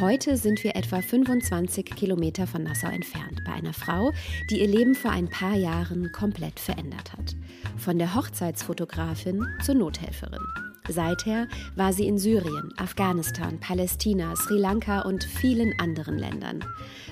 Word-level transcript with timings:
Heute 0.00 0.36
sind 0.36 0.62
wir 0.62 0.76
etwa 0.76 1.02
25 1.02 1.84
Kilometer 1.86 2.46
von 2.46 2.62
Nassau 2.62 2.86
entfernt 2.86 3.42
bei 3.44 3.52
einer 3.52 3.72
Frau, 3.72 4.12
die 4.48 4.60
ihr 4.60 4.68
Leben 4.68 4.94
vor 4.94 5.10
ein 5.10 5.28
paar 5.28 5.56
Jahren 5.56 6.12
komplett 6.12 6.60
verändert 6.60 7.12
hat. 7.14 7.34
Von 7.76 7.98
der 7.98 8.14
Hochzeitsfotografin 8.14 9.44
zur 9.60 9.74
Nothelferin. 9.74 10.46
Seither 10.88 11.48
war 11.74 11.92
sie 11.92 12.06
in 12.06 12.16
Syrien, 12.16 12.72
Afghanistan, 12.76 13.58
Palästina, 13.58 14.36
Sri 14.36 14.56
Lanka 14.56 15.00
und 15.00 15.24
vielen 15.24 15.76
anderen 15.80 16.16
Ländern. 16.16 16.64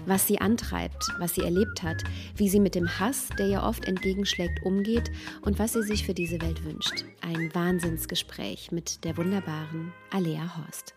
Was 0.07 0.29
sie 0.29 0.41
antreibt, 0.41 1.09
was 1.18 1.34
sie 1.34 1.43
erlebt 1.43 1.82
hat, 1.82 2.05
wie 2.37 2.48
sie 2.48 2.60
mit 2.60 2.77
dem 2.77 3.01
Hass, 3.01 3.30
der 3.37 3.48
ihr 3.48 3.62
oft 3.65 3.84
entgegenschlägt, 3.87 4.62
umgeht 4.62 5.10
und 5.43 5.59
was 5.59 5.73
sie 5.73 5.82
sich 5.82 6.07
für 6.07 6.15
diese 6.15 6.41
Welt 6.41 6.65
wünscht. 6.65 7.05
Ein 7.21 7.52
Wahnsinnsgespräch 7.52 8.71
mit 8.71 9.05
der 9.05 9.16
wunderbaren 9.16 9.93
Alea 10.12 10.57
Horst. 10.57 10.95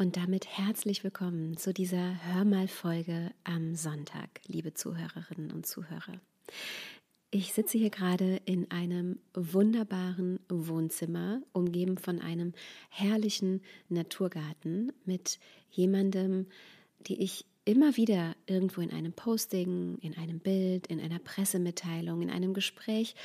Und 0.00 0.16
damit 0.16 0.46
herzlich 0.46 1.02
willkommen 1.02 1.56
zu 1.56 1.74
dieser 1.74 2.24
Hörmal-Folge 2.32 3.32
am 3.42 3.74
Sonntag, 3.74 4.28
liebe 4.46 4.72
Zuhörerinnen 4.72 5.50
und 5.50 5.66
Zuhörer. 5.66 6.20
Ich 7.32 7.52
sitze 7.52 7.78
hier 7.78 7.90
gerade 7.90 8.40
in 8.44 8.70
einem 8.70 9.18
wunderbaren 9.34 10.38
Wohnzimmer, 10.48 11.42
umgeben 11.50 11.98
von 11.98 12.20
einem 12.20 12.52
herrlichen 12.90 13.60
Naturgarten 13.88 14.92
mit 15.04 15.40
jemandem, 15.72 16.46
die 17.00 17.20
ich 17.20 17.44
immer 17.64 17.96
wieder 17.96 18.36
irgendwo 18.46 18.82
in 18.82 18.92
einem 18.92 19.12
Posting, 19.12 19.98
in 19.98 20.16
einem 20.16 20.38
Bild, 20.38 20.86
in 20.86 21.00
einer 21.00 21.18
Pressemitteilung, 21.18 22.22
in 22.22 22.30
einem 22.30 22.54
Gespräch 22.54 23.16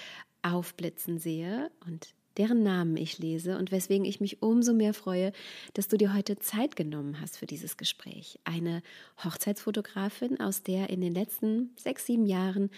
aufblitzen 0.42 1.20
sehe 1.20 1.70
und 1.86 2.16
deren 2.38 2.64
Namen 2.64 2.98
ich 2.98 3.20
lese 3.20 3.58
und 3.58 3.72
weswegen 3.72 4.06
ich 4.06 4.20
mich 4.20 4.42
umso 4.42 4.74
mehr 4.74 4.94
freue, 4.94 5.32
dass 5.74 5.88
du 5.88 5.98
dir 5.98 6.14
heute 6.14 6.38
Zeit 6.40 6.76
genommen 6.76 7.20
hast 7.20 7.38
für 7.38 7.46
dieses 7.46 7.78
Gespräch. 7.78 8.40
Eine 8.44 8.82
Hochzeitsfotografin, 9.24 10.40
aus 10.40 10.64
der 10.64 10.90
in 10.90 11.02
den 11.02 11.14
letzten 11.14 11.72
sechs, 11.78 12.06
sieben 12.06 12.26
Jahren 12.26 12.70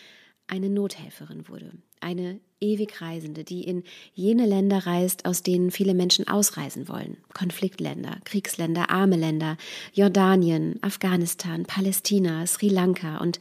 eine 0.48 0.70
Nothelferin 0.70 1.48
wurde, 1.48 1.72
eine 2.00 2.40
ewig 2.60 3.02
Reisende, 3.02 3.44
die 3.44 3.64
in 3.64 3.84
jene 4.14 4.46
Länder 4.46 4.86
reist, 4.86 5.26
aus 5.26 5.42
denen 5.42 5.72
viele 5.72 5.94
Menschen 5.94 6.28
ausreisen 6.28 6.88
wollen. 6.88 7.18
Konfliktländer, 7.34 8.20
Kriegsländer, 8.26 8.90
arme 8.90 9.18
Länder, 9.18 9.58
Jordanien, 9.94 10.78
Afghanistan, 10.82 11.64
Palästina, 11.64 12.46
Sri 12.46 12.70
Lanka. 12.70 13.18
Und 13.18 13.40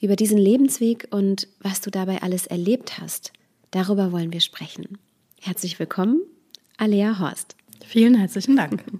über 0.00 0.16
diesen 0.16 0.38
Lebensweg 0.38 1.08
und 1.10 1.48
was 1.60 1.80
du 1.80 1.90
dabei 1.90 2.22
alles 2.22 2.46
erlebt 2.46 2.98
hast, 2.98 3.32
darüber 3.70 4.12
wollen 4.12 4.32
wir 4.32 4.40
sprechen. 4.40 4.98
Herzlich 5.44 5.80
willkommen, 5.80 6.22
Alea 6.76 7.18
Horst. 7.18 7.56
Vielen 7.84 8.14
herzlichen 8.14 8.54
Dank. 8.54 8.84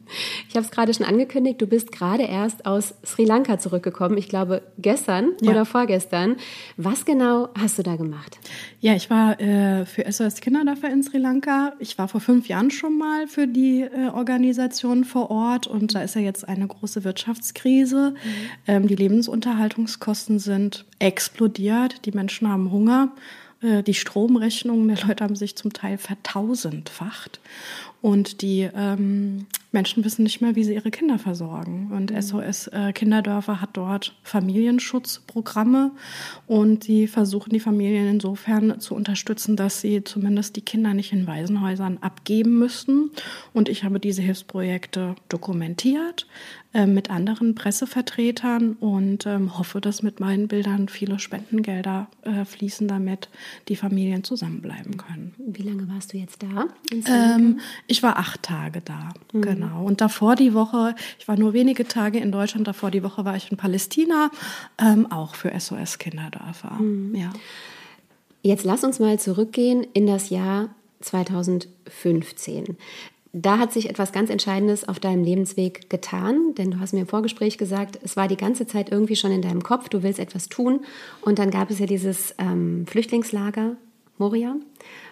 Ich 0.48 0.57
habe 0.57 0.67
es 0.67 0.71
gerade 0.71 0.93
schon 0.93 1.07
angekündigt, 1.07 1.62
du 1.62 1.67
bist 1.67 1.93
gerade 1.93 2.25
erst 2.25 2.67
aus 2.67 2.93
Sri 3.07 3.25
Lanka 3.25 3.59
zurückgekommen. 3.59 4.19
Ich 4.19 4.29
glaube 4.29 4.61
gestern 4.77 5.31
ja. 5.41 5.53
oder 5.53 5.65
vorgestern. 5.65 6.37
Was 6.77 7.07
genau 7.07 7.48
hast 7.59 7.79
du 7.79 7.83
da 7.83 7.97
gemacht? 7.97 8.39
Ja, 8.81 8.95
ich 8.95 9.09
war 9.09 9.41
äh, 9.41 9.87
für 9.87 10.05
SOS 10.13 10.43
Kinderdörfer 10.43 10.91
in 10.91 11.03
Sri 11.03 11.17
Lanka. 11.17 11.73
Ich 11.79 11.97
war 11.97 12.09
vor 12.09 12.20
fünf 12.20 12.48
Jahren 12.48 12.70
schon 12.70 12.98
mal 12.98 13.29
für 13.29 13.47
die 13.47 13.81
äh, 13.81 14.09
Organisation 14.13 15.05
vor 15.05 15.30
Ort 15.30 15.67
und 15.67 15.95
da 15.95 16.03
ist 16.03 16.14
ja 16.14 16.20
jetzt 16.20 16.47
eine 16.47 16.67
große 16.67 17.05
Wirtschaftskrise. 17.05 18.11
Mhm. 18.11 18.17
Ähm, 18.67 18.86
die 18.89 18.97
Lebensunterhaltungskosten 18.97 20.39
sind 20.39 20.85
explodiert. 20.98 22.05
Die 22.05 22.13
Menschen 22.13 22.47
haben 22.47 22.70
Hunger. 22.70 23.13
Äh, 23.62 23.83
die 23.83 23.95
Stromrechnungen 23.95 24.89
der 24.89 25.06
Leute 25.06 25.24
haben 25.24 25.36
sich 25.36 25.56
zum 25.56 25.73
Teil 25.73 25.98
vertausendfacht. 25.98 27.40
Und 28.02 28.42
die 28.42 28.68
ähm, 28.74 29.46
Menschen 29.70 30.05
wissen 30.05 30.24
nicht 30.24 30.40
mehr, 30.40 30.56
wie 30.56 30.64
sie 30.64 30.74
ihre 30.74 30.90
Kinder 30.90 31.20
versorgen. 31.20 31.92
Und 31.92 32.12
SOS 32.20 32.68
mhm. 32.73 32.78
äh, 32.78 32.92
Kinderdörfer 32.92 33.61
hat 33.61 33.70
dort 33.74 34.17
Familienschutzprogramme 34.24 35.92
und 36.48 36.89
die 36.89 37.06
versuchen 37.06 37.50
die 37.50 37.61
Familien 37.61 38.08
insofern 38.08 38.80
zu 38.80 38.96
unterstützen, 38.96 39.55
dass 39.55 39.80
sie 39.80 40.02
zumindest 40.02 40.56
die 40.56 40.62
Kinder 40.62 40.94
nicht 40.94 41.12
in 41.12 41.29
Waisenhäusern 41.29 41.98
abgeben 42.00 42.58
müssen. 42.58 43.12
Und 43.52 43.68
ich 43.68 43.84
habe 43.84 44.00
diese 44.00 44.20
Hilfsprojekte 44.20 45.14
dokumentiert, 45.29 46.27
äh, 46.75 46.87
mit 46.87 47.11
anderen 47.11 47.55
Pressevertretern 47.55 48.73
und 48.81 49.27
ähm, 49.27 49.59
hoffe, 49.59 49.81
dass 49.81 50.03
mit 50.03 50.21
meinen 50.21 50.49
Bildern 50.49 50.89
viele 50.89 51.19
Spendengelder 51.19 52.07
äh, 52.23 52.47
fließen, 52.47 52.89
damit 52.89 53.29
die 53.69 53.77
Familien 53.77 54.25
zusammenbleiben 54.25 54.97
können. 54.97 55.35
Wie 55.39 55.63
lange 55.63 55.87
warst 55.89 56.15
du 56.15 56.19
jetzt 56.19 56.43
da? 56.43 56.69
Ähm, 57.07 57.61
ich 57.87 58.03
war 58.03 58.17
acht 58.17 58.43
Tage 58.43 58.81
da, 58.81 59.13
mhm. 59.33 59.43
genau. 59.43 59.85
Und 59.85 60.01
davor 60.01 60.35
die 60.35 60.55
Woche, 60.55 60.95
ich 61.19 61.29
war 61.29 61.37
nur 61.37 61.53
wenige 61.53 61.87
Tage 61.87 62.19
in 62.19 62.33
Deutschland, 62.33 62.67
davor 62.67 62.91
die 62.91 63.03
Woche 63.03 63.25
war 63.27 63.37
ich 63.37 63.51
in 63.51 63.59
Palästina, 63.59 64.31
ähm, 64.79 65.11
auch 65.13 65.35
für 65.35 65.53
SOS 65.59 65.99
Kinderdörfer. 65.99 66.73
Mhm. 66.81 67.15
Ja. 67.15 67.33
Jetzt 68.43 68.65
lass 68.65 68.83
uns 68.83 68.99
mal 68.99 69.19
zurückgehen 69.21 69.87
in 69.93 70.07
das 70.07 70.31
Jahr 70.31 70.71
2015 71.01 72.77
da 73.33 73.59
hat 73.59 73.73
sich 73.73 73.89
etwas 73.89 74.13
ganz 74.13 74.29
Entscheidendes 74.29 74.87
auf 74.87 75.01
deinem 75.01 75.25
Lebensweg 75.25 75.89
getan, 75.89 76.55
denn 76.55 76.70
du 76.70 76.81
hast 76.81 76.93
mir 76.93 77.01
im 77.01 77.07
Vorgespräch 77.07 77.57
gesagt, 77.57 77.98
es 78.03 78.17
war 78.17 78.29
die 78.29 78.37
ganze 78.37 78.67
Zeit 78.67 78.91
irgendwie 78.91 79.17
schon 79.17 79.33
in 79.33 79.41
deinem 79.41 79.63
Kopf, 79.63 79.89
du 79.89 80.03
willst 80.03 80.19
etwas 80.19 80.51
tun. 80.51 80.81
Und 81.23 81.39
dann 81.39 81.51
gab 81.51 81.71
es 81.71 81.79
ja 81.79 81.87
dieses 81.87 82.35
ähm, 82.39 82.87
Flüchtlingslager 82.87 83.77
Moria 84.19 84.57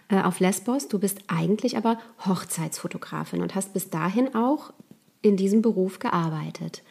äh, 0.09 0.21
auf 0.21 0.39
Lesbos. 0.39 0.89
Du 0.89 0.99
bist 0.99 1.21
eigentlich 1.29 1.79
aber 1.79 1.99
Hochzeitsfotografin 2.27 3.41
und 3.41 3.55
hast 3.55 3.73
bis 3.73 3.89
dahin 3.89 4.35
auch 4.35 4.73
in 5.23 5.39
diesem 5.39 5.63
Beruf 5.63 5.99
gearbeitet. 5.99 6.83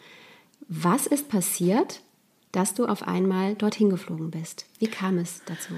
Was 0.67 1.05
ist 1.05 1.29
passiert, 1.29 2.01
dass 2.51 2.73
du 2.73 2.85
auf 2.85 3.07
einmal 3.07 3.53
dorthin 3.53 3.91
geflogen 3.91 4.31
bist? 4.31 4.65
Wie 4.79 4.87
kam 4.87 5.19
es 5.19 5.43
dazu? 5.45 5.73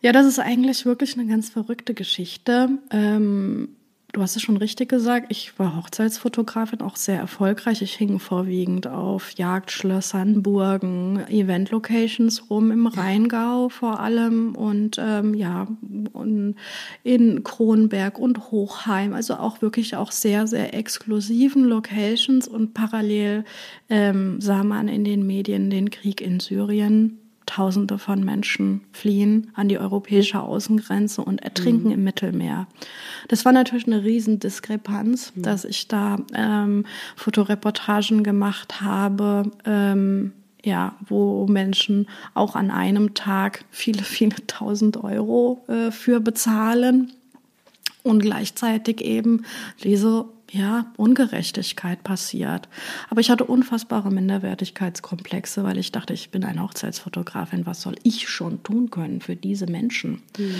Ja, 0.00 0.12
das 0.12 0.26
ist 0.26 0.38
eigentlich 0.38 0.86
wirklich 0.86 1.18
eine 1.18 1.26
ganz 1.26 1.50
verrückte 1.50 1.92
Geschichte. 1.92 2.78
Ähm, 2.90 3.68
Du 4.16 4.22
hast 4.22 4.34
es 4.34 4.40
schon 4.40 4.56
richtig 4.56 4.88
gesagt, 4.88 5.26
ich 5.28 5.58
war 5.58 5.76
Hochzeitsfotografin, 5.76 6.80
auch 6.80 6.96
sehr 6.96 7.18
erfolgreich. 7.18 7.82
Ich 7.82 7.92
hing 7.96 8.18
vorwiegend 8.18 8.86
auf 8.86 9.32
Jagdschlössern, 9.32 10.42
Burgen, 10.42 11.22
Event-Locations 11.28 12.48
rum 12.48 12.70
im 12.70 12.86
Rheingau 12.86 13.68
vor 13.68 14.00
allem 14.00 14.54
und 14.54 14.96
ähm, 14.98 15.34
ja, 15.34 15.66
und 16.14 16.54
in 17.02 17.44
Kronberg 17.44 18.18
und 18.18 18.50
Hochheim, 18.50 19.12
also 19.12 19.34
auch 19.34 19.60
wirklich 19.60 19.96
auch 19.96 20.12
sehr, 20.12 20.46
sehr 20.46 20.72
exklusiven 20.72 21.64
Locations 21.64 22.48
und 22.48 22.72
parallel 22.72 23.44
ähm, 23.90 24.40
sah 24.40 24.64
man 24.64 24.88
in 24.88 25.04
den 25.04 25.26
Medien 25.26 25.68
den 25.68 25.90
Krieg 25.90 26.22
in 26.22 26.40
Syrien 26.40 27.18
Tausende 27.46 27.98
von 27.98 28.24
Menschen 28.24 28.82
fliehen 28.92 29.52
an 29.54 29.68
die 29.68 29.78
europäische 29.78 30.40
Außengrenze 30.40 31.22
und 31.22 31.38
ertrinken 31.42 31.88
mhm. 31.88 31.94
im 31.94 32.04
Mittelmeer. 32.04 32.66
Das 33.28 33.44
war 33.44 33.52
natürlich 33.52 33.86
eine 33.86 34.04
Riesendiskrepanz, 34.04 35.32
mhm. 35.34 35.42
dass 35.42 35.64
ich 35.64 35.88
da 35.88 36.18
ähm, 36.34 36.84
Fotoreportagen 37.14 38.24
gemacht 38.24 38.80
habe, 38.80 39.50
ähm, 39.64 40.32
ja, 40.64 40.96
wo 41.08 41.46
Menschen 41.46 42.08
auch 42.34 42.56
an 42.56 42.72
einem 42.72 43.14
Tag 43.14 43.64
viele, 43.70 44.02
viele 44.02 44.44
tausend 44.48 44.96
Euro 44.96 45.64
äh, 45.68 45.92
für 45.92 46.18
bezahlen 46.20 47.12
und 48.02 48.20
gleichzeitig 48.20 49.00
eben 49.00 49.44
diese 49.82 50.26
ja, 50.56 50.86
Ungerechtigkeit 50.96 52.02
passiert. 52.02 52.68
Aber 53.10 53.20
ich 53.20 53.30
hatte 53.30 53.44
unfassbare 53.44 54.10
Minderwertigkeitskomplexe, 54.10 55.64
weil 55.64 55.78
ich 55.78 55.92
dachte, 55.92 56.14
ich 56.14 56.30
bin 56.30 56.44
eine 56.44 56.62
Hochzeitsfotografin, 56.62 57.66
was 57.66 57.82
soll 57.82 57.96
ich 58.02 58.28
schon 58.28 58.62
tun 58.62 58.90
können 58.90 59.20
für 59.20 59.36
diese 59.36 59.66
Menschen? 59.66 60.22
Mhm. 60.38 60.54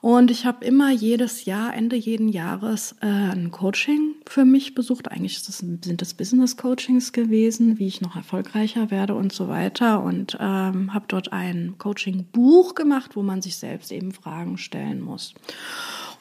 Und 0.00 0.30
ich 0.30 0.46
habe 0.46 0.64
immer 0.64 0.92
jedes 0.92 1.44
Jahr, 1.44 1.74
Ende 1.74 1.96
jeden 1.96 2.28
Jahres, 2.28 2.94
äh, 3.00 3.06
ein 3.06 3.50
Coaching 3.50 4.14
für 4.26 4.44
mich 4.44 4.74
besucht. 4.74 5.10
Eigentlich 5.10 5.42
das, 5.44 5.58
sind 5.58 6.00
das 6.00 6.14
Business-Coachings 6.14 7.12
gewesen, 7.12 7.78
wie 7.78 7.88
ich 7.88 8.00
noch 8.00 8.14
erfolgreicher 8.14 8.92
werde 8.92 9.16
und 9.16 9.32
so 9.32 9.48
weiter. 9.48 10.02
Und 10.02 10.36
ähm, 10.40 10.94
habe 10.94 11.06
dort 11.08 11.32
ein 11.32 11.74
Coaching-Buch 11.78 12.76
gemacht, 12.76 13.16
wo 13.16 13.22
man 13.22 13.42
sich 13.42 13.56
selbst 13.56 13.90
eben 13.90 14.12
Fragen 14.12 14.56
stellen 14.56 15.00
muss. 15.00 15.34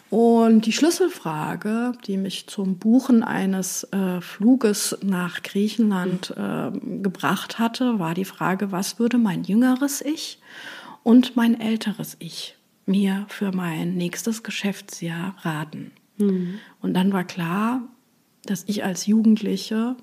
Und 0.10 0.66
die 0.66 0.72
Schlüsselfrage, 0.72 1.92
die 2.06 2.18
mich 2.18 2.48
zum 2.48 2.78
Buchen 2.78 3.24
eines 3.24 3.84
äh, 3.92 4.22
Fluges 4.22 4.98
nach 5.02 5.44
Griechenland 5.44 6.34
äh, 6.38 6.72
gebracht 7.02 7.60
hatte, 7.60 8.00
war 8.00 8.14
die 8.14 8.26
Frage, 8.26 8.72
was 8.72 9.00
würde 9.00 9.18
mein 9.18 9.44
jüngeres 9.44 10.02
Ich 10.02 10.40
und 11.04 11.36
mein 11.36 11.60
älteres 11.60 12.16
Ich 12.20 12.58
mir 12.86 13.26
für 13.28 13.52
mein 13.52 13.96
nächstes 13.96 14.44
Geschäftsjahr 14.44 15.36
raten. 15.42 15.92
Mhm. 16.18 16.60
Und 16.82 16.94
dann 16.94 17.12
war 17.12 17.26
klar, 17.26 17.82
dass 18.46 18.64
ich 18.68 18.84
als 18.84 19.06
Jugendliche, 19.06 19.98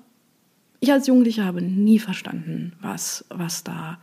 ich 0.85 0.91
als 0.91 1.07
Jugendliche 1.07 1.43
habe 1.43 1.61
nie 1.61 1.99
verstanden, 1.99 2.73
was, 2.79 3.25
was 3.29 3.63
da 3.63 3.97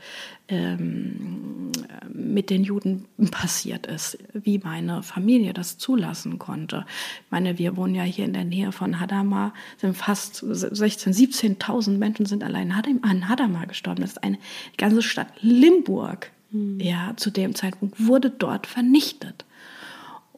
ähm, 0.49 1.70
mit 2.12 2.50
den 2.50 2.64
Juden 2.64 3.06
passiert 3.31 3.87
ist, 3.87 4.19
wie 4.32 4.58
meine 4.58 5.02
Familie 5.02 5.52
das 5.52 5.79
zulassen 5.79 6.38
konnte. 6.38 6.84
Ich 7.25 7.31
meine, 7.31 7.58
wir 7.58 7.76
wohnen 7.76 7.94
ja 7.94 8.02
hier 8.02 8.25
in 8.25 8.32
der 8.32 8.44
Nähe 8.44 8.73
von 8.73 8.99
Hadamar, 8.99 9.55
sind 9.79 9.96
fast 9.96 10.44
16, 10.44 11.12
17.000 11.12 11.99
Menschen 11.99 12.26
sind 12.26 12.43
allein 12.43 12.73
an 13.02 13.28
Hadamar 13.28 13.67
gestorben. 13.67 14.02
Das 14.02 14.12
ist 14.12 14.25
eine 14.25 14.38
ganze 14.76 15.02
Stadt 15.02 15.28
Limburg. 15.40 16.32
Mhm. 16.50 16.81
Ja, 16.81 17.12
zu 17.17 17.31
dem 17.31 17.55
Zeitpunkt 17.55 18.05
wurde 18.05 18.31
dort 18.31 18.67
vernichtet. 18.67 19.44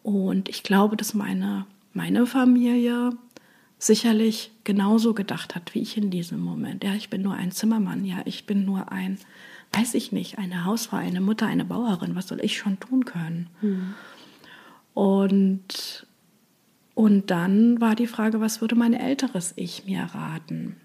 Und 0.02 0.50
ich 0.50 0.62
glaube, 0.62 0.97
dass 0.97 1.14
meine, 1.14 1.64
meine 1.94 2.26
Familie 2.26 3.12
sicherlich 3.86 4.50
genauso 4.64 5.12
gedacht 5.14 5.54
hat 5.54 5.75
wie 5.75 5.81
ich 5.81 5.96
in 5.96 6.10
diesem 6.10 6.40
Moment. 6.40 6.84
Ja, 6.84 6.94
ich 6.94 7.10
bin 7.10 7.22
nur 7.22 7.34
ein 7.34 7.52
Zimmermann, 7.52 8.04
ja, 8.04 8.22
ich 8.25 8.46
bin 8.46 8.64
nur 8.64 8.90
ein, 8.90 9.19
weiß 9.72 9.94
ich 9.94 10.10
nicht, 10.10 10.38
eine 10.38 10.64
Hausfrau, 10.64 10.96
eine 10.96 11.20
Mutter, 11.20 11.46
eine 11.46 11.64
Bauerin, 11.64 12.14
was 12.14 12.28
soll 12.28 12.40
ich 12.40 12.56
schon 12.56 12.81
tun 12.81 13.04
können? 13.04 13.48
Mhm. 13.60 13.94
Und, 14.94 16.06
und 16.94 17.31
dann 17.31 17.81
war 17.81 17.94
die 17.94 18.06
Frage, 18.06 18.40
was 18.40 18.60
würde 18.60 18.75
mein 18.75 18.94
älteres 18.94 19.52
Ich 19.56 19.84
mir 19.84 20.02
raten? 20.02 20.76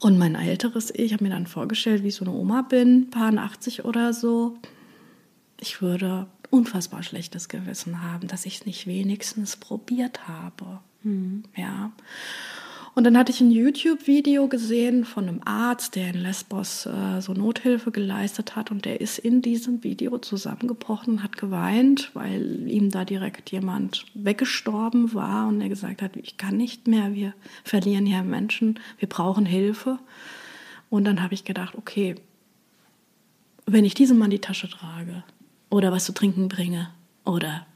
Und 0.00 0.18
mein 0.18 0.34
älteres 0.34 0.92
Ich, 0.92 1.12
habe 1.12 1.22
mir 1.22 1.30
dann 1.30 1.46
vorgestellt, 1.46 2.02
wie 2.02 2.08
ich 2.08 2.16
so 2.16 2.24
eine 2.24 2.34
Oma 2.34 2.62
bin, 2.62 3.10
paar 3.10 3.32
80 3.32 3.84
oder 3.84 4.12
so. 4.12 4.58
Ich 5.60 5.80
würde 5.80 6.26
unfassbar 6.50 7.04
schlechtes 7.04 7.48
Gewissen 7.48 8.02
haben, 8.02 8.26
dass 8.26 8.44
ich 8.44 8.56
es 8.56 8.66
nicht 8.66 8.88
wenigstens 8.88 9.56
probiert 9.56 10.26
habe. 10.26 10.80
Mhm. 11.02 11.44
Ja. 11.56 11.92
Und 12.94 13.04
dann 13.04 13.16
hatte 13.16 13.32
ich 13.32 13.40
ein 13.40 13.50
YouTube-Video 13.50 14.48
gesehen 14.48 15.06
von 15.06 15.26
einem 15.26 15.40
Arzt, 15.46 15.96
der 15.96 16.10
in 16.10 16.20
Lesbos 16.20 16.84
äh, 16.84 17.22
so 17.22 17.32
Nothilfe 17.32 17.90
geleistet 17.90 18.54
hat. 18.54 18.70
Und 18.70 18.84
der 18.84 19.00
ist 19.00 19.18
in 19.18 19.40
diesem 19.40 19.82
Video 19.82 20.18
zusammengebrochen 20.18 21.14
und 21.14 21.22
hat 21.22 21.38
geweint, 21.38 22.10
weil 22.12 22.68
ihm 22.68 22.90
da 22.90 23.06
direkt 23.06 23.50
jemand 23.50 24.04
weggestorben 24.12 25.14
war 25.14 25.48
und 25.48 25.62
er 25.62 25.70
gesagt 25.70 26.02
hat, 26.02 26.16
ich 26.16 26.36
kann 26.36 26.58
nicht 26.58 26.86
mehr, 26.86 27.14
wir 27.14 27.32
verlieren 27.64 28.04
hier 28.04 28.22
Menschen, 28.22 28.78
wir 28.98 29.08
brauchen 29.08 29.46
Hilfe. 29.46 29.98
Und 30.90 31.04
dann 31.04 31.22
habe 31.22 31.32
ich 31.32 31.44
gedacht, 31.44 31.74
okay, 31.76 32.16
wenn 33.64 33.86
ich 33.86 33.94
diesem 33.94 34.18
Mann 34.18 34.30
die 34.30 34.40
Tasche 34.40 34.68
trage 34.68 35.24
oder 35.70 35.92
was 35.92 36.04
zu 36.04 36.12
trinken 36.12 36.48
bringe 36.48 36.90
oder 37.24 37.66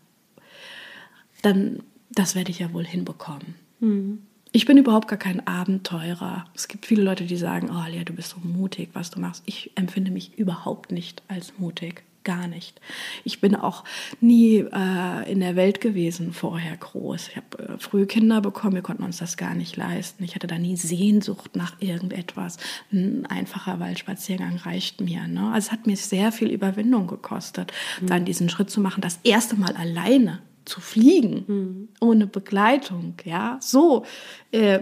dann, 1.41 1.83
das 2.17 2.35
werde 2.35 2.51
ich 2.51 2.59
ja 2.59 2.73
wohl 2.73 2.85
hinbekommen. 2.85 3.55
Mhm. 3.79 4.23
Ich 4.53 4.65
bin 4.65 4.79
überhaupt 4.79 5.07
gar 5.07 5.19
kein 5.19 5.47
Abenteurer. 5.47 6.47
Es 6.55 6.67
gibt 6.67 6.87
viele 6.87 7.03
Leute, 7.03 7.25
die 7.25 7.37
sagen, 7.37 7.71
oh 7.71 7.91
Lea, 7.91 8.05
du 8.05 8.15
bist 8.15 8.31
so 8.31 8.39
mutig, 8.43 8.89
was 8.95 9.11
du 9.11 9.21
machst. 9.21 9.43
Ich 9.45 9.71
empfinde 9.75 10.11
mich 10.11 10.39
überhaupt 10.39 10.93
nicht 10.93 11.23
als 11.29 11.59
mutig. 11.59 12.05
Gar 12.25 12.49
nicht. 12.49 12.81
Ich 13.23 13.41
bin 13.41 13.55
auch 13.55 13.85
nie 14.21 14.65
äh, 14.73 15.31
in 15.31 15.41
der 15.41 15.55
Welt 15.55 15.81
gewesen 15.81 16.33
vorher 16.33 16.77
groß. 16.77 17.29
Ich 17.29 17.37
habe 17.37 17.75
äh, 17.75 17.79
früh 17.79 18.07
Kinder 18.07 18.41
bekommen, 18.41 18.75
wir 18.75 18.83
konnten 18.83 19.05
uns 19.05 19.19
das 19.19 19.37
gar 19.37 19.55
nicht 19.55 19.77
leisten. 19.77 20.25
Ich 20.25 20.35
hatte 20.35 20.49
da 20.49 20.59
nie 20.59 20.77
Sehnsucht 20.77 21.55
nach 21.55 21.81
irgendetwas. 21.81 22.57
Ein 22.91 23.27
einfacher 23.27 23.79
Waldspaziergang 23.79 24.57
reicht 24.57 25.01
mir. 25.01 25.29
Ne? 25.29 25.53
Also 25.53 25.67
es 25.67 25.73
hat 25.73 25.87
mir 25.87 25.97
sehr 25.97 26.33
viel 26.33 26.49
Überwindung 26.49 27.07
gekostet, 27.07 27.73
mhm. 28.01 28.07
dann 28.07 28.25
diesen 28.25 28.49
Schritt 28.49 28.71
zu 28.71 28.81
machen, 28.81 29.03
das 29.03 29.21
erste 29.23 29.55
Mal 29.55 29.77
alleine 29.77 30.41
zu 30.67 30.81
fliegen, 30.81 31.45
mhm. 31.47 31.89
ohne 32.01 32.27
Begleitung, 32.27 33.15
ja, 33.25 33.59
so. 33.61 34.05
Äh, 34.53 34.81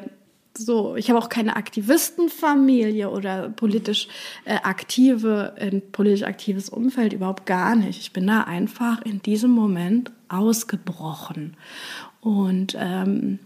so, 0.56 0.94
ich 0.94 1.10
habe 1.10 1.18
auch 1.18 1.28
keine 1.28 1.56
Aktivistenfamilie 1.56 3.10
oder 3.10 3.48
politisch 3.48 4.06
äh, 4.44 4.54
aktive, 4.62 5.54
ein 5.58 5.82
politisch 5.90 6.22
aktives 6.22 6.68
Umfeld, 6.68 7.12
überhaupt 7.12 7.44
gar 7.44 7.74
nicht. 7.74 7.98
Ich 7.98 8.12
bin 8.12 8.28
da 8.28 8.42
einfach 8.42 9.02
in 9.02 9.20
diesem 9.20 9.50
Moment 9.50 10.12
ausgebrochen 10.28 11.56
und 12.20 12.76
ähm, 12.78 13.40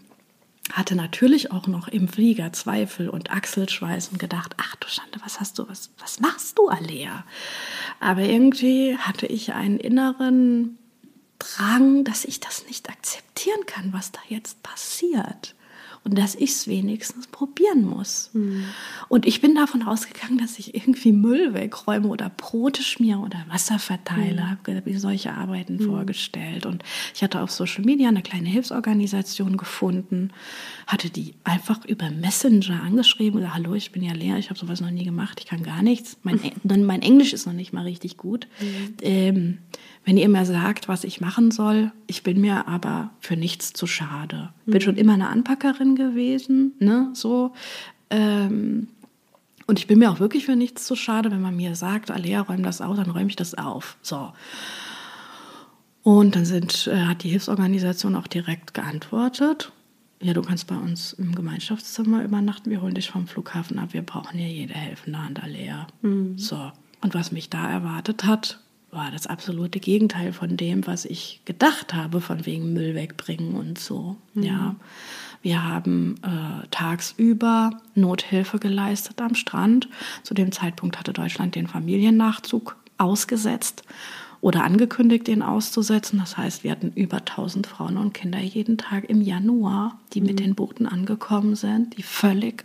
hatte 0.72 0.94
natürlich 0.94 1.50
auch 1.50 1.66
noch 1.66 1.88
im 1.88 2.08
Flieger 2.08 2.52
Zweifel 2.52 3.08
und 3.08 3.30
Achselschweiß 3.30 4.08
und 4.08 4.18
gedacht, 4.18 4.54
ach 4.58 4.76
du 4.76 4.88
Schande, 4.88 5.18
was 5.24 5.40
hast 5.40 5.58
du, 5.58 5.68
was, 5.68 5.90
was 5.98 6.20
machst 6.20 6.58
du, 6.58 6.68
Alea? 6.68 7.24
Aber 8.00 8.22
irgendwie 8.22 8.96
hatte 8.96 9.26
ich 9.26 9.54
einen 9.54 9.78
inneren 9.78 10.78
Drang, 11.38 12.04
dass 12.04 12.24
ich 12.24 12.40
das 12.40 12.66
nicht 12.66 12.88
akzeptieren 12.90 13.64
kann, 13.66 13.92
was 13.92 14.12
da 14.12 14.20
jetzt 14.28 14.62
passiert. 14.62 15.54
Und 16.04 16.16
dass 16.16 16.36
ich 16.36 16.50
es 16.50 16.68
wenigstens 16.68 17.26
probieren 17.26 17.84
muss. 17.84 18.30
Mhm. 18.32 18.64
Und 19.08 19.26
ich 19.26 19.40
bin 19.40 19.54
davon 19.54 19.82
ausgegangen, 19.82 20.38
dass 20.38 20.58
ich 20.58 20.74
irgendwie 20.74 21.12
Müll 21.12 21.54
wegräume 21.54 22.08
oder 22.08 22.30
Brote 22.30 22.82
schmiere 22.82 23.18
oder 23.18 23.44
Wasser 23.48 23.78
verteile. 23.78 24.42
Mhm. 24.42 24.50
Habe 24.50 24.82
mir 24.84 25.00
solche 25.00 25.32
Arbeiten 25.34 25.76
mhm. 25.76 25.86
vorgestellt. 25.86 26.66
Und 26.66 26.82
ich 27.14 27.22
hatte 27.22 27.42
auf 27.42 27.50
Social 27.50 27.84
Media 27.84 28.08
eine 28.08 28.22
kleine 28.22 28.48
Hilfsorganisation 28.48 29.56
gefunden, 29.56 30.32
hatte 30.86 31.10
die 31.10 31.34
einfach 31.44 31.84
über 31.84 32.10
Messenger 32.10 32.82
angeschrieben. 32.82 33.40
Oder, 33.40 33.54
Hallo, 33.54 33.74
ich 33.74 33.92
bin 33.92 34.02
ja 34.02 34.14
leer, 34.14 34.38
ich 34.38 34.50
habe 34.50 34.58
sowas 34.58 34.80
noch 34.80 34.90
nie 34.90 35.04
gemacht, 35.04 35.40
ich 35.40 35.46
kann 35.46 35.62
gar 35.62 35.82
nichts. 35.82 36.16
Mein, 36.22 36.40
mein 36.86 37.02
Englisch 37.02 37.32
ist 37.32 37.46
noch 37.46 37.52
nicht 37.52 37.72
mal 37.72 37.84
richtig 37.84 38.16
gut. 38.16 38.46
Mhm. 38.60 38.94
Ähm, 39.02 39.58
wenn 40.04 40.16
ihr 40.16 40.28
mir 40.28 40.44
sagt, 40.44 40.88
was 40.88 41.04
ich 41.04 41.20
machen 41.20 41.50
soll, 41.50 41.92
ich 42.06 42.22
bin 42.22 42.40
mir 42.40 42.68
aber 42.68 43.10
für 43.20 43.36
nichts 43.36 43.72
zu 43.72 43.86
schade. 43.86 44.50
Mhm. 44.64 44.72
Bin 44.72 44.80
schon 44.80 44.96
immer 44.96 45.14
eine 45.14 45.28
Anpackerin 45.28 45.96
gewesen, 45.96 46.72
ne, 46.78 47.10
so. 47.12 47.52
Ähm, 48.10 48.88
und 49.66 49.78
ich 49.78 49.86
bin 49.86 49.98
mir 49.98 50.10
auch 50.10 50.18
wirklich 50.18 50.46
für 50.46 50.56
nichts 50.56 50.86
zu 50.86 50.96
schade, 50.96 51.30
wenn 51.30 51.42
man 51.42 51.54
mir 51.54 51.76
sagt, 51.76 52.10
Alea, 52.10 52.40
räum 52.40 52.62
das 52.62 52.80
auf, 52.80 52.96
dann 52.96 53.10
räume 53.10 53.28
ich 53.28 53.36
das 53.36 53.54
auf. 53.54 53.98
So. 54.00 54.32
Und 56.02 56.36
dann 56.36 56.46
sind, 56.46 56.86
äh, 56.86 57.04
hat 57.04 57.22
die 57.22 57.28
Hilfsorganisation 57.28 58.16
auch 58.16 58.26
direkt 58.26 58.72
geantwortet. 58.72 59.72
Ja, 60.22 60.32
du 60.32 60.40
kannst 60.40 60.66
bei 60.66 60.76
uns 60.76 61.12
im 61.12 61.34
Gemeinschaftszimmer 61.34 62.24
übernachten, 62.24 62.70
wir 62.70 62.80
holen 62.80 62.94
dich 62.94 63.10
vom 63.10 63.26
Flughafen 63.26 63.78
ab, 63.78 63.92
wir 63.92 64.02
brauchen 64.02 64.38
hier 64.38 64.48
jede 64.48 64.72
helfende 64.72 65.22
Hand, 65.22 65.42
Alea. 65.42 65.86
Mhm. 66.00 66.38
So. 66.38 66.72
Und 67.02 67.14
was 67.14 67.30
mich 67.30 67.50
da 67.50 67.70
erwartet 67.70 68.24
hat, 68.24 68.60
war 68.90 69.10
das 69.10 69.26
absolute 69.26 69.80
Gegenteil 69.80 70.32
von 70.32 70.56
dem, 70.56 70.86
was 70.86 71.04
ich 71.04 71.42
gedacht 71.44 71.94
habe, 71.94 72.20
von 72.20 72.46
wegen 72.46 72.72
Müll 72.72 72.94
wegbringen 72.94 73.54
und 73.54 73.78
so. 73.78 74.16
Mhm. 74.34 74.42
Ja, 74.42 74.76
wir 75.42 75.64
haben 75.64 76.16
äh, 76.22 76.66
tagsüber 76.70 77.70
Nothilfe 77.94 78.58
geleistet 78.58 79.20
am 79.20 79.34
Strand. 79.34 79.88
Zu 80.22 80.34
dem 80.34 80.52
Zeitpunkt 80.52 80.98
hatte 80.98 81.12
Deutschland 81.12 81.54
den 81.54 81.66
Familiennachzug 81.66 82.76
ausgesetzt 82.96 83.84
oder 84.40 84.64
angekündigt, 84.64 85.26
den 85.26 85.42
auszusetzen. 85.42 86.18
Das 86.18 86.36
heißt, 86.36 86.64
wir 86.64 86.70
hatten 86.70 86.92
über 86.94 87.18
1000 87.18 87.66
Frauen 87.66 87.96
und 87.96 88.14
Kinder 88.14 88.40
jeden 88.40 88.78
Tag 88.78 89.08
im 89.08 89.20
Januar, 89.20 89.98
die 90.12 90.20
mhm. 90.20 90.26
mit 90.26 90.40
den 90.40 90.54
Booten 90.54 90.86
angekommen 90.86 91.56
sind, 91.56 91.96
die 91.96 92.02
völlig 92.02 92.64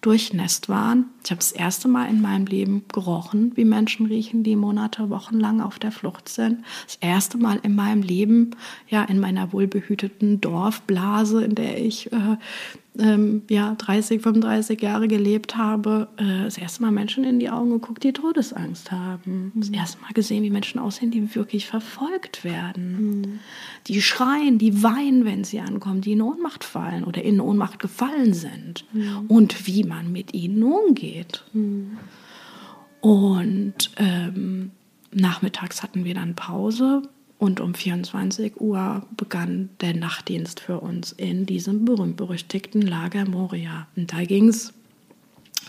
durchnässt 0.00 0.68
waren. 0.68 1.06
Ich 1.24 1.30
habe 1.30 1.40
das 1.40 1.52
erste 1.52 1.88
Mal 1.88 2.08
in 2.08 2.20
meinem 2.20 2.46
Leben 2.46 2.84
gerochen, 2.92 3.52
wie 3.56 3.64
Menschen 3.64 4.06
riechen, 4.06 4.44
die 4.44 4.54
Monate, 4.54 5.10
Wochen 5.10 5.38
lang 5.40 5.60
auf 5.60 5.78
der 5.78 5.90
Flucht 5.90 6.28
sind. 6.28 6.64
Das 6.86 6.96
erste 7.00 7.36
Mal 7.36 7.58
in 7.62 7.74
meinem 7.74 8.02
Leben, 8.02 8.52
ja, 8.88 9.02
in 9.04 9.18
meiner 9.18 9.52
wohlbehüteten 9.52 10.40
Dorfblase, 10.40 11.44
in 11.44 11.54
der 11.54 11.78
ich 11.84 12.12
äh, 12.12 12.36
ähm, 12.98 13.42
ja, 13.48 13.74
30, 13.76 14.20
35 14.20 14.80
Jahre 14.82 15.08
gelebt 15.08 15.56
habe, 15.56 16.08
äh, 16.16 16.44
das 16.44 16.58
erste 16.58 16.82
Mal 16.82 16.90
Menschen 16.90 17.24
in 17.24 17.38
die 17.38 17.50
Augen 17.50 17.70
geguckt, 17.70 18.04
die 18.04 18.12
Todesangst 18.12 18.90
haben. 18.90 19.52
Mhm. 19.54 19.60
Das 19.60 19.68
erste 19.70 20.00
Mal 20.00 20.12
gesehen, 20.12 20.42
wie 20.42 20.50
Menschen 20.50 20.78
aussehen, 20.78 21.10
die 21.10 21.34
wirklich 21.34 21.66
verfolgt 21.66 22.44
werden. 22.44 23.20
Mhm. 23.20 23.38
Die 23.86 24.02
schreien, 24.02 24.58
die 24.58 24.82
weinen, 24.82 25.24
wenn 25.24 25.44
sie 25.44 25.60
ankommen, 25.60 26.00
die 26.00 26.12
in 26.12 26.22
Ohnmacht 26.22 26.64
fallen 26.64 27.04
oder 27.04 27.22
in 27.22 27.40
Ohnmacht 27.40 27.78
gefallen 27.78 28.34
sind. 28.34 28.84
Mhm. 28.92 29.26
Und 29.28 29.66
wie 29.66 29.84
man 29.84 30.10
mit 30.12 30.34
ihnen 30.34 30.62
umgeht. 30.62 31.44
Mhm. 31.52 31.98
Und 33.00 33.90
ähm, 33.96 34.72
nachmittags 35.12 35.82
hatten 35.82 36.04
wir 36.04 36.14
dann 36.14 36.34
Pause 36.34 37.02
und 37.38 37.60
um 37.60 37.74
24 37.74 38.60
Uhr 38.60 39.06
begann 39.16 39.70
der 39.80 39.94
Nachtdienst 39.94 40.60
für 40.60 40.80
uns 40.80 41.12
in 41.12 41.46
diesem 41.46 41.84
berühmt-berüchtigten 41.84 42.82
Lager 42.82 43.24
Moria. 43.24 43.86
Und 43.96 44.12
da 44.12 44.24
ging 44.24 44.48
es 44.48 44.74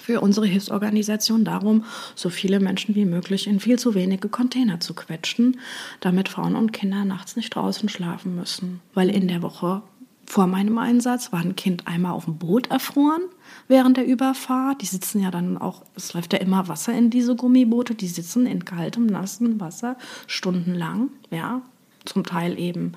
für 0.02 0.22
unsere 0.22 0.48
Hilfsorganisation 0.48 1.46
darum, 1.46 1.86
so 2.16 2.32
viele 2.32 2.60
Menschen 2.60 2.96
wie 2.96 3.06
möglich 3.06 3.46
in 3.46 3.60
viel 3.60 3.78
zu 3.78 3.94
wenige 3.94 4.28
Container 4.28 4.80
zu 4.80 4.96
quetschen, 4.96 5.60
damit 6.00 6.30
Frauen 6.30 6.56
und 6.56 6.74
Kinder 6.74 7.06
nachts 7.06 7.36
nicht 7.36 7.54
draußen 7.54 7.90
schlafen 7.90 8.36
müssen. 8.36 8.82
Weil 8.96 9.10
in 9.10 9.28
der 9.28 9.44
Woche 9.44 9.84
vor 10.30 10.46
meinem 10.46 10.78
Einsatz 10.78 11.32
war 11.32 11.40
ein 11.40 11.56
Kind 11.56 11.88
einmal 11.88 12.12
auf 12.12 12.26
dem 12.26 12.38
Boot 12.38 12.68
erfroren 12.68 13.24
während 13.68 13.98
der 13.98 14.06
Überfahrt. 14.06 14.84
Die 14.84 14.86
sitzen 14.86 15.22
ja 15.22 15.32
dann 15.32 15.58
auch, 15.58 15.84
es 15.96 16.14
läuft 16.14 16.34
ja 16.34 16.40
immer 16.40 16.68
Wasser 16.68 16.94
in 16.94 17.10
diese 17.10 17.36
Gummiboote, 17.36 17.96
die 17.96 18.08
sitzen 18.08 18.46
in 18.46 18.64
kaltem, 18.64 19.08
nassen 19.08 19.60
Wasser 19.60 19.98
stundenlang, 20.28 21.10
ja, 21.32 21.64
zum 22.06 22.24
Teil 22.26 22.60
eben 22.60 22.92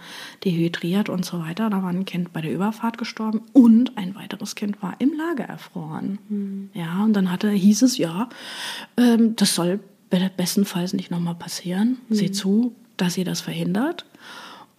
dehydriert 0.44 1.08
und 1.08 1.24
so 1.24 1.40
weiter. 1.40 1.70
Da 1.70 1.82
war 1.82 1.88
ein 1.88 2.04
Kind 2.04 2.34
bei 2.34 2.42
der 2.42 2.52
Überfahrt 2.52 2.98
gestorben 2.98 3.40
und 3.54 3.96
ein 3.96 4.14
weiteres 4.14 4.54
Kind 4.54 4.82
war 4.82 4.96
im 4.98 5.14
Lager 5.16 5.44
erfroren. 5.44 6.18
Mhm. 6.28 6.70
Ja, 6.74 7.02
und 7.02 7.14
dann 7.14 7.30
hatte, 7.30 7.50
hieß 7.50 7.80
es, 7.80 7.96
ja, 7.96 8.28
ähm, 8.98 9.36
das 9.36 9.54
soll 9.54 9.80
bestenfalls 10.36 10.92
nicht 10.92 11.10
nochmal 11.10 11.34
passieren. 11.34 11.96
Mhm. 12.10 12.14
Seht 12.14 12.36
zu, 12.36 12.74
dass 12.98 13.16
ihr 13.16 13.24
das 13.24 13.40
verhindert 13.40 14.04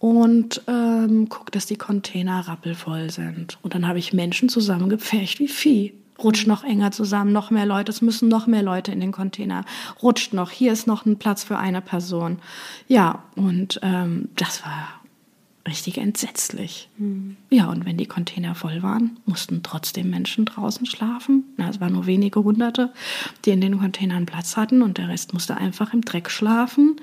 und 0.04 0.60
ähm, 0.66 1.30
guckt, 1.30 1.54
dass 1.54 1.64
die 1.64 1.78
Container 1.78 2.46
rappelvoll 2.46 3.08
sind. 3.08 3.56
Und 3.62 3.74
dann 3.74 3.88
habe 3.88 3.98
ich 3.98 4.12
Menschen 4.12 4.50
zusammengepfercht 4.50 5.38
wie 5.38 5.48
Vieh. 5.48 5.94
Rutscht 6.22 6.46
noch 6.46 6.62
enger 6.62 6.90
zusammen, 6.90 7.32
noch 7.32 7.50
mehr 7.50 7.64
Leute, 7.64 7.90
es 7.90 8.02
müssen 8.02 8.28
noch 8.28 8.46
mehr 8.46 8.62
Leute 8.62 8.92
in 8.92 9.00
den 9.00 9.12
Container. 9.12 9.64
Rutscht 10.02 10.34
noch, 10.34 10.50
hier 10.50 10.74
ist 10.74 10.86
noch 10.86 11.06
ein 11.06 11.18
Platz 11.18 11.42
für 11.42 11.56
eine 11.56 11.80
Person. 11.80 12.38
Ja, 12.86 13.22
und 13.34 13.80
ähm, 13.82 14.28
das 14.36 14.62
war 14.62 15.00
richtig 15.66 15.96
entsetzlich. 15.96 16.90
Mhm. 16.98 17.38
Ja, 17.48 17.70
und 17.70 17.86
wenn 17.86 17.96
die 17.96 18.04
Container 18.04 18.54
voll 18.54 18.82
waren, 18.82 19.18
mussten 19.24 19.62
trotzdem 19.62 20.10
Menschen 20.10 20.44
draußen 20.44 20.84
schlafen. 20.84 21.44
Na, 21.56 21.70
es 21.70 21.80
waren 21.80 21.94
nur 21.94 22.04
wenige 22.04 22.44
Hunderte, 22.44 22.92
die 23.46 23.52
in 23.52 23.62
den 23.62 23.78
Containern 23.78 24.26
Platz 24.26 24.58
hatten 24.58 24.82
und 24.82 24.98
der 24.98 25.08
Rest 25.08 25.32
musste 25.32 25.56
einfach 25.56 25.94
im 25.94 26.02
Dreck 26.02 26.30
schlafen. 26.30 27.00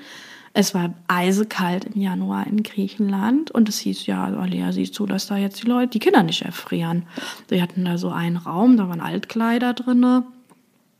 Es 0.54 0.74
war 0.74 0.92
eisekalt 1.08 1.86
im 1.86 2.00
Januar 2.00 2.46
in 2.46 2.62
Griechenland 2.62 3.50
und 3.50 3.68
es 3.68 3.78
hieß, 3.78 4.06
ja, 4.06 4.24
Alea, 4.24 4.72
siehst 4.72 4.98
du, 4.98 5.06
dass 5.06 5.26
da 5.26 5.36
jetzt 5.36 5.62
die 5.62 5.66
Leute, 5.66 5.88
die 5.88 5.98
Kinder 5.98 6.22
nicht 6.22 6.42
erfrieren. 6.42 7.04
Wir 7.48 7.62
hatten 7.62 7.84
da 7.84 7.96
so 7.96 8.10
einen 8.10 8.36
Raum, 8.36 8.76
da 8.76 8.88
waren 8.88 9.00
Altkleider 9.00 9.72
drinne, 9.72 10.24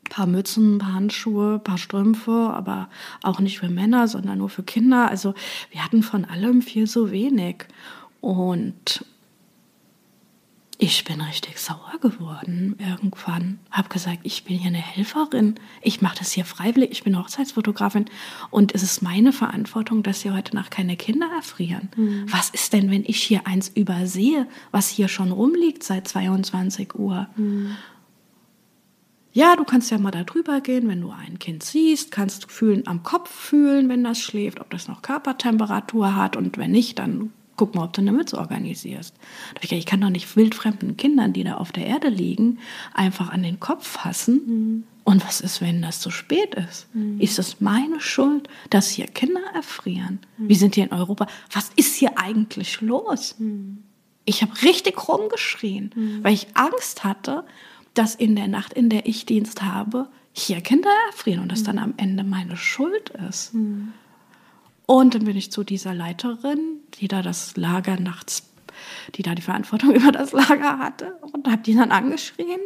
paar 0.08 0.26
Mützen, 0.26 0.78
paar 0.78 0.94
Handschuhe, 0.94 1.58
paar 1.58 1.78
Strümpfe, 1.78 2.32
aber 2.32 2.88
auch 3.22 3.40
nicht 3.40 3.58
für 3.58 3.68
Männer, 3.68 4.08
sondern 4.08 4.38
nur 4.38 4.48
für 4.48 4.62
Kinder. 4.62 5.08
Also 5.08 5.34
wir 5.70 5.84
hatten 5.84 6.02
von 6.02 6.24
allem 6.24 6.62
viel 6.62 6.86
zu 6.86 7.10
wenig. 7.10 7.66
Und 8.20 9.04
ich 10.82 11.04
bin 11.04 11.20
richtig 11.20 11.58
sauer 11.58 11.92
geworden 12.00 12.74
irgendwann. 12.80 13.60
Hab 13.70 13.88
gesagt, 13.88 14.18
ich 14.24 14.42
bin 14.42 14.58
hier 14.58 14.66
eine 14.66 14.78
Helferin. 14.78 15.54
Ich 15.80 16.02
mache 16.02 16.18
das 16.18 16.32
hier 16.32 16.44
freiwillig. 16.44 16.90
Ich 16.90 17.04
bin 17.04 17.16
Hochzeitsfotografin 17.16 18.06
und 18.50 18.74
es 18.74 18.82
ist 18.82 19.00
meine 19.00 19.32
Verantwortung, 19.32 20.02
dass 20.02 20.22
hier 20.22 20.34
heute 20.34 20.56
Nacht 20.56 20.72
keine 20.72 20.96
Kinder 20.96 21.30
erfrieren. 21.36 21.88
Mhm. 21.96 22.24
Was 22.26 22.50
ist 22.50 22.72
denn, 22.72 22.90
wenn 22.90 23.04
ich 23.04 23.22
hier 23.22 23.46
eins 23.46 23.68
übersehe, 23.68 24.48
was 24.72 24.88
hier 24.88 25.06
schon 25.06 25.30
rumliegt 25.30 25.84
seit 25.84 26.08
22 26.08 26.96
Uhr? 26.96 27.28
Mhm. 27.36 27.76
Ja, 29.32 29.54
du 29.54 29.62
kannst 29.62 29.92
ja 29.92 29.98
mal 29.98 30.10
da 30.10 30.24
drüber 30.24 30.60
gehen, 30.60 30.88
wenn 30.88 31.00
du 31.00 31.12
ein 31.12 31.38
Kind 31.38 31.62
siehst, 31.62 32.10
kannst 32.10 32.42
du 32.42 32.48
fühlen 32.48 32.88
am 32.88 33.04
Kopf 33.04 33.30
fühlen, 33.30 33.88
wenn 33.88 34.02
das 34.02 34.18
schläft, 34.18 34.60
ob 34.60 34.68
das 34.70 34.88
noch 34.88 35.00
Körpertemperatur 35.00 36.16
hat 36.16 36.36
und 36.36 36.58
wenn 36.58 36.72
nicht, 36.72 36.98
dann 36.98 37.32
guck 37.56 37.74
mal, 37.74 37.84
ob 37.84 37.92
du 37.92 38.00
eine 38.00 38.12
Mütze 38.12 38.38
organisierst. 38.38 39.14
Ich 39.60 39.86
kann 39.86 40.00
doch 40.00 40.10
nicht 40.10 40.36
wildfremden 40.36 40.96
Kindern, 40.96 41.32
die 41.32 41.44
da 41.44 41.56
auf 41.56 41.72
der 41.72 41.86
Erde 41.86 42.08
liegen, 42.08 42.58
einfach 42.94 43.30
an 43.30 43.42
den 43.42 43.60
Kopf 43.60 43.86
fassen. 43.86 44.40
Mhm. 44.46 44.84
Und 45.04 45.26
was 45.26 45.40
ist, 45.40 45.60
wenn 45.60 45.82
das 45.82 46.00
zu 46.00 46.10
spät 46.10 46.54
ist? 46.54 46.94
Mhm. 46.94 47.20
Ist 47.20 47.38
es 47.38 47.60
meine 47.60 48.00
Schuld, 48.00 48.48
dass 48.70 48.88
hier 48.88 49.06
Kinder 49.06 49.42
erfrieren? 49.54 50.20
Mhm. 50.38 50.48
Wir 50.48 50.56
sind 50.56 50.74
hier 50.76 50.84
in 50.84 50.92
Europa. 50.92 51.26
Was 51.50 51.70
ist 51.76 51.96
hier 51.96 52.18
eigentlich 52.18 52.80
los? 52.80 53.36
Mhm. 53.38 53.82
Ich 54.24 54.42
habe 54.42 54.52
richtig 54.62 55.08
rumgeschrien, 55.08 55.90
mhm. 55.94 56.24
weil 56.24 56.34
ich 56.34 56.46
Angst 56.54 57.02
hatte, 57.02 57.44
dass 57.94 58.14
in 58.14 58.36
der 58.36 58.48
Nacht, 58.48 58.72
in 58.72 58.88
der 58.88 59.06
ich 59.06 59.26
Dienst 59.26 59.62
habe, 59.62 60.08
hier 60.32 60.60
Kinder 60.60 60.90
erfrieren 61.10 61.40
und 61.40 61.52
das 61.52 61.60
mhm. 61.62 61.64
dann 61.66 61.78
am 61.78 61.94
Ende 61.96 62.24
meine 62.24 62.56
Schuld 62.56 63.10
ist. 63.28 63.52
Und 64.86 65.14
dann 65.14 65.24
bin 65.24 65.36
ich 65.36 65.52
zu 65.52 65.64
dieser 65.64 65.94
Leiterin, 65.94 66.80
die 66.94 67.08
da 67.08 67.22
das 67.22 67.56
Lager 67.56 67.98
nachts, 67.98 68.50
die 69.14 69.22
da 69.22 69.34
die 69.34 69.42
Verantwortung 69.42 69.92
über 69.94 70.12
das 70.12 70.32
Lager 70.32 70.78
hatte, 70.78 71.14
und 71.32 71.48
habe 71.48 71.62
die 71.62 71.74
dann 71.74 71.92
angeschrien. 71.92 72.60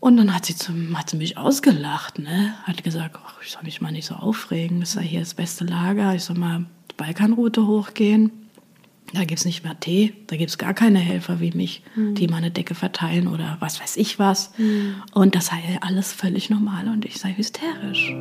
Und 0.00 0.16
dann 0.16 0.34
hat 0.34 0.46
sie, 0.46 0.56
zum, 0.56 0.98
hat 0.98 1.10
sie 1.10 1.18
mich 1.18 1.36
ausgelacht, 1.36 2.18
ne? 2.18 2.54
Hat 2.64 2.82
gesagt, 2.82 3.18
ach, 3.22 3.34
ich 3.44 3.50
soll 3.50 3.62
mich 3.64 3.82
mal 3.82 3.92
nicht 3.92 4.06
so 4.06 4.14
aufregen, 4.14 4.80
das 4.80 4.92
sei 4.92 5.02
hier 5.02 5.20
das 5.20 5.34
beste 5.34 5.64
Lager, 5.64 6.14
ich 6.14 6.24
soll 6.24 6.38
mal 6.38 6.64
die 6.90 6.96
Balkanroute 6.96 7.66
hochgehen. 7.66 8.32
Da 9.12 9.24
gibt 9.24 9.40
es 9.40 9.44
nicht 9.44 9.64
mehr 9.64 9.78
Tee, 9.78 10.14
da 10.28 10.36
gibt 10.36 10.50
es 10.50 10.58
gar 10.58 10.72
keine 10.72 11.00
Helfer 11.00 11.40
wie 11.40 11.50
mich, 11.50 11.82
mhm. 11.96 12.14
die 12.14 12.28
mal 12.28 12.36
eine 12.36 12.52
Decke 12.52 12.74
verteilen 12.74 13.26
oder 13.26 13.56
was 13.60 13.80
weiß 13.80 13.96
ich 13.96 14.18
was. 14.18 14.56
Mhm. 14.56 15.02
Und 15.12 15.34
das 15.34 15.46
sei 15.46 15.78
alles 15.80 16.12
völlig 16.12 16.48
normal 16.48 16.88
und 16.88 17.04
ich 17.04 17.18
sei 17.18 17.34
hysterisch. 17.36 18.14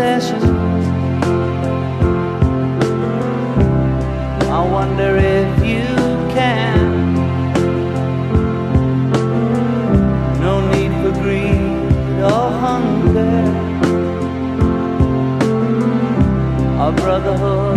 possession. 0.00 0.42
I 4.58 4.60
wonder 4.76 5.10
if 5.16 5.50
you 5.72 5.88
can. 6.36 7.14
No 10.40 10.54
need 10.72 10.92
for 11.02 11.12
greed 11.22 12.22
or 12.32 12.46
hunger. 12.64 13.36
Our 16.80 16.92
brotherhood. 16.92 17.69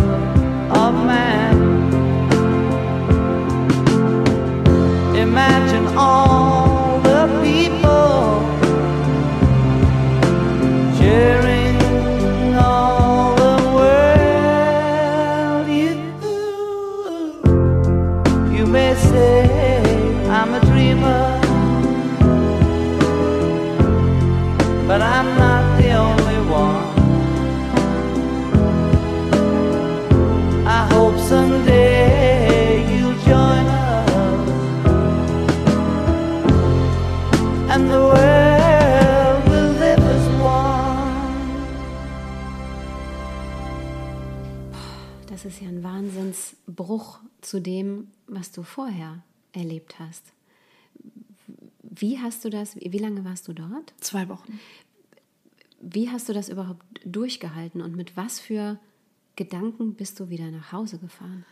Wahnsinnsbruch 46.74 47.20
zu 47.42 47.60
dem, 47.60 48.08
was 48.28 48.52
du 48.52 48.64
vorher 48.64 49.24
erlebt 49.54 50.00
hast. 50.00 50.34
Wie 51.82 52.20
hast 52.20 52.44
du 52.44 52.50
das, 52.50 52.76
wie 52.76 52.98
lange 52.98 53.24
warst 53.24 53.48
du 53.48 53.54
dort? 53.54 53.94
Zwei 54.00 54.28
Wochen. 54.30 54.60
Wie 55.80 56.10
hast 56.10 56.30
du 56.30 56.34
das 56.34 56.50
überhaupt 56.50 56.84
durchgehalten 57.06 57.82
und 57.82 57.96
mit 57.96 58.16
was 58.18 58.40
für 58.40 58.80
Gedanken 59.36 59.96
bist 59.96 60.20
du 60.20 60.30
wieder 60.30 60.50
nach 60.50 60.72
Hause 60.72 60.98
gefahren? 60.98 61.46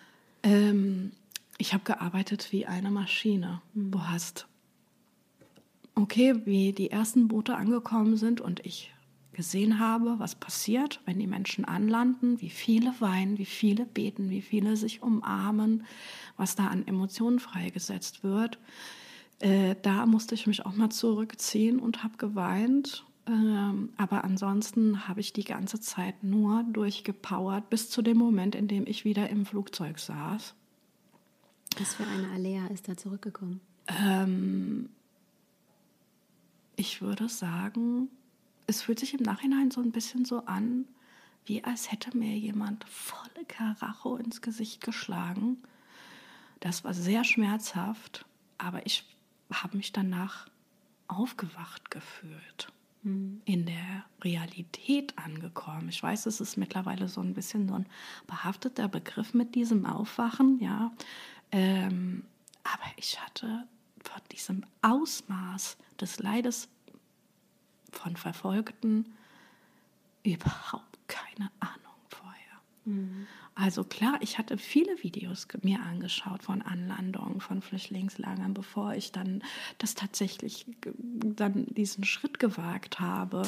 Ähm, 0.44 1.12
ich 1.58 1.74
habe 1.74 1.84
gearbeitet 1.84 2.52
wie 2.52 2.66
eine 2.66 2.90
Maschine. 2.90 3.62
Du 3.74 4.02
hast, 4.02 4.48
okay, 5.96 6.46
wie 6.46 6.72
die 6.72 6.90
ersten 6.90 7.28
Boote 7.28 7.56
angekommen 7.56 8.18
sind 8.18 8.42
und 8.42 8.66
ich 8.66 8.92
gesehen 9.42 9.80
habe, 9.80 10.20
was 10.20 10.36
passiert, 10.36 11.00
wenn 11.06 11.18
die 11.18 11.26
Menschen 11.26 11.66
anlanden, 11.66 12.40
wie 12.42 12.52
viele 12.52 12.94
weinen, 13.00 13.40
wie 13.40 13.46
viele 13.46 13.88
beten, 13.88 14.30
wie 14.30 14.44
viele 14.44 14.78
sich 14.78 15.02
umarmen, 15.02 15.84
was 16.38 16.56
da 16.56 16.68
an 16.68 16.86
Emotionen 16.86 17.40
freigesetzt 17.40 18.24
wird. 18.24 18.60
Äh, 19.40 19.78
da 19.82 20.06
musste 20.06 20.36
ich 20.36 20.46
mich 20.46 20.64
auch 20.64 20.76
mal 20.76 20.92
zurückziehen 20.92 21.80
und 21.80 22.04
habe 22.04 22.18
geweint. 22.18 23.04
Ähm, 23.26 23.90
aber 23.98 24.24
ansonsten 24.26 25.08
habe 25.08 25.22
ich 25.22 25.34
die 25.34 25.44
ganze 25.44 25.80
Zeit 25.80 26.24
nur 26.24 26.64
durchgepowert 26.72 27.68
bis 27.72 27.90
zu 27.90 28.04
dem 28.04 28.18
Moment, 28.18 28.54
in 28.54 28.68
dem 28.68 28.86
ich 28.86 29.06
wieder 29.06 29.28
im 29.32 29.48
Flugzeug 29.48 29.98
saß. 29.98 30.54
Was 31.80 31.96
für 31.96 32.06
eine 32.06 32.30
Alea 32.30 32.68
ist 32.68 32.88
da 32.88 32.96
zurückgekommen? 32.96 33.60
Ähm, 33.88 34.90
ich 36.76 37.02
würde 37.02 37.28
sagen, 37.28 38.10
es 38.72 38.82
fühlt 38.82 39.00
sich 39.00 39.14
im 39.14 39.24
Nachhinein 39.24 39.70
so 39.70 39.82
ein 39.82 39.92
bisschen 39.92 40.24
so 40.24 40.46
an, 40.46 40.86
wie 41.46 41.64
als 41.64 41.92
hätte 41.92 42.18
mir 42.18 42.38
jemand 42.38 42.86
volle 42.86 43.46
Karacho 43.46 44.16
ins 44.16 44.42
Gesicht 44.42 44.82
geschlagen. 44.82 45.58
Das 46.62 46.86
war 46.86 46.94
sehr 46.94 47.26
schmerzhaft, 47.26 48.26
aber 48.58 48.86
ich 48.86 49.04
habe 49.52 49.76
mich 49.76 49.92
danach 49.92 50.48
aufgewacht 51.10 51.92
gefühlt, 51.92 52.72
in 53.04 53.66
der 53.66 54.06
Realität 54.24 55.18
angekommen. 55.18 55.90
Ich 55.90 56.02
weiß, 56.02 56.26
es 56.28 56.40
ist 56.40 56.56
mittlerweile 56.56 57.10
so 57.10 57.20
ein 57.20 57.34
bisschen 57.34 57.68
so 57.68 57.74
ein 57.74 57.88
behafteter 58.28 58.88
Begriff 58.88 59.34
mit 59.34 59.54
diesem 59.54 59.86
Aufwachen, 59.86 60.60
ja. 60.62 60.94
Ähm, 61.52 62.24
aber 62.64 62.90
ich 62.96 63.20
hatte 63.20 63.68
von 64.02 64.22
diesem 64.32 64.64
Ausmaß 64.82 65.78
des 66.00 66.20
Leides 66.20 66.70
von 67.92 68.16
Verfolgten 68.16 69.06
überhaupt 70.24 70.98
keine 71.08 71.52
Ahnung 71.60 71.96
vorher. 72.10 72.60
Also 73.56 73.84
klar, 73.84 74.18
ich 74.22 74.38
hatte 74.38 74.58
viele 74.58 75.04
Videos 75.04 75.48
mir 75.62 75.82
angeschaut 75.82 76.44
von 76.44 76.62
Anlandungen, 76.62 77.42
von 77.42 77.62
Flüchtlingslagern, 77.62 78.54
bevor 78.54 78.94
ich 78.94 79.12
dann 79.12 79.44
das 79.78 79.94
tatsächlich 79.94 80.66
dann 80.86 81.66
diesen 81.68 82.04
Schritt 82.04 82.40
gewagt 82.40 83.00
habe. 83.00 83.44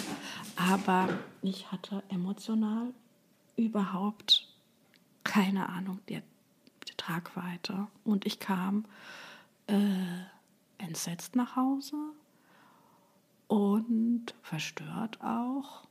Aber 0.56 1.10
ich 1.42 1.72
hatte 1.72 2.04
emotional 2.10 2.94
überhaupt 3.56 4.48
keine 5.24 5.70
Ahnung 5.70 6.00
der, 6.10 6.22
der 6.88 6.98
Tragweite. 6.98 7.88
Und 8.04 8.26
ich 8.26 8.40
kam 8.40 8.86
äh, 9.68 9.76
entsetzt 10.78 11.36
nach 11.36 11.56
Hause 11.56 11.96
und 13.48 14.34
verstört 14.42 15.22
auch. 15.22 15.84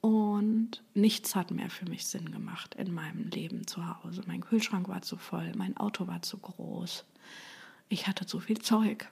Und 0.00 0.82
nichts 0.94 1.34
hat 1.36 1.50
mehr 1.50 1.68
für 1.68 1.84
mich 1.86 2.06
Sinn 2.06 2.32
gemacht 2.32 2.74
in 2.76 2.94
meinem 2.94 3.28
Leben 3.28 3.66
zu 3.66 3.86
Hause. 3.86 4.22
Mein 4.26 4.40
Kühlschrank 4.40 4.88
war 4.88 5.02
zu 5.02 5.18
voll, 5.18 5.52
mein 5.56 5.76
Auto 5.76 6.06
war 6.06 6.22
zu 6.22 6.38
groß. 6.38 7.04
Ich 7.90 8.06
hatte 8.06 8.24
zu 8.24 8.40
viel 8.40 8.60
Zeug, 8.60 9.10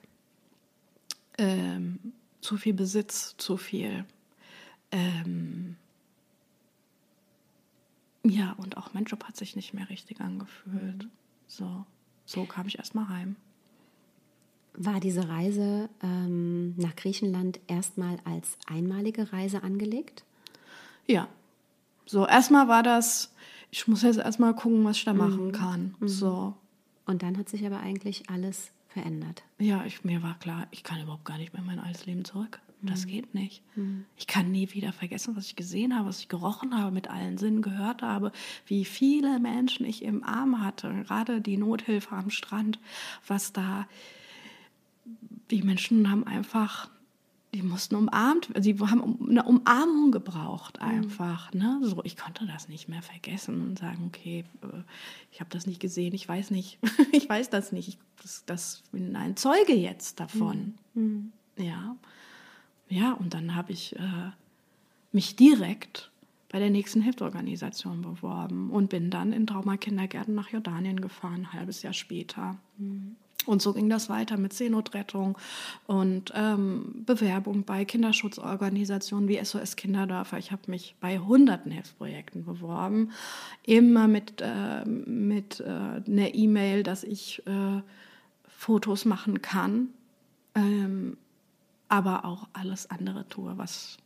ähm, 1.37 2.13
zu 2.41 2.57
viel 2.57 2.73
Besitz, 2.73 3.35
zu 3.37 3.57
viel. 3.57 4.05
Ähm, 4.91 5.75
ja, 8.23 8.53
und 8.53 8.77
auch 8.77 8.93
mein 8.93 9.05
Job 9.05 9.25
hat 9.25 9.37
sich 9.37 9.55
nicht 9.55 9.73
mehr 9.73 9.89
richtig 9.89 10.21
angefühlt. 10.21 11.07
So, 11.47 11.85
so 12.25 12.45
kam 12.45 12.67
ich 12.67 12.79
erstmal 12.79 13.09
heim. 13.09 13.35
War 14.81 15.01
diese 15.01 15.27
Reise 15.27 15.89
ähm, 16.01 16.73
nach 16.77 16.95
Griechenland 16.95 17.59
erstmal 17.67 18.17
als 18.23 18.57
einmalige 18.65 19.33
Reise 19.33 19.61
angelegt? 19.61 20.23
Ja. 21.05 21.27
So, 22.05 22.25
erstmal 22.25 22.69
war 22.69 22.81
das, 22.81 23.33
ich 23.71 23.89
muss 23.89 24.03
jetzt 24.03 24.19
erstmal 24.19 24.55
gucken, 24.55 24.85
was 24.85 24.95
ich 24.95 25.03
da 25.03 25.13
machen 25.13 25.51
kann. 25.51 25.95
So. 25.99 26.55
Und 27.05 27.23
dann 27.23 27.37
hat 27.37 27.49
sich 27.49 27.65
aber 27.65 27.81
eigentlich 27.81 28.29
alles 28.29 28.71
verändert. 28.87 29.43
Ja, 29.57 29.83
ich, 29.85 30.05
mir 30.05 30.23
war 30.23 30.39
klar, 30.39 30.65
ich 30.71 30.83
kann 30.83 31.01
überhaupt 31.01 31.25
gar 31.25 31.37
nicht 31.37 31.51
mehr 31.51 31.61
in 31.61 31.67
mein 31.67 31.79
altes 31.79 32.05
Leben 32.05 32.23
zurück. 32.23 32.61
Das 32.81 33.05
geht 33.05 33.35
nicht. 33.35 33.61
Ich 34.15 34.25
kann 34.25 34.51
nie 34.51 34.71
wieder 34.71 34.93
vergessen, 34.93 35.35
was 35.35 35.47
ich 35.47 35.57
gesehen 35.57 35.93
habe, 35.97 36.07
was 36.07 36.21
ich 36.21 36.29
gerochen 36.29 36.77
habe, 36.77 36.91
mit 36.91 37.09
allen 37.09 37.37
Sinnen 37.37 37.61
gehört 37.61 38.01
habe, 38.01 38.31
wie 38.67 38.85
viele 38.85 39.37
Menschen 39.39 39.85
ich 39.85 40.01
im 40.01 40.23
Arm 40.23 40.63
hatte, 40.63 41.03
gerade 41.03 41.41
die 41.41 41.57
Nothilfe 41.57 42.15
am 42.15 42.29
Strand, 42.29 42.79
was 43.27 43.51
da, 43.51 43.85
die 45.51 45.63
Menschen 45.63 46.09
haben 46.09 46.25
einfach, 46.25 46.89
die 47.53 47.63
mussten 47.63 47.95
umarmt, 47.95 48.49
sie 48.59 48.77
haben 48.79 49.01
um- 49.01 49.29
eine 49.29 49.43
Umarmung 49.43 50.11
gebraucht 50.11 50.79
einfach. 50.81 51.51
Ne? 51.53 51.79
So, 51.83 52.01
ich 52.03 52.15
konnte 52.17 52.45
das 52.45 52.69
nicht 52.69 52.87
mehr 52.87 53.01
vergessen 53.01 53.61
und 53.61 53.79
sagen, 53.79 54.05
okay, 54.07 54.45
äh, 54.61 54.67
ich 55.31 55.39
habe 55.39 55.49
das 55.49 55.65
nicht 55.65 55.79
gesehen, 55.79 56.13
ich 56.13 56.27
weiß 56.27 56.51
nicht, 56.51 56.77
ich 57.11 57.27
weiß 57.27 57.49
das 57.49 57.71
nicht, 57.71 57.87
ich 57.89 57.97
das, 58.21 58.43
das 58.45 58.83
bin 58.91 59.15
ein 59.15 59.35
Zeuge 59.37 59.73
jetzt 59.73 60.19
davon. 60.19 60.75
Ja, 61.57 61.95
ja, 62.89 63.13
und 63.13 63.33
dann 63.33 63.55
habe 63.55 63.71
ich 63.71 63.95
äh, 63.95 64.31
mich 65.11 65.35
direkt 65.35 66.11
bei 66.51 66.57
der 66.59 66.69
nächsten 66.71 67.01
Hilfsorganisation 67.01 68.01
beworben 68.01 68.71
und 68.71 68.89
bin 68.89 69.09
dann 69.11 69.31
in 69.33 69.45
Traumakindergärten 69.47 70.33
nach 70.33 70.49
Jordanien 70.49 70.99
gefahren, 70.99 71.41
ein 71.41 71.53
halbes 71.53 71.81
Jahr 71.83 71.93
später. 71.93 72.57
Und 73.45 73.61
so 73.61 73.73
ging 73.73 73.89
das 73.89 74.09
weiter 74.09 74.37
mit 74.37 74.53
Seenotrettung 74.53 75.37
und 75.87 76.31
ähm, 76.35 77.03
Bewerbung 77.05 77.63
bei 77.63 77.85
Kinderschutzorganisationen 77.85 79.29
wie 79.29 79.43
SOS 79.43 79.75
Kinderdörfer. 79.75 80.37
Ich 80.37 80.51
habe 80.51 80.63
mich 80.67 80.95
bei 80.99 81.19
hunderten 81.19 81.71
Hilfsprojekten 81.71 82.45
beworben, 82.45 83.11
immer 83.63 84.07
mit, 84.07 84.41
äh, 84.41 84.85
mit 84.85 85.61
äh, 85.61 85.63
einer 85.63 86.35
E-Mail, 86.35 86.83
dass 86.83 87.03
ich 87.03 87.41
äh, 87.47 87.81
Fotos 88.47 89.05
machen 89.05 89.41
kann, 89.41 89.87
ähm, 90.53 91.17
aber 91.87 92.25
auch 92.25 92.49
alles 92.51 92.89
andere 92.89 93.27
tue, 93.29 93.57
was, 93.57 93.97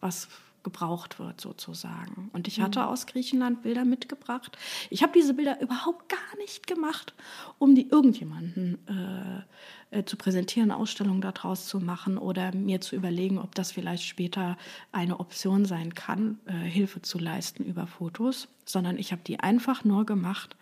was 0.00 0.28
gebraucht 0.62 1.18
wird 1.18 1.40
sozusagen. 1.40 2.30
Und 2.32 2.48
ich 2.48 2.60
hatte 2.60 2.86
aus 2.86 3.06
Griechenland 3.06 3.62
Bilder 3.62 3.84
mitgebracht. 3.84 4.56
Ich 4.90 5.02
habe 5.02 5.12
diese 5.12 5.34
Bilder 5.34 5.60
überhaupt 5.60 6.08
gar 6.08 6.36
nicht 6.38 6.66
gemacht, 6.66 7.14
um 7.58 7.74
die 7.74 7.88
irgendjemanden 7.88 8.78
äh, 8.86 9.98
äh, 9.98 10.04
zu 10.04 10.16
präsentieren, 10.16 10.70
eine 10.70 10.80
Ausstellung 10.80 11.20
daraus 11.20 11.66
zu 11.66 11.80
machen 11.80 12.18
oder 12.18 12.54
mir 12.54 12.80
zu 12.80 12.94
überlegen, 12.94 13.38
ob 13.38 13.54
das 13.54 13.72
vielleicht 13.72 14.04
später 14.04 14.56
eine 14.92 15.18
Option 15.18 15.64
sein 15.64 15.94
kann, 15.94 16.38
äh, 16.46 16.52
Hilfe 16.52 17.02
zu 17.02 17.18
leisten 17.18 17.64
über 17.64 17.86
Fotos, 17.86 18.48
sondern 18.64 18.98
ich 18.98 19.12
habe 19.12 19.22
die 19.26 19.40
einfach 19.40 19.84
nur 19.84 20.06
gemacht, 20.06 20.56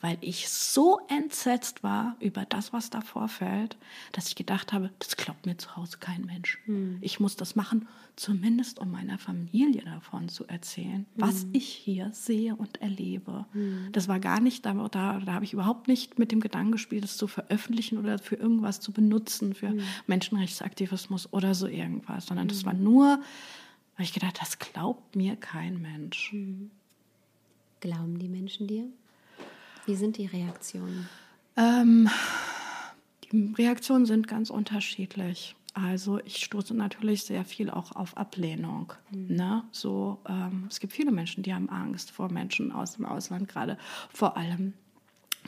weil 0.00 0.18
ich 0.20 0.48
so 0.48 1.00
entsetzt 1.08 1.82
war 1.82 2.16
über 2.20 2.44
das, 2.44 2.72
was 2.72 2.90
da 2.90 3.00
vorfällt, 3.00 3.76
dass 4.12 4.28
ich 4.28 4.34
gedacht 4.36 4.72
habe, 4.72 4.90
das 4.98 5.16
glaubt 5.16 5.46
mir 5.46 5.56
zu 5.56 5.76
Hause 5.76 5.98
kein 5.98 6.24
Mensch. 6.26 6.58
Ich 7.00 7.20
muss 7.20 7.36
das 7.36 7.56
machen, 7.56 7.88
zumindest 8.16 8.78
um 8.78 8.90
meiner 8.92 9.18
Familie 9.18 9.82
davon 9.82 10.28
zu 10.28 10.46
erzählen, 10.46 11.06
was 11.16 11.46
ich 11.52 11.66
hier 11.68 12.10
sehe 12.12 12.54
und 12.54 12.80
erlebe. 12.80 13.46
Das 13.92 14.06
war 14.06 14.20
gar 14.20 14.40
nicht, 14.40 14.64
da, 14.66 14.74
da, 14.88 15.18
da 15.20 15.32
habe 15.32 15.44
ich 15.44 15.52
überhaupt 15.52 15.88
nicht 15.88 16.18
mit 16.18 16.30
dem 16.30 16.40
Gedanken 16.40 16.72
gespielt, 16.72 17.02
das 17.02 17.16
zu 17.16 17.26
veröffentlichen 17.26 17.98
oder 17.98 18.18
für 18.18 18.36
irgendwas 18.36 18.80
zu 18.80 18.92
benutzen, 18.92 19.54
für 19.54 19.74
Menschenrechtsaktivismus 20.06 21.32
oder 21.32 21.54
so 21.54 21.66
irgendwas, 21.66 22.26
sondern 22.26 22.46
das 22.48 22.64
war 22.64 22.74
nur, 22.74 23.20
weil 23.96 24.04
ich 24.04 24.12
gedacht, 24.12 24.38
das 24.40 24.58
glaubt 24.58 25.16
mir 25.16 25.36
kein 25.36 25.80
Mensch. 25.80 26.34
Glauben 27.80 28.18
die 28.18 28.28
Menschen 28.28 28.66
dir? 28.66 28.86
Wie 29.86 29.96
sind 29.96 30.16
die 30.16 30.26
Reaktionen? 30.26 31.08
Ähm, 31.56 32.08
die 33.30 33.54
Reaktionen 33.56 34.06
sind 34.06 34.28
ganz 34.28 34.50
unterschiedlich. 34.50 35.56
Also 35.74 36.20
ich 36.24 36.44
stoße 36.44 36.72
natürlich 36.72 37.24
sehr 37.24 37.44
viel 37.44 37.68
auch 37.68 37.92
auf 37.92 38.16
Ablehnung. 38.16 38.92
Mhm. 39.10 39.36
Ne? 39.36 39.64
So, 39.72 40.20
ähm, 40.28 40.66
es 40.70 40.78
gibt 40.78 40.92
viele 40.92 41.10
Menschen, 41.10 41.42
die 41.42 41.52
haben 41.52 41.68
Angst 41.68 42.12
vor 42.12 42.30
Menschen 42.30 42.70
aus 42.70 42.94
dem 42.94 43.04
Ausland, 43.04 43.48
gerade 43.48 43.76
vor 44.10 44.36
allem 44.36 44.74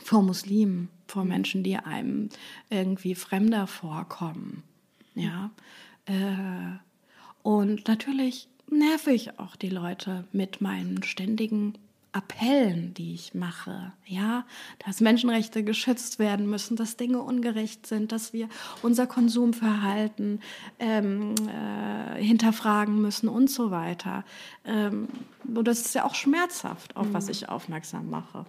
vor 0.03 0.21
Muslimen, 0.21 0.89
vor 1.07 1.23
mhm. 1.23 1.29
Menschen, 1.29 1.63
die 1.63 1.77
einem 1.77 2.29
irgendwie 2.69 3.15
fremder 3.15 3.67
vorkommen. 3.67 4.63
Ja. 5.15 5.49
Äh, 6.05 6.77
und 7.41 7.87
natürlich 7.87 8.49
nerve 8.69 9.11
ich 9.11 9.39
auch 9.39 9.55
die 9.55 9.69
Leute 9.69 10.25
mit 10.33 10.59
meinen 10.59 11.03
ständigen 11.03 11.77
Appellen, 12.11 12.93
die 12.93 13.13
ich 13.13 13.33
mache, 13.33 13.93
ja, 14.05 14.45
dass 14.85 15.01
Menschenrechte 15.01 15.63
geschützt 15.63 16.19
werden 16.19 16.49
müssen, 16.49 16.75
dass 16.75 16.97
Dinge 16.97 17.21
ungerecht 17.21 17.85
sind, 17.85 18.11
dass 18.11 18.33
wir 18.33 18.49
unser 18.81 19.07
Konsumverhalten 19.07 20.41
ähm, 20.79 21.35
äh, 21.47 22.23
hinterfragen 22.23 23.01
müssen 23.01 23.27
und 23.27 23.49
so 23.49 23.71
weiter. 23.71 24.23
Ähm, 24.65 25.09
und 25.43 25.67
das 25.67 25.81
ist 25.81 25.95
ja 25.95 26.05
auch 26.05 26.15
schmerzhaft, 26.15 26.95
auf 26.95 27.09
mhm. 27.09 27.13
was 27.13 27.29
ich 27.29 27.49
aufmerksam 27.49 28.09
mache. 28.09 28.45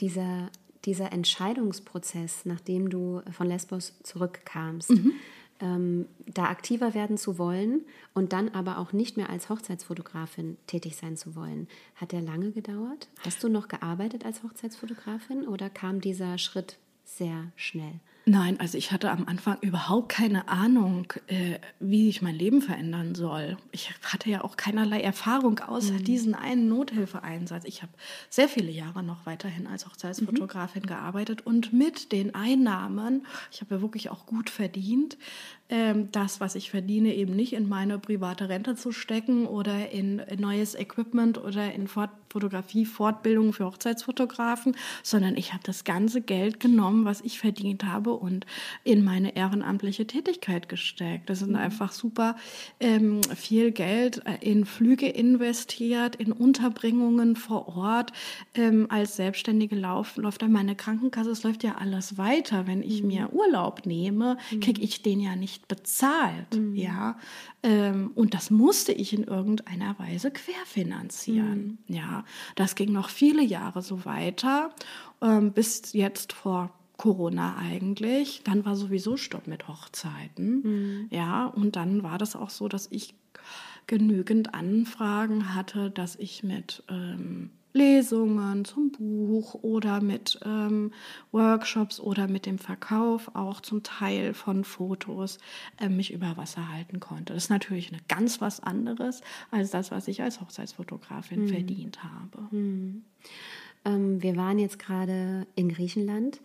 Dieser, 0.00 0.50
dieser 0.84 1.12
Entscheidungsprozess, 1.12 2.44
nachdem 2.44 2.90
du 2.90 3.22
von 3.32 3.48
Lesbos 3.48 3.94
zurückkamst, 4.02 4.90
mhm 4.90 5.12
ähm, 5.60 6.06
da 6.26 6.44
aktiver 6.44 6.94
werden 6.94 7.16
zu 7.16 7.38
wollen 7.38 7.82
und 8.12 8.32
dann 8.32 8.48
aber 8.50 8.78
auch 8.78 8.92
nicht 8.92 9.16
mehr 9.16 9.30
als 9.30 9.48
Hochzeitsfotografin 9.48 10.56
tätig 10.66 10.96
sein 10.96 11.16
zu 11.16 11.36
wollen. 11.36 11.68
Hat 11.96 12.12
der 12.12 12.22
lange 12.22 12.50
gedauert? 12.50 13.08
Hast 13.24 13.42
du 13.42 13.48
noch 13.48 13.68
gearbeitet 13.68 14.24
als 14.24 14.42
Hochzeitsfotografin 14.42 15.46
oder 15.46 15.70
kam 15.70 16.00
dieser 16.00 16.38
Schritt 16.38 16.78
sehr 17.04 17.52
schnell? 17.56 18.00
Nein, 18.26 18.58
also 18.58 18.78
ich 18.78 18.90
hatte 18.90 19.10
am 19.10 19.26
Anfang 19.26 19.58
überhaupt 19.60 20.08
keine 20.08 20.48
Ahnung, 20.48 21.12
äh, 21.26 21.58
wie 21.78 22.08
ich 22.08 22.22
mein 22.22 22.34
Leben 22.34 22.62
verändern 22.62 23.14
soll. 23.14 23.58
Ich 23.70 23.90
hatte 24.02 24.30
ja 24.30 24.42
auch 24.42 24.56
keinerlei 24.56 25.02
Erfahrung 25.02 25.58
außer 25.58 25.92
mhm. 25.92 26.04
diesen 26.04 26.34
einen 26.34 26.66
Nothilfeeinsatz. 26.66 27.64
Ich 27.66 27.82
habe 27.82 27.92
sehr 28.30 28.48
viele 28.48 28.70
Jahre 28.70 29.02
noch 29.02 29.26
weiterhin 29.26 29.66
als 29.66 29.84
Hochzeitsfotografin 29.84 30.84
mhm. 30.84 30.86
gearbeitet 30.86 31.46
und 31.46 31.74
mit 31.74 32.12
den 32.12 32.34
Einnahmen, 32.34 33.26
ich 33.52 33.60
habe 33.60 33.74
ja 33.74 33.80
wirklich 33.82 34.08
auch 34.08 34.24
gut 34.24 34.48
verdient, 34.48 35.18
ähm, 35.74 36.12
das, 36.12 36.40
was 36.40 36.54
ich 36.54 36.70
verdiene, 36.70 37.16
eben 37.16 37.34
nicht 37.34 37.52
in 37.52 37.68
meine 37.68 37.98
private 37.98 38.48
Rente 38.48 38.76
zu 38.76 38.92
stecken 38.92 39.44
oder 39.44 39.90
in, 39.90 40.20
in 40.20 40.40
neues 40.40 40.76
Equipment 40.76 41.36
oder 41.36 41.74
in 41.74 41.88
Fort 41.88 42.10
Fotografie, 42.34 42.84
Fortbildung 42.84 43.52
für 43.52 43.64
Hochzeitsfotografen, 43.64 44.76
sondern 45.04 45.36
ich 45.36 45.52
habe 45.52 45.62
das 45.64 45.84
ganze 45.84 46.20
Geld 46.20 46.58
genommen, 46.58 47.04
was 47.04 47.20
ich 47.20 47.38
verdient 47.38 47.84
habe 47.84 48.12
und 48.12 48.44
in 48.82 49.04
meine 49.04 49.36
ehrenamtliche 49.36 50.04
Tätigkeit 50.04 50.68
gesteckt. 50.68 51.30
Das 51.30 51.42
ist 51.42 51.48
mhm. 51.48 51.54
einfach 51.54 51.92
super 51.92 52.34
ähm, 52.80 53.22
viel 53.36 53.70
Geld 53.70 54.20
äh, 54.26 54.38
in 54.40 54.64
Flüge 54.64 55.08
investiert, 55.08 56.16
in 56.16 56.32
Unterbringungen 56.32 57.36
vor 57.36 57.68
Ort. 57.68 58.12
Ähm, 58.56 58.88
als 58.88 59.14
Selbstständige 59.14 59.76
lauf, 59.76 60.16
läuft 60.16 60.42
dann 60.42 60.50
meine 60.50 60.74
Krankenkasse, 60.74 61.30
es 61.30 61.44
läuft 61.44 61.62
ja 61.62 61.76
alles 61.76 62.18
weiter. 62.18 62.66
Wenn 62.66 62.82
ich 62.82 63.02
mhm. 63.02 63.08
mir 63.08 63.32
Urlaub 63.32 63.86
nehme, 63.86 64.38
mhm. 64.50 64.58
kriege 64.58 64.82
ich 64.82 65.02
den 65.02 65.20
ja 65.20 65.36
nicht 65.36 65.63
bezahlt, 65.68 66.54
mhm. 66.54 66.74
ja. 66.74 67.18
Ähm, 67.62 68.12
und 68.14 68.34
das 68.34 68.50
musste 68.50 68.92
ich 68.92 69.12
in 69.12 69.24
irgendeiner 69.24 69.98
Weise 69.98 70.30
querfinanzieren, 70.30 71.78
mhm. 71.86 71.94
ja. 71.94 72.24
Das 72.54 72.74
ging 72.74 72.92
noch 72.92 73.08
viele 73.08 73.42
Jahre 73.42 73.82
so 73.82 74.04
weiter, 74.04 74.70
ähm, 75.22 75.52
bis 75.52 75.92
jetzt 75.92 76.32
vor 76.32 76.70
Corona 76.96 77.56
eigentlich. 77.56 78.42
Dann 78.44 78.64
war 78.64 78.76
sowieso 78.76 79.16
Stopp 79.16 79.46
mit 79.46 79.68
Hochzeiten, 79.68 80.60
mhm. 80.62 81.08
ja. 81.10 81.46
Und 81.46 81.76
dann 81.76 82.02
war 82.02 82.18
das 82.18 82.36
auch 82.36 82.50
so, 82.50 82.68
dass 82.68 82.88
ich 82.90 83.14
genügend 83.86 84.54
Anfragen 84.54 85.54
hatte, 85.54 85.90
dass 85.90 86.16
ich 86.16 86.42
mit 86.42 86.82
ähm, 86.88 87.50
Lesungen 87.74 88.64
zum 88.64 88.92
Buch 88.92 89.54
oder 89.54 90.00
mit 90.00 90.38
ähm, 90.44 90.92
Workshops 91.32 91.98
oder 91.98 92.28
mit 92.28 92.46
dem 92.46 92.58
Verkauf 92.58 93.34
auch 93.34 93.60
zum 93.60 93.82
Teil 93.82 94.32
von 94.32 94.62
Fotos 94.62 95.38
äh, 95.80 95.88
mich 95.88 96.12
über 96.12 96.36
Wasser 96.36 96.72
halten 96.72 97.00
konnte. 97.00 97.34
Das 97.34 97.44
ist 97.44 97.50
natürlich 97.50 97.92
eine 97.92 98.00
ganz 98.08 98.40
was 98.40 98.62
anderes 98.62 99.22
als 99.50 99.72
das, 99.72 99.90
was 99.90 100.06
ich 100.06 100.22
als 100.22 100.40
Hochzeitsfotografin 100.40 101.42
mhm. 101.42 101.48
verdient 101.48 102.04
habe. 102.04 102.48
Mhm. 102.52 103.02
Ähm, 103.84 104.22
wir 104.22 104.36
waren 104.36 104.60
jetzt 104.60 104.78
gerade 104.78 105.48
in 105.56 105.68
Griechenland. 105.68 106.40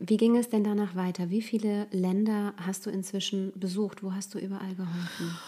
Wie 0.00 0.16
ging 0.16 0.36
es 0.36 0.48
denn 0.48 0.64
danach 0.64 0.96
weiter? 0.96 1.30
Wie 1.30 1.40
viele 1.40 1.86
Länder 1.92 2.52
hast 2.56 2.84
du 2.84 2.90
inzwischen 2.90 3.52
besucht? 3.54 4.02
Wo 4.02 4.12
hast 4.12 4.34
du 4.34 4.38
überall 4.40 4.74
geholfen? 4.74 5.38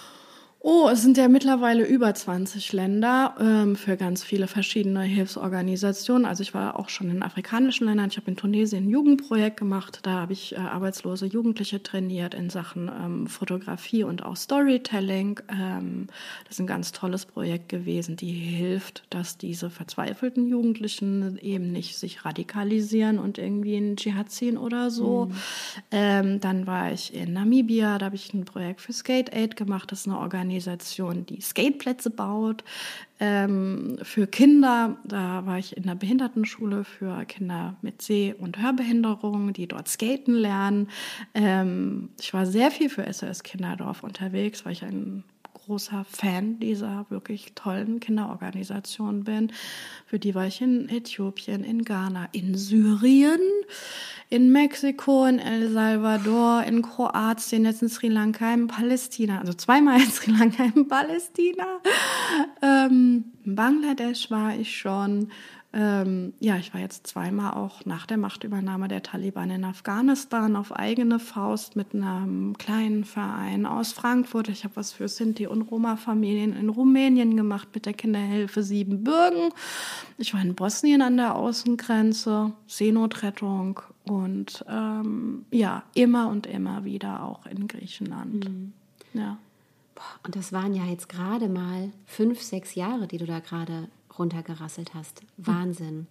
Oh, 0.62 0.90
es 0.92 1.00
sind 1.00 1.16
ja 1.16 1.26
mittlerweile 1.28 1.86
über 1.86 2.14
20 2.14 2.74
Länder 2.74 3.34
ähm, 3.40 3.76
für 3.76 3.96
ganz 3.96 4.22
viele 4.22 4.46
verschiedene 4.46 5.00
Hilfsorganisationen. 5.00 6.26
Also 6.26 6.42
ich 6.42 6.52
war 6.52 6.78
auch 6.78 6.90
schon 6.90 7.08
in 7.08 7.22
afrikanischen 7.22 7.86
Ländern. 7.86 8.10
Ich 8.10 8.18
habe 8.18 8.30
in 8.30 8.36
Tunesien 8.36 8.84
ein 8.84 8.90
Jugendprojekt 8.90 9.56
gemacht. 9.56 10.00
Da 10.02 10.10
habe 10.10 10.34
ich 10.34 10.52
äh, 10.52 10.58
arbeitslose 10.58 11.24
Jugendliche 11.24 11.82
trainiert 11.82 12.34
in 12.34 12.50
Sachen 12.50 12.88
ähm, 12.88 13.26
Fotografie 13.26 14.04
und 14.04 14.22
auch 14.22 14.36
Storytelling. 14.36 15.40
Ähm, 15.50 16.08
das 16.44 16.56
ist 16.56 16.60
ein 16.60 16.66
ganz 16.66 16.92
tolles 16.92 17.24
Projekt 17.24 17.70
gewesen, 17.70 18.16
die 18.16 18.32
hilft, 18.32 19.04
dass 19.08 19.38
diese 19.38 19.70
verzweifelten 19.70 20.46
Jugendlichen 20.46 21.38
eben 21.38 21.72
nicht 21.72 21.96
sich 21.96 22.26
radikalisieren 22.26 23.18
und 23.18 23.38
irgendwie 23.38 23.76
in 23.76 23.96
Dschihad 23.96 24.30
ziehen 24.30 24.58
oder 24.58 24.90
so. 24.90 25.24
Mhm. 25.24 25.34
Ähm, 25.90 26.40
dann 26.40 26.66
war 26.66 26.92
ich 26.92 27.14
in 27.14 27.32
Namibia. 27.32 27.96
Da 27.96 28.04
habe 28.04 28.16
ich 28.16 28.34
ein 28.34 28.44
Projekt 28.44 28.82
für 28.82 28.92
Skate 28.92 29.34
Aid 29.34 29.56
gemacht. 29.56 29.90
Das 29.90 30.00
ist 30.00 30.06
eine 30.06 30.18
Organisation 30.18 30.49
Organisation, 30.50 31.26
die 31.26 31.40
Skateplätze 31.40 32.10
baut 32.10 32.64
ähm, 33.20 33.98
für 34.02 34.26
Kinder. 34.26 34.96
Da 35.04 35.46
war 35.46 35.58
ich 35.58 35.76
in 35.76 35.84
der 35.84 35.94
Behindertenschule 35.94 36.84
für 36.84 37.24
Kinder 37.26 37.76
mit 37.82 38.02
Seh- 38.02 38.34
und 38.34 38.60
Hörbehinderung, 38.60 39.52
die 39.52 39.68
dort 39.68 39.88
skaten 39.88 40.34
lernen. 40.34 40.88
Ähm, 41.34 42.10
ich 42.20 42.34
war 42.34 42.46
sehr 42.46 42.70
viel 42.70 42.90
für 42.90 43.10
SOS 43.10 43.44
Kinderdorf 43.44 44.02
unterwegs, 44.02 44.64
weil 44.64 44.72
ich 44.72 44.82
ein 44.82 45.22
großer 45.70 46.04
Fan 46.04 46.58
dieser 46.58 47.06
wirklich 47.10 47.52
tollen 47.54 48.00
Kinderorganisation 48.00 49.22
bin. 49.22 49.52
Für 50.04 50.18
die 50.18 50.34
war 50.34 50.48
ich 50.48 50.60
in 50.60 50.88
Äthiopien, 50.88 51.62
in 51.62 51.84
Ghana, 51.84 52.28
in 52.32 52.56
Syrien, 52.56 53.38
in 54.30 54.50
Mexiko, 54.50 55.26
in 55.26 55.38
El 55.38 55.70
Salvador, 55.70 56.64
in 56.64 56.82
Kroatien, 56.82 57.64
jetzt 57.64 57.82
in 57.82 57.88
Sri 57.88 58.08
Lanka, 58.08 58.52
in 58.52 58.66
Palästina, 58.66 59.38
also 59.38 59.52
zweimal 59.52 60.00
in 60.00 60.10
Sri 60.10 60.32
Lanka, 60.32 60.64
in 60.64 60.88
Palästina. 60.88 61.78
Ähm, 62.62 63.26
in 63.44 63.54
Bangladesch 63.54 64.28
war 64.28 64.56
ich 64.56 64.76
schon. 64.76 65.30
Ähm, 65.72 66.32
ja, 66.40 66.56
ich 66.56 66.74
war 66.74 66.80
jetzt 66.80 67.06
zweimal 67.06 67.54
auch 67.54 67.84
nach 67.84 68.04
der 68.04 68.16
Machtübernahme 68.16 68.88
der 68.88 69.04
Taliban 69.04 69.50
in 69.50 69.64
Afghanistan 69.64 70.56
auf 70.56 70.72
eigene 70.72 71.20
Faust 71.20 71.76
mit 71.76 71.94
einem 71.94 72.58
kleinen 72.58 73.04
Verein 73.04 73.66
aus 73.66 73.92
Frankfurt. 73.92 74.48
Ich 74.48 74.64
habe 74.64 74.74
was 74.74 74.92
für 74.92 75.06
Sinti- 75.06 75.46
und 75.46 75.62
Roma-Familien 75.62 76.56
in 76.56 76.70
Rumänien 76.70 77.36
gemacht 77.36 77.68
mit 77.72 77.86
der 77.86 77.92
Kinderhilfe 77.92 78.64
Siebenbürgen. 78.64 79.50
Ich 80.18 80.34
war 80.34 80.42
in 80.42 80.56
Bosnien 80.56 81.02
an 81.02 81.16
der 81.16 81.36
Außengrenze, 81.36 82.52
Seenotrettung 82.66 83.80
und 84.04 84.64
ähm, 84.68 85.44
ja, 85.52 85.84
immer 85.94 86.30
und 86.30 86.48
immer 86.48 86.84
wieder 86.84 87.22
auch 87.22 87.46
in 87.46 87.68
Griechenland. 87.68 88.48
Mhm. 88.48 88.72
Ja. 89.12 89.38
Und 90.24 90.34
das 90.34 90.52
waren 90.52 90.74
ja 90.74 90.84
jetzt 90.86 91.08
gerade 91.08 91.48
mal 91.48 91.90
fünf, 92.06 92.42
sechs 92.42 92.74
Jahre, 92.74 93.06
die 93.06 93.18
du 93.18 93.26
da 93.26 93.38
gerade 93.38 93.88
runtergerasselt 94.20 94.94
hast. 94.94 95.22
Wahnsinn. 95.36 96.06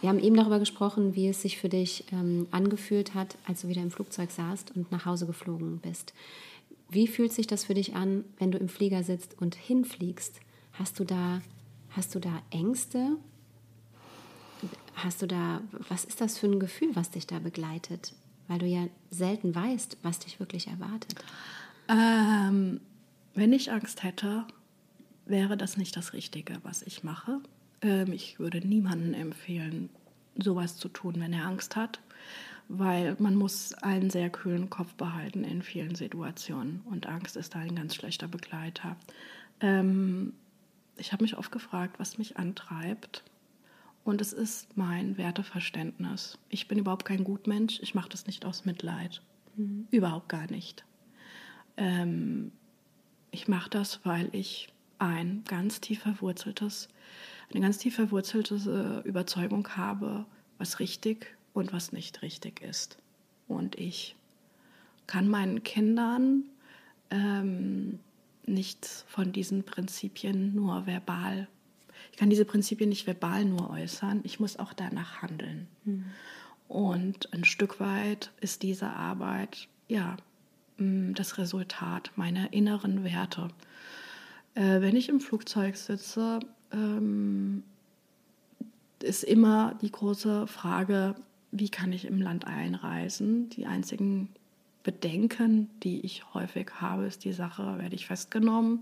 Wir 0.00 0.10
haben 0.10 0.18
eben 0.18 0.36
darüber 0.36 0.58
gesprochen, 0.58 1.14
wie 1.14 1.28
es 1.28 1.40
sich 1.40 1.56
für 1.56 1.70
dich 1.70 2.04
ähm, 2.12 2.46
angefühlt 2.50 3.14
hat, 3.14 3.38
als 3.46 3.62
du 3.62 3.68
wieder 3.68 3.80
im 3.80 3.90
Flugzeug 3.90 4.30
saßt 4.30 4.76
und 4.76 4.92
nach 4.92 5.06
Hause 5.06 5.24
geflogen 5.24 5.78
bist. 5.78 6.12
Wie 6.90 7.06
fühlt 7.06 7.32
sich 7.32 7.46
das 7.46 7.64
für 7.64 7.74
dich 7.74 7.96
an, 7.96 8.24
wenn 8.38 8.50
du 8.50 8.58
im 8.58 8.68
Flieger 8.68 9.02
sitzt 9.02 9.40
und 9.40 9.54
hinfliegst? 9.54 10.40
Hast 10.74 11.00
du 11.00 11.04
da, 11.04 11.40
hast 11.90 12.14
du 12.14 12.18
da 12.18 12.42
Ängste? 12.50 13.16
Hast 14.94 15.22
du 15.22 15.26
da, 15.26 15.62
was 15.88 16.04
ist 16.04 16.20
das 16.20 16.38
für 16.38 16.46
ein 16.46 16.60
Gefühl, 16.60 16.90
was 16.94 17.10
dich 17.10 17.26
da 17.26 17.38
begleitet? 17.38 18.12
Weil 18.46 18.58
du 18.58 18.66
ja 18.66 18.86
selten 19.10 19.54
weißt, 19.54 19.96
was 20.02 20.18
dich 20.18 20.38
wirklich 20.38 20.68
erwartet. 20.68 21.14
Ähm, 21.88 22.80
wenn 23.34 23.52
ich 23.52 23.72
Angst 23.72 24.02
hätte, 24.02 24.44
wäre 25.26 25.56
das 25.56 25.76
nicht 25.76 25.96
das 25.96 26.12
Richtige, 26.12 26.58
was 26.62 26.82
ich 26.82 27.02
mache. 27.04 27.40
Ähm, 27.82 28.12
ich 28.12 28.38
würde 28.38 28.58
niemandem 28.66 29.14
empfehlen, 29.14 29.90
sowas 30.36 30.76
zu 30.76 30.88
tun, 30.88 31.14
wenn 31.18 31.32
er 31.32 31.46
Angst 31.46 31.76
hat, 31.76 32.00
weil 32.68 33.16
man 33.18 33.36
muss 33.36 33.74
einen 33.74 34.10
sehr 34.10 34.30
kühlen 34.30 34.68
Kopf 34.70 34.94
behalten 34.94 35.44
in 35.44 35.62
vielen 35.62 35.94
Situationen 35.94 36.80
und 36.86 37.06
Angst 37.06 37.36
ist 37.36 37.54
da 37.54 37.60
ein 37.60 37.76
ganz 37.76 37.94
schlechter 37.94 38.26
Begleiter. 38.26 38.96
Ähm, 39.60 40.32
ich 40.96 41.12
habe 41.12 41.22
mich 41.24 41.36
oft 41.36 41.52
gefragt, 41.52 41.98
was 41.98 42.18
mich 42.18 42.36
antreibt 42.36 43.24
Und 44.04 44.20
es 44.20 44.32
ist 44.34 44.76
mein 44.76 45.16
Werteverständnis. 45.16 46.38
Ich 46.50 46.68
bin 46.68 46.78
überhaupt 46.78 47.06
kein 47.06 47.24
Gutmensch. 47.24 47.80
Ich 47.80 47.94
mache 47.94 48.10
das 48.10 48.26
nicht 48.26 48.44
aus 48.44 48.66
Mitleid. 48.66 49.22
Mhm. 49.56 49.88
Überhaupt 49.90 50.28
gar 50.28 50.50
nicht. 50.50 50.84
Ähm, 51.78 52.52
ich 53.30 53.48
mache 53.48 53.70
das, 53.70 54.00
weil 54.04 54.28
ich 54.32 54.68
ein 55.04 55.44
ganz 55.46 55.80
tief 55.80 56.00
verwurzeltes, 56.00 56.88
eine 57.50 57.60
ganz 57.60 57.78
tief 57.78 57.94
verwurzelte 57.94 59.02
äh, 59.04 59.08
Überzeugung 59.08 59.68
habe, 59.76 60.24
was 60.58 60.80
richtig 60.80 61.36
und 61.52 61.72
was 61.72 61.92
nicht 61.92 62.22
richtig 62.22 62.62
ist. 62.62 62.98
Und 63.46 63.78
ich 63.78 64.16
kann 65.06 65.28
meinen 65.28 65.62
Kindern 65.62 66.44
ähm, 67.10 67.98
nichts 68.46 69.04
von 69.08 69.32
diesen 69.32 69.64
Prinzipien 69.64 70.54
nur 70.54 70.86
verbal, 70.86 71.48
ich 72.12 72.18
kann 72.18 72.30
diese 72.30 72.44
Prinzipien 72.44 72.90
nicht 72.90 73.06
verbal 73.06 73.44
nur 73.44 73.70
äußern, 73.70 74.20
ich 74.22 74.38
muss 74.38 74.58
auch 74.58 74.72
danach 74.72 75.22
handeln. 75.22 75.66
Mhm. 75.84 76.04
Und 76.68 77.32
ein 77.32 77.44
Stück 77.44 77.80
weit 77.80 78.30
ist 78.40 78.62
diese 78.62 78.88
Arbeit, 78.90 79.68
ja, 79.88 80.16
das 80.78 81.38
Resultat 81.38 82.12
meiner 82.16 82.52
inneren 82.52 83.04
Werte. 83.04 83.48
Äh, 84.54 84.80
wenn 84.80 84.96
ich 84.96 85.08
im 85.08 85.20
Flugzeug 85.20 85.76
sitze, 85.76 86.40
ähm, 86.72 87.62
ist 89.02 89.24
immer 89.24 89.76
die 89.82 89.90
große 89.90 90.46
Frage, 90.46 91.14
wie 91.50 91.68
kann 91.68 91.92
ich 91.92 92.06
im 92.06 92.20
Land 92.20 92.46
einreisen? 92.46 93.48
Die 93.50 93.66
einzigen 93.66 94.28
Bedenken, 94.82 95.70
die 95.82 96.00
ich 96.00 96.34
häufig 96.34 96.70
habe, 96.80 97.06
ist 97.06 97.24
die 97.24 97.32
Sache, 97.32 97.78
werde 97.78 97.94
ich 97.94 98.06
festgenommen? 98.06 98.80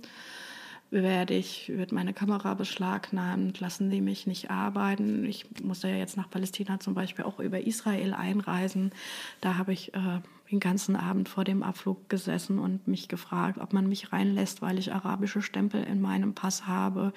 Werde 0.90 1.34
ich, 1.34 1.70
wird 1.70 1.90
meine 1.90 2.12
Kamera 2.12 2.52
beschlagnahmt? 2.54 3.60
Lassen 3.60 3.88
die 3.88 4.02
mich 4.02 4.26
nicht 4.26 4.50
arbeiten? 4.50 5.24
Ich 5.24 5.46
musste 5.62 5.88
ja 5.88 5.96
jetzt 5.96 6.18
nach 6.18 6.28
Palästina 6.28 6.80
zum 6.80 6.94
Beispiel 6.94 7.24
auch 7.24 7.40
über 7.40 7.60
Israel 7.60 8.12
einreisen. 8.12 8.92
Da 9.40 9.56
habe 9.56 9.72
ich 9.72 9.94
äh, 9.94 10.20
den 10.52 10.60
ganzen 10.60 10.94
Abend 10.94 11.28
vor 11.28 11.44
dem 11.44 11.62
Abflug 11.62 12.08
gesessen 12.08 12.58
und 12.58 12.86
mich 12.86 13.08
gefragt, 13.08 13.58
ob 13.58 13.72
man 13.72 13.88
mich 13.88 14.12
reinlässt, 14.12 14.62
weil 14.62 14.78
ich 14.78 14.92
arabische 14.92 15.42
Stempel 15.42 15.82
in 15.82 16.00
meinem 16.00 16.34
Pass 16.34 16.66
habe, 16.66 17.12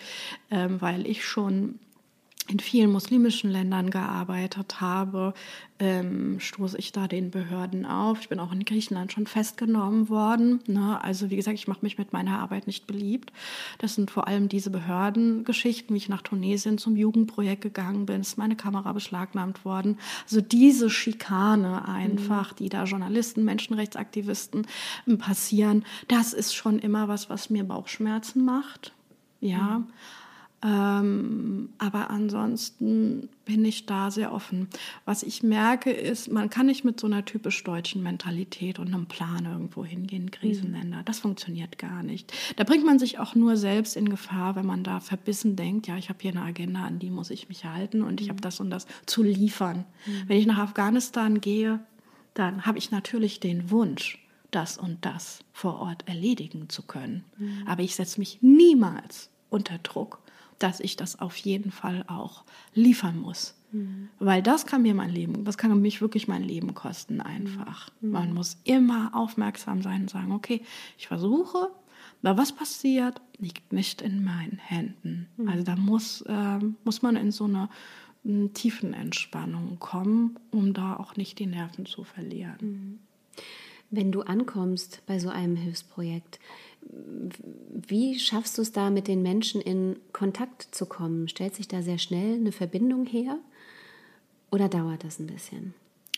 ähm, 0.50 0.82
weil 0.82 1.06
ich 1.06 1.26
schon 1.26 1.80
in 2.48 2.60
vielen 2.60 2.92
muslimischen 2.92 3.50
Ländern 3.50 3.90
gearbeitet 3.90 4.80
habe, 4.80 5.34
ähm, 5.80 6.40
stoße 6.40 6.78
ich 6.78 6.92
da 6.92 7.08
den 7.08 7.32
Behörden 7.32 7.86
auf. 7.86 8.22
Ich 8.22 8.30
bin 8.30 8.40
auch 8.40 8.52
in 8.52 8.64
Griechenland 8.64 9.12
schon 9.12 9.26
festgenommen 9.26 10.10
worden. 10.10 10.60
Ne? 10.68 11.04
Also 11.04 11.30
wie 11.32 11.36
gesagt, 11.36 11.58
ich 11.58 11.68
mache 11.68 11.80
mich 11.82 11.98
mit 11.98 12.14
meiner 12.14 12.40
Arbeit 12.40 12.68
nicht 12.68 12.86
beliebt. 12.86 13.34
Das 13.80 13.96
sind 13.96 14.12
vor 14.12 14.28
allem 14.28 14.48
diese 14.48 14.70
Behördengeschichten, 14.70 15.94
wie 15.94 15.98
ich 15.98 16.10
nach 16.10 16.22
Tunesien 16.22 16.78
zum 16.78 16.96
Jugendprojekt 16.96 17.62
gegangen 17.62 18.06
bin, 18.06 18.22
ist 18.22 18.38
meine 18.38 18.56
Kamera 18.56 18.94
beschlagnahmt 18.94 19.66
worden. 19.66 19.98
Also 20.24 20.40
diese 20.40 20.90
Schikane 20.90 21.88
einfach, 21.88 22.52
mhm. 22.52 22.56
die 22.58 22.70
da 22.70 22.84
Journalisten, 22.84 23.44
Menschenrechtsaktivisten 23.44 24.68
ähm, 25.08 25.18
passieren, 25.18 25.84
das 26.08 26.32
ist 26.34 26.54
schon 26.54 26.78
immer 26.78 27.08
was, 27.08 27.30
was 27.30 27.50
mir 27.50 27.64
Bauchschmerzen 27.64 28.46
macht. 28.46 28.94
Ja. 29.42 29.80
Mhm. 29.80 29.88
Ähm, 30.64 31.70
aber 31.78 32.10
ansonsten 32.10 33.30
bin 33.44 33.64
ich 33.66 33.86
da 33.86 34.10
sehr 34.10 34.34
offen. 34.34 34.68
Was 35.04 35.22
ich 35.22 35.44
merke 35.44 35.92
ist, 35.92 36.32
man 36.32 36.50
kann 36.50 36.66
nicht 36.66 36.84
mit 36.84 37.00
so 37.00 37.08
einer 37.08 37.24
typisch 37.24 37.64
deutschen 37.64 38.02
Mentalität 38.02 38.80
und 38.80 38.88
einem 38.88 39.06
Plan 39.06 39.46
irgendwo 39.46 39.86
hingehen, 39.86 40.32
Krisenländer. 40.32 41.04
Das 41.04 41.20
funktioniert 41.20 41.78
gar 41.78 42.02
nicht. 42.02 42.34
Da 42.56 42.64
bringt 42.64 42.86
man 42.86 42.98
sich 42.98 43.20
auch 43.20 43.36
nur 43.36 43.58
selbst 43.58 43.96
in 43.96 44.10
Gefahr, 44.10 44.56
wenn 44.56 44.66
man 44.66 44.84
da 44.84 45.00
verbissen 45.00 45.56
denkt, 45.56 45.88
ja, 45.88 45.98
ich 45.98 46.10
habe 46.10 46.20
hier 46.22 46.32
eine 46.32 46.42
Agenda, 46.42 46.84
an 46.84 47.00
die 47.00 47.12
muss 47.12 47.30
ich 47.30 47.48
mich 47.50 47.66
halten 47.66 48.02
und 48.02 48.22
ich 48.22 48.30
habe 48.30 48.38
mhm. 48.38 48.44
das 48.44 48.60
und 48.60 48.70
das 48.70 48.88
zu 49.06 49.22
liefern. 49.22 49.86
Mhm. 50.06 50.24
Wenn 50.28 50.38
ich 50.38 50.48
nach 50.48 50.60
Afghanistan 50.60 51.42
gehe, 51.42 51.80
dann 52.34 52.66
habe 52.66 52.78
ich 52.78 52.92
natürlich 52.92 53.40
den 53.40 53.70
Wunsch, 53.70 54.20
das 54.50 54.78
und 54.78 55.06
das 55.06 55.42
vor 55.54 55.80
Ort 55.80 56.08
erledigen 56.08 56.70
zu 56.70 56.82
können. 56.82 57.24
Mhm. 57.38 57.64
Aber 57.68 57.84
ich 57.84 57.96
setze 57.96 58.20
mich 58.20 58.40
niemals 58.42 59.30
unter 59.50 59.78
Druck 59.80 60.25
dass 60.60 60.80
ich 60.80 60.96
das 60.96 61.20
auf 61.20 61.36
jeden 61.38 61.72
Fall 61.72 62.06
auch 62.08 62.44
liefern 62.74 63.20
muss. 63.20 63.56
Mhm. 63.72 64.10
Weil 64.20 64.42
das 64.42 64.66
kann 64.66 64.82
mir 64.82 64.94
mein 64.94 65.10
Leben, 65.10 65.44
das 65.44 65.58
kann 65.58 65.80
mich 65.82 66.02
wirklich 66.02 66.28
mein 66.28 66.44
Leben 66.44 66.74
kosten 66.74 67.22
einfach. 67.22 67.90
Mhm. 68.02 68.12
Man 68.12 68.34
muss 68.34 68.58
immer 68.64 69.12
aufmerksam 69.14 69.82
sein 69.82 70.04
und 70.04 70.10
sagen, 70.10 70.32
okay, 70.32 70.62
ich 70.98 71.08
versuche, 71.08 71.70
aber 72.24 72.42
was 72.42 72.54
passiert, 72.54 73.22
liegt 73.38 73.72
nicht 73.72 74.02
in 74.02 74.24
meinen 74.24 74.58
Händen. 74.58 75.28
Mhm. 75.38 75.50
Also 75.50 75.64
da 75.64 75.76
muss, 75.76 76.22
äh, 76.22 76.60
muss 76.84 77.02
man 77.02 77.16
in 77.16 77.32
so 77.32 77.46
eine, 77.46 77.70
tiefen 78.56 78.96
Entspannung 78.96 79.78
kommen, 79.78 80.40
um 80.50 80.74
da 80.74 80.96
auch 80.96 81.16
nicht 81.16 81.38
die 81.38 81.46
Nerven 81.46 81.86
zu 81.86 82.04
verlieren. 82.04 82.58
Mhm. 82.60 83.00
Wenn 83.92 84.12
du 84.12 84.22
ankommst 84.24 85.04
bei 85.06 85.20
so 85.20 85.30
einem 85.30 85.56
Hilfsprojekt, 85.56 86.40
wie 87.88 88.20
schaffst 88.20 88.58
du 88.58 88.62
es 88.62 88.72
da, 88.72 88.90
mit 88.90 89.08
den 89.08 89.22
Menschen 89.22 89.62
in 89.62 89.98
Kontakt 90.14 90.64
zu 90.72 90.86
kommen? 90.86 91.28
Stellt 91.28 91.56
sich 91.56 91.68
da 91.68 91.82
sehr 91.82 91.98
schnell 91.98 92.36
eine 92.36 92.52
Verbindung 92.52 93.06
her 93.06 93.38
oder 94.52 94.70
dauert 94.70 95.04
das 95.04 95.20
ein 95.20 95.28
bisschen? 95.28 95.74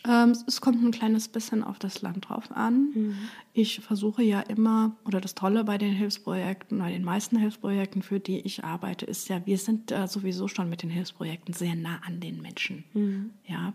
Ähm, 0.06 0.36
es 0.46 0.60
kommt 0.60 0.82
ein 0.82 0.92
kleines 0.92 1.28
bisschen 1.28 1.64
auf 1.64 1.78
das 1.78 2.02
Land 2.02 2.28
drauf 2.28 2.52
an. 2.52 2.92
Mhm. 2.94 3.16
Ich 3.52 3.80
versuche 3.80 4.22
ja 4.22 4.40
immer, 4.40 4.96
oder 5.04 5.20
das 5.20 5.34
Tolle 5.34 5.64
bei 5.64 5.76
den 5.76 5.92
Hilfsprojekten, 5.92 6.78
bei 6.78 6.92
den 6.92 7.04
meisten 7.04 7.36
Hilfsprojekten, 7.36 8.02
für 8.02 8.20
die 8.20 8.40
ich 8.40 8.64
arbeite, 8.64 9.06
ist 9.06 9.28
ja, 9.28 9.44
wir 9.44 9.58
sind 9.58 9.90
äh, 9.90 10.06
sowieso 10.06 10.46
schon 10.46 10.70
mit 10.70 10.82
den 10.82 10.90
Hilfsprojekten 10.90 11.52
sehr 11.52 11.74
nah 11.74 12.00
an 12.06 12.20
den 12.20 12.40
Menschen. 12.40 12.84
Mhm. 12.94 13.30
Ja. 13.46 13.72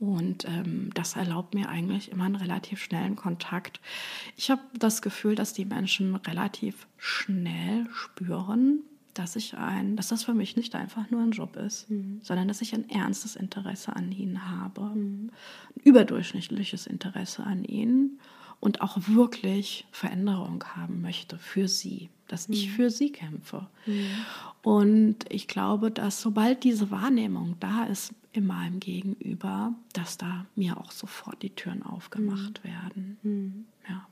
Und 0.00 0.44
ähm, 0.44 0.90
das 0.94 1.16
erlaubt 1.16 1.54
mir 1.54 1.68
eigentlich 1.68 2.12
immer 2.12 2.24
einen 2.24 2.36
relativ 2.36 2.82
schnellen 2.82 3.16
Kontakt. 3.16 3.80
Ich 4.36 4.50
habe 4.50 4.62
das 4.78 5.02
Gefühl, 5.02 5.34
dass 5.34 5.52
die 5.52 5.64
Menschen 5.64 6.14
relativ 6.14 6.86
schnell 6.98 7.88
spüren, 7.92 8.80
dass 9.14 9.34
ich 9.34 9.56
ein, 9.56 9.96
dass 9.96 10.08
das 10.08 10.22
für 10.22 10.34
mich 10.34 10.56
nicht 10.56 10.76
einfach 10.76 11.10
nur 11.10 11.22
ein 11.22 11.32
Job 11.32 11.56
ist, 11.56 11.90
mhm. 11.90 12.20
sondern 12.22 12.46
dass 12.46 12.60
ich 12.60 12.74
ein 12.74 12.88
ernstes 12.88 13.34
Interesse 13.34 13.96
an 13.96 14.12
ihnen 14.12 14.48
habe, 14.48 14.82
mhm. 14.82 15.30
ein 15.76 15.80
überdurchschnittliches 15.82 16.86
Interesse 16.86 17.42
an 17.42 17.64
ihnen 17.64 18.20
und 18.60 18.80
auch 18.80 18.96
wirklich 19.06 19.86
Veränderung 19.92 20.64
haben 20.64 21.00
möchte 21.00 21.38
für 21.38 21.68
sie, 21.68 22.10
dass 22.26 22.48
mhm. 22.48 22.54
ich 22.54 22.70
für 22.70 22.90
sie 22.90 23.12
kämpfe. 23.12 23.66
Mhm. 23.86 24.10
Und 24.62 25.16
ich 25.30 25.48
glaube, 25.48 25.90
dass 25.90 26.20
sobald 26.20 26.64
diese 26.64 26.90
Wahrnehmung 26.90 27.56
da 27.60 27.84
ist, 27.84 28.12
in 28.32 28.46
meinem 28.46 28.78
Gegenüber, 28.78 29.74
dass 29.92 30.18
da 30.18 30.46
mir 30.54 30.76
auch 30.78 30.92
sofort 30.92 31.42
die 31.42 31.50
Türen 31.50 31.82
aufgemacht 31.82 32.62
mhm. 32.62 32.68
werden. 32.68 33.18
Mhm. 33.22 33.64
Ja. 33.88 34.06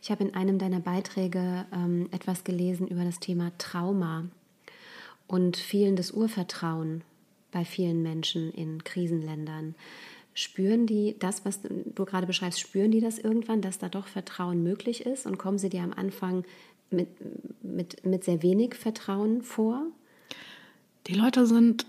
Ich 0.00 0.10
habe 0.10 0.24
in 0.24 0.34
einem 0.34 0.58
deiner 0.58 0.80
Beiträge 0.80 1.66
ähm, 1.72 2.08
etwas 2.10 2.44
gelesen 2.44 2.88
über 2.88 3.04
das 3.04 3.20
Thema 3.20 3.52
Trauma 3.58 4.24
und 5.26 5.56
fehlendes 5.56 6.10
Urvertrauen 6.12 7.02
bei 7.50 7.64
vielen 7.64 8.02
Menschen 8.02 8.52
in 8.52 8.82
Krisenländern. 8.84 9.74
Spüren 10.38 10.86
die 10.86 11.16
das, 11.18 11.44
was 11.44 11.62
du 11.62 12.04
gerade 12.04 12.28
beschreibst, 12.28 12.60
spüren 12.60 12.92
die 12.92 13.00
das 13.00 13.18
irgendwann, 13.18 13.60
dass 13.60 13.78
da 13.78 13.88
doch 13.88 14.06
Vertrauen 14.06 14.62
möglich 14.62 15.04
ist 15.04 15.26
und 15.26 15.36
kommen 15.36 15.58
sie 15.58 15.68
dir 15.68 15.82
am 15.82 15.92
Anfang 15.92 16.44
mit, 16.92 17.08
mit, 17.60 18.06
mit 18.06 18.22
sehr 18.22 18.40
wenig 18.40 18.76
Vertrauen 18.76 19.42
vor? 19.42 19.82
Die 21.08 21.14
Leute 21.14 21.44
sind 21.44 21.86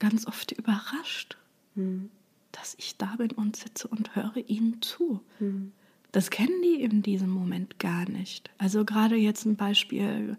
ganz 0.00 0.26
oft 0.26 0.50
überrascht, 0.50 1.36
mhm. 1.76 2.10
dass 2.50 2.74
ich 2.76 2.96
da 2.96 3.14
bin 3.18 3.30
und 3.30 3.54
sitze 3.54 3.86
und 3.86 4.16
höre 4.16 4.38
ihnen 4.48 4.82
zu. 4.82 5.20
Mhm. 5.38 5.70
Das 6.10 6.30
kennen 6.30 6.60
die 6.64 6.82
in 6.82 7.02
diesem 7.02 7.30
Moment 7.30 7.78
gar 7.78 8.08
nicht. 8.08 8.50
Also 8.58 8.84
gerade 8.84 9.14
jetzt 9.14 9.44
ein 9.44 9.54
Beispiel 9.54 10.36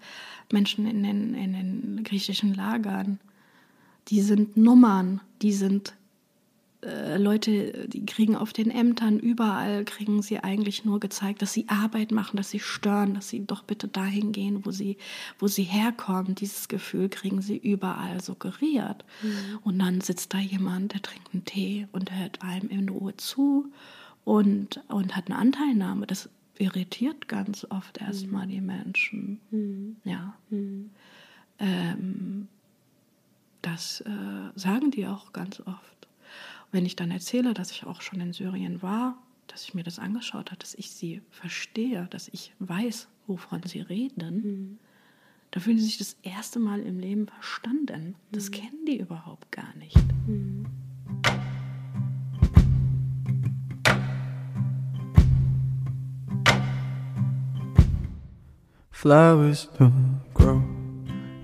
Menschen 0.51 0.85
in 0.85 1.01
den, 1.01 1.33
in 1.33 1.53
den 1.53 2.03
griechischen 2.03 2.53
Lagern, 2.53 3.21
die 4.09 4.19
sind 4.19 4.57
Nummern, 4.57 5.21
die 5.41 5.53
sind 5.53 5.93
äh, 6.81 7.17
Leute, 7.17 7.87
die 7.87 8.05
kriegen 8.05 8.35
auf 8.35 8.53
den 8.53 8.69
Ämtern 8.69 9.19
überall, 9.19 9.83
kriegen 9.83 10.21
sie 10.21 10.39
eigentlich 10.39 10.85
nur 10.85 10.99
gezeigt, 10.99 11.41
dass 11.41 11.53
sie 11.53 11.67
Arbeit 11.69 12.11
machen, 12.11 12.37
dass 12.37 12.51
sie 12.51 12.59
stören, 12.59 13.15
dass 13.15 13.29
sie 13.29 13.45
doch 13.45 13.63
bitte 13.63 13.87
dahin 13.87 14.31
gehen, 14.31 14.65
wo 14.65 14.71
sie, 14.71 14.97
wo 15.39 15.47
sie 15.47 15.63
herkommen. 15.63 16.35
Dieses 16.35 16.67
Gefühl 16.67 17.09
kriegen 17.09 17.41
sie 17.41 17.57
überall 17.57 18.21
suggeriert. 18.21 19.05
Mhm. 19.23 19.59
Und 19.63 19.79
dann 19.79 20.01
sitzt 20.01 20.33
da 20.33 20.39
jemand, 20.39 20.93
der 20.93 21.01
trinkt 21.01 21.33
einen 21.33 21.45
Tee 21.45 21.87
und 21.91 22.11
hört 22.11 22.43
einem 22.43 22.69
in 22.69 22.89
Ruhe 22.89 23.17
zu 23.17 23.71
und, 24.23 24.81
und 24.87 25.15
hat 25.15 25.27
eine 25.27 25.39
Anteilnahme. 25.39 26.05
Das 26.05 26.29
irritiert 26.59 27.27
ganz 27.27 27.65
oft 27.69 27.97
erstmal 27.99 28.45
mhm. 28.45 28.51
die 28.51 28.61
Menschen. 28.61 29.39
Mhm. 29.51 29.95
Ja. 30.03 30.35
Mhm. 30.49 30.91
Ähm, 31.59 32.47
das 33.61 34.01
äh, 34.01 34.51
sagen 34.55 34.91
die 34.91 35.07
auch 35.07 35.33
ganz 35.33 35.59
oft. 35.61 36.06
Wenn 36.71 36.85
ich 36.85 36.95
dann 36.95 37.11
erzähle, 37.11 37.53
dass 37.53 37.71
ich 37.71 37.85
auch 37.85 38.01
schon 38.01 38.19
in 38.19 38.33
Syrien 38.33 38.81
war, 38.81 39.17
dass 39.47 39.63
ich 39.63 39.73
mir 39.73 39.83
das 39.83 39.99
angeschaut 39.99 40.51
habe, 40.51 40.59
dass 40.59 40.75
ich 40.75 40.91
sie 40.91 41.21
verstehe, 41.31 42.07
dass 42.09 42.27
ich 42.27 42.53
weiß, 42.59 43.07
wovon 43.27 43.63
sie 43.63 43.81
reden, 43.81 44.35
mhm. 44.35 44.79
Da 45.51 45.61
fühlen 45.61 45.77
sie 45.77 45.85
sich 45.85 45.97
das 45.97 46.17
erste 46.23 46.59
Mal 46.59 46.81
im 46.81 46.99
Leben 46.99 47.27
verstanden. 47.27 48.15
Das 48.31 48.51
kennen 48.51 48.85
die 48.85 48.99
überhaupt 48.99 49.51
gar 49.51 49.73
nicht. 49.75 49.97
Flowers 58.91 59.69
don't 59.79 60.19
grow 60.33 60.61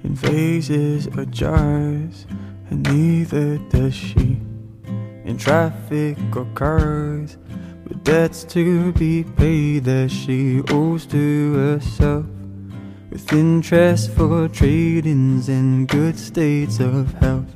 in 0.04 0.16
vases 0.16 1.08
or 1.16 1.26
jars, 1.32 2.28
and 2.70 2.84
neither 2.92 3.58
does 3.70 3.96
she 3.96 4.43
in 5.26 5.38
traffic 5.38 6.18
or 6.36 6.46
cars. 6.56 7.38
With 7.88 8.04
debts 8.04 8.44
to 8.46 8.94
be 8.94 9.24
paid 9.24 9.84
that 9.84 10.10
she 10.10 10.62
owes 10.70 11.06
to 11.08 11.54
herself, 11.54 12.26
with 13.10 13.32
interest 13.34 14.12
for 14.12 14.48
trade-ins 14.48 15.50
and 15.50 15.88
good 15.88 16.18
states 16.18 16.80
of 16.80 17.14
health, 17.16 17.56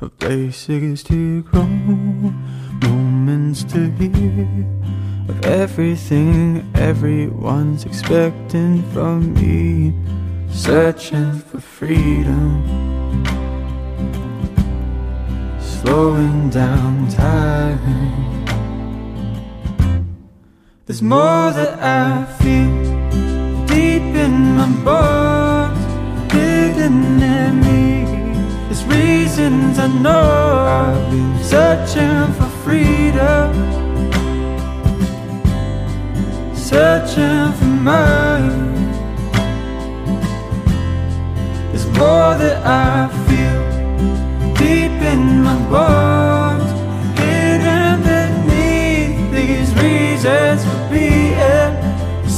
of 0.00 0.18
places 0.18 1.04
to 1.04 1.42
grow, 1.44 1.64
moments 2.82 3.62
to 3.64 3.90
hear 3.92 4.66
of 5.28 5.44
everything 5.44 6.70
everyone's 6.74 7.84
expecting 7.84 8.82
from 8.90 9.32
me, 9.34 9.94
searching 10.52 11.38
for 11.38 11.60
freedom, 11.60 12.62
slowing 15.84 16.48
down 16.48 17.08
time. 17.08 17.78
There's 20.86 21.02
more 21.02 21.50
that 21.58 21.74
I 21.82 22.24
feel 22.40 22.72
deep 23.66 24.06
in 24.26 24.34
my 24.58 24.68
bones, 24.86 25.82
hidden 26.32 27.22
in 27.22 27.52
me. 27.66 27.84
There's 28.66 28.84
reasons 28.84 29.78
I 29.78 29.88
know 30.04 30.26
I've 30.80 31.10
been 31.10 31.44
searching 31.44 32.32
for 32.36 32.48
freedom 32.64 33.52
searching 36.74 37.52
for 37.58 37.72
mine. 37.90 38.74
There's 41.70 41.86
more 41.98 42.32
that 42.42 42.56
I 42.64 43.08
feel 43.08 43.23
in 45.14 45.42
my 45.42 45.56
bones, 45.70 46.70
hidden 47.20 48.02
beneath 48.08 49.18
these 49.36 49.70
reasons 49.82 50.60
for 50.66 50.80
being, 50.90 51.74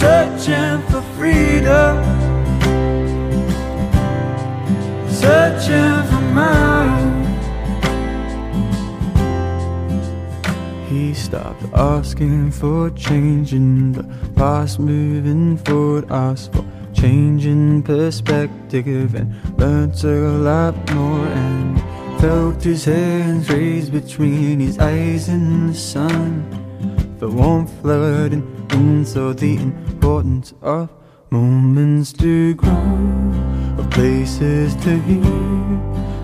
searching 0.01 0.79
for 0.91 1.03
freedom, 1.17 1.95
searching 5.09 5.97
for 6.11 6.25
mine. 6.39 7.15
He 10.91 11.15
stopped 11.15 11.65
asking 11.73 12.51
for 12.51 12.91
change 12.91 13.55
in 13.55 13.93
the 13.93 14.05
past, 14.35 14.79
moving 14.79 15.57
forward, 15.57 16.05
asked 16.11 16.53
for 16.53 16.65
changing 16.93 17.83
perspective, 17.83 19.15
and 19.15 19.29
learned 19.59 20.05
a 20.05 20.17
lot 20.51 20.75
more. 20.95 21.27
And 21.27 21.76
felt 22.21 22.63
his 22.63 22.85
hands 22.85 23.51
raised 23.51 23.93
between 23.93 24.61
his 24.61 24.79
eyes 24.79 25.29
in 25.29 25.69
the 25.69 25.75
sun. 25.75 26.45
The 27.19 27.29
warmth 27.29 27.73
flooding 27.81 28.45
in, 28.71 29.05
saw 29.05 29.33
the 29.33 29.57
importance 29.57 30.55
of 30.63 30.91
moments 31.31 32.13
to 32.15 32.55
grow, 32.55 33.77
of 33.79 33.91
places 33.91 34.75
to 34.77 34.99
hear 35.01 35.57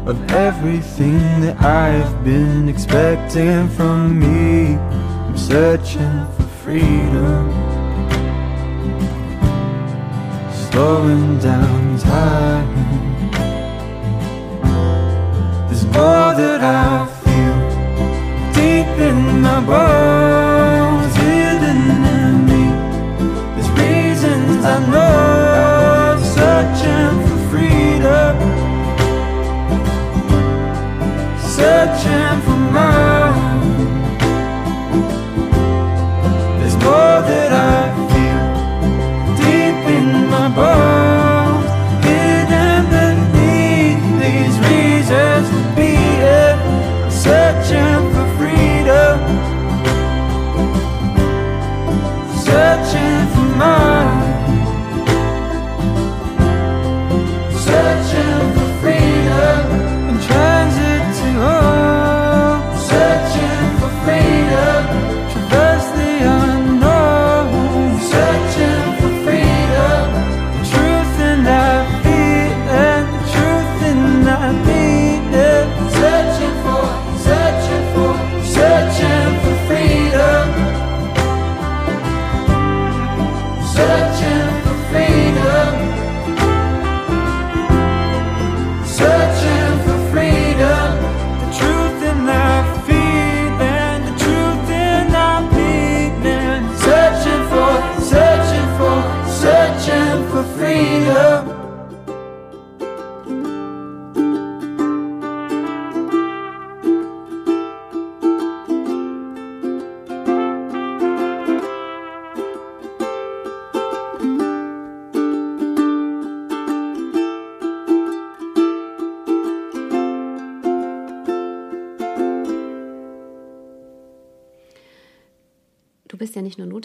of 0.06 0.32
everything 0.32 1.40
that 1.42 1.62
I've 1.62 2.24
been 2.24 2.68
expecting 2.68 3.68
from 3.68 4.18
me. 4.18 4.74
I'm 4.74 5.36
searching 5.36 6.26
for 6.36 6.42
freedom, 6.62 7.50
slowing 10.70 11.38
down 11.38 11.98
time. 11.98 13.11
There's 15.72 15.86
more 15.86 16.34
that 16.36 16.60
I 16.60 17.06
feel 17.24 17.56
deep 18.52 18.92
in 19.08 19.40
my 19.40 19.58
bones, 19.64 21.16
hidden 21.16 22.04
in 22.18 22.44
me. 22.44 22.64
There's 23.54 23.70
reasons 23.80 24.62
I 24.66 24.76
know 24.92 26.20
searching 26.36 27.14
for 27.26 27.38
freedom 27.48 28.36
searching 31.56 32.40
for 32.44 32.60
mine. 32.76 33.60
There's 36.58 36.76
more 36.84 37.18
that 37.30 37.50
I 37.50 37.91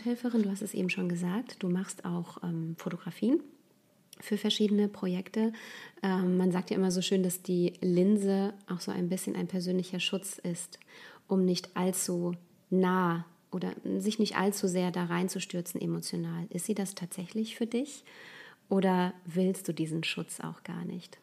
Nothelferin, 0.07 0.43
du 0.43 0.49
hast 0.49 0.61
es 0.61 0.73
eben 0.73 0.89
schon 0.89 1.09
gesagt, 1.09 1.57
du 1.59 1.67
machst 1.67 2.05
auch 2.05 2.41
ähm, 2.41 2.75
Fotografien 2.77 3.41
für 4.21 4.37
verschiedene 4.37 4.87
Projekte. 4.87 5.51
Ähm, 6.01 6.37
man 6.37 6.53
sagt 6.53 6.69
ja 6.69 6.77
immer 6.77 6.91
so 6.91 7.01
schön, 7.01 7.23
dass 7.23 7.41
die 7.41 7.73
Linse 7.81 8.53
auch 8.67 8.79
so 8.79 8.91
ein 8.91 9.09
bisschen 9.09 9.35
ein 9.35 9.47
persönlicher 9.47 9.99
Schutz 9.99 10.37
ist, 10.37 10.79
um 11.27 11.43
nicht 11.43 11.75
allzu 11.75 12.35
nah 12.69 13.25
oder 13.51 13.73
sich 13.97 14.17
nicht 14.17 14.37
allzu 14.37 14.69
sehr 14.69 14.91
da 14.91 15.03
reinzustürzen 15.03 15.81
emotional. 15.81 16.45
Ist 16.51 16.67
sie 16.67 16.75
das 16.75 16.95
tatsächlich 16.95 17.57
für 17.57 17.67
dich 17.67 18.05
oder 18.69 19.13
willst 19.25 19.67
du 19.67 19.73
diesen 19.73 20.05
Schutz 20.05 20.39
auch 20.39 20.63
gar 20.63 20.85
nicht? 20.85 21.17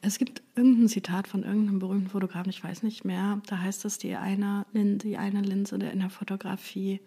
Es 0.00 0.16
gibt 0.16 0.42
irgendein 0.56 0.88
Zitat 0.88 1.28
von 1.28 1.42
irgendeinem 1.42 1.80
berühmten 1.80 2.08
Fotografen, 2.08 2.48
ich 2.48 2.64
weiß 2.64 2.82
nicht 2.82 3.04
mehr. 3.04 3.42
Da 3.46 3.58
heißt 3.58 3.84
es, 3.84 3.98
die 3.98 4.16
eine, 4.16 4.64
die 4.72 5.18
eine 5.18 5.42
Linse 5.42 5.76
in 5.76 6.00
der 6.00 6.10
Fotografie 6.10 7.00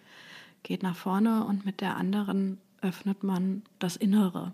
geht 0.65 0.83
nach 0.83 0.97
vorne 0.97 1.45
und 1.45 1.65
mit 1.65 1.79
der 1.79 1.95
anderen 1.95 2.57
öffnet 2.81 3.23
man 3.23 3.61
das 3.79 3.95
Innere. 3.95 4.53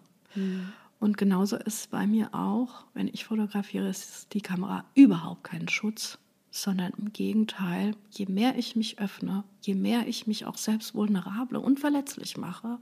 Und 0.99 1.17
genauso 1.17 1.55
ist 1.55 1.79
es 1.79 1.87
bei 1.87 2.05
mir 2.05 2.35
auch, 2.35 2.85
wenn 2.93 3.07
ich 3.07 3.25
fotografiere, 3.25 3.87
ist 3.87 4.33
die 4.33 4.41
Kamera 4.41 4.85
überhaupt 4.93 5.45
kein 5.45 5.67
Schutz, 5.67 6.19
sondern 6.51 6.91
im 6.97 7.11
Gegenteil, 7.13 7.95
je 8.11 8.25
mehr 8.27 8.57
ich 8.57 8.75
mich 8.75 8.99
öffne, 8.99 9.43
je 9.61 9.73
mehr 9.73 10.07
ich 10.07 10.27
mich 10.27 10.45
auch 10.45 10.57
selbst 10.57 10.93
vulnerable 10.93 11.59
und 11.59 11.79
verletzlich 11.79 12.37
mache, 12.37 12.77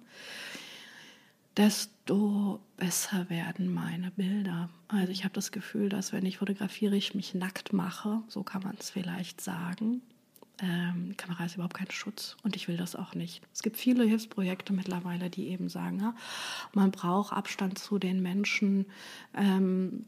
desto 1.56 2.60
besser 2.78 3.30
werden 3.30 3.74
meine 3.74 4.12
Bilder. 4.12 4.70
Also 4.88 5.12
ich 5.12 5.24
habe 5.24 5.34
das 5.36 5.52
Gefühl, 5.52 5.90
dass 5.90 6.12
wenn 6.14 6.26
ich 6.26 6.40
fotografiere, 6.40 6.96
ich 6.96 7.14
mich 7.14 7.36
nackt 7.36 7.74
mache, 7.74 8.24
so 8.28 8.44
kann 8.44 8.64
man 8.64 8.76
es 8.80 8.90
vielleicht 8.90 9.40
sagen. 9.40 10.02
Ähm, 10.62 11.16
Kamera 11.18 11.46
ist 11.46 11.56
überhaupt 11.56 11.76
kein 11.76 11.92
Schutz 11.92 12.36
und 12.44 12.56
ich 12.56 12.68
will 12.68 12.78
das 12.78 12.96
auch 12.96 13.16
nicht. 13.16 13.42
Es 13.54 13.62
gibt 13.62 13.78
viele 13.78 14.04
Hilfsprojekte 14.04 14.74
mittlerweile, 14.74 15.30
die 15.30 15.48
eben 15.50 15.70
sagen, 15.70 16.00
ja, 16.00 16.16
man 16.74 16.92
braucht 16.92 17.34
Abstand 17.34 17.78
zu 17.80 18.00
den 18.00 18.22
Menschen. 18.22 18.86
Ähm, 19.36 20.06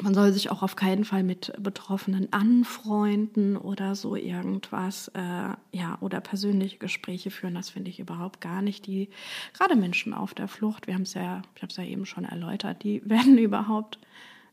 man 0.00 0.14
soll 0.14 0.32
sich 0.32 0.50
auch 0.50 0.62
auf 0.62 0.76
keinen 0.76 1.04
Fall 1.04 1.24
mit 1.24 1.52
Betroffenen 1.58 2.32
anfreunden 2.32 3.56
oder 3.56 3.96
so 3.96 4.14
irgendwas, 4.14 5.08
äh, 5.08 5.54
ja, 5.72 5.98
oder 6.00 6.20
persönliche 6.20 6.78
Gespräche 6.78 7.30
führen. 7.30 7.54
Das 7.54 7.70
finde 7.70 7.90
ich 7.90 7.98
überhaupt 7.98 8.40
gar 8.40 8.62
nicht. 8.62 8.86
Die, 8.86 9.08
gerade 9.54 9.74
Menschen 9.74 10.14
auf 10.14 10.34
der 10.34 10.46
Flucht, 10.46 10.86
wir 10.86 10.94
haben 10.94 11.02
es 11.02 11.14
ja, 11.14 11.42
ich 11.56 11.62
habe 11.62 11.70
es 11.70 11.76
ja 11.76 11.84
eben 11.84 12.06
schon 12.06 12.24
erläutert, 12.24 12.84
die 12.84 13.02
werden 13.08 13.38
überhaupt, 13.38 13.98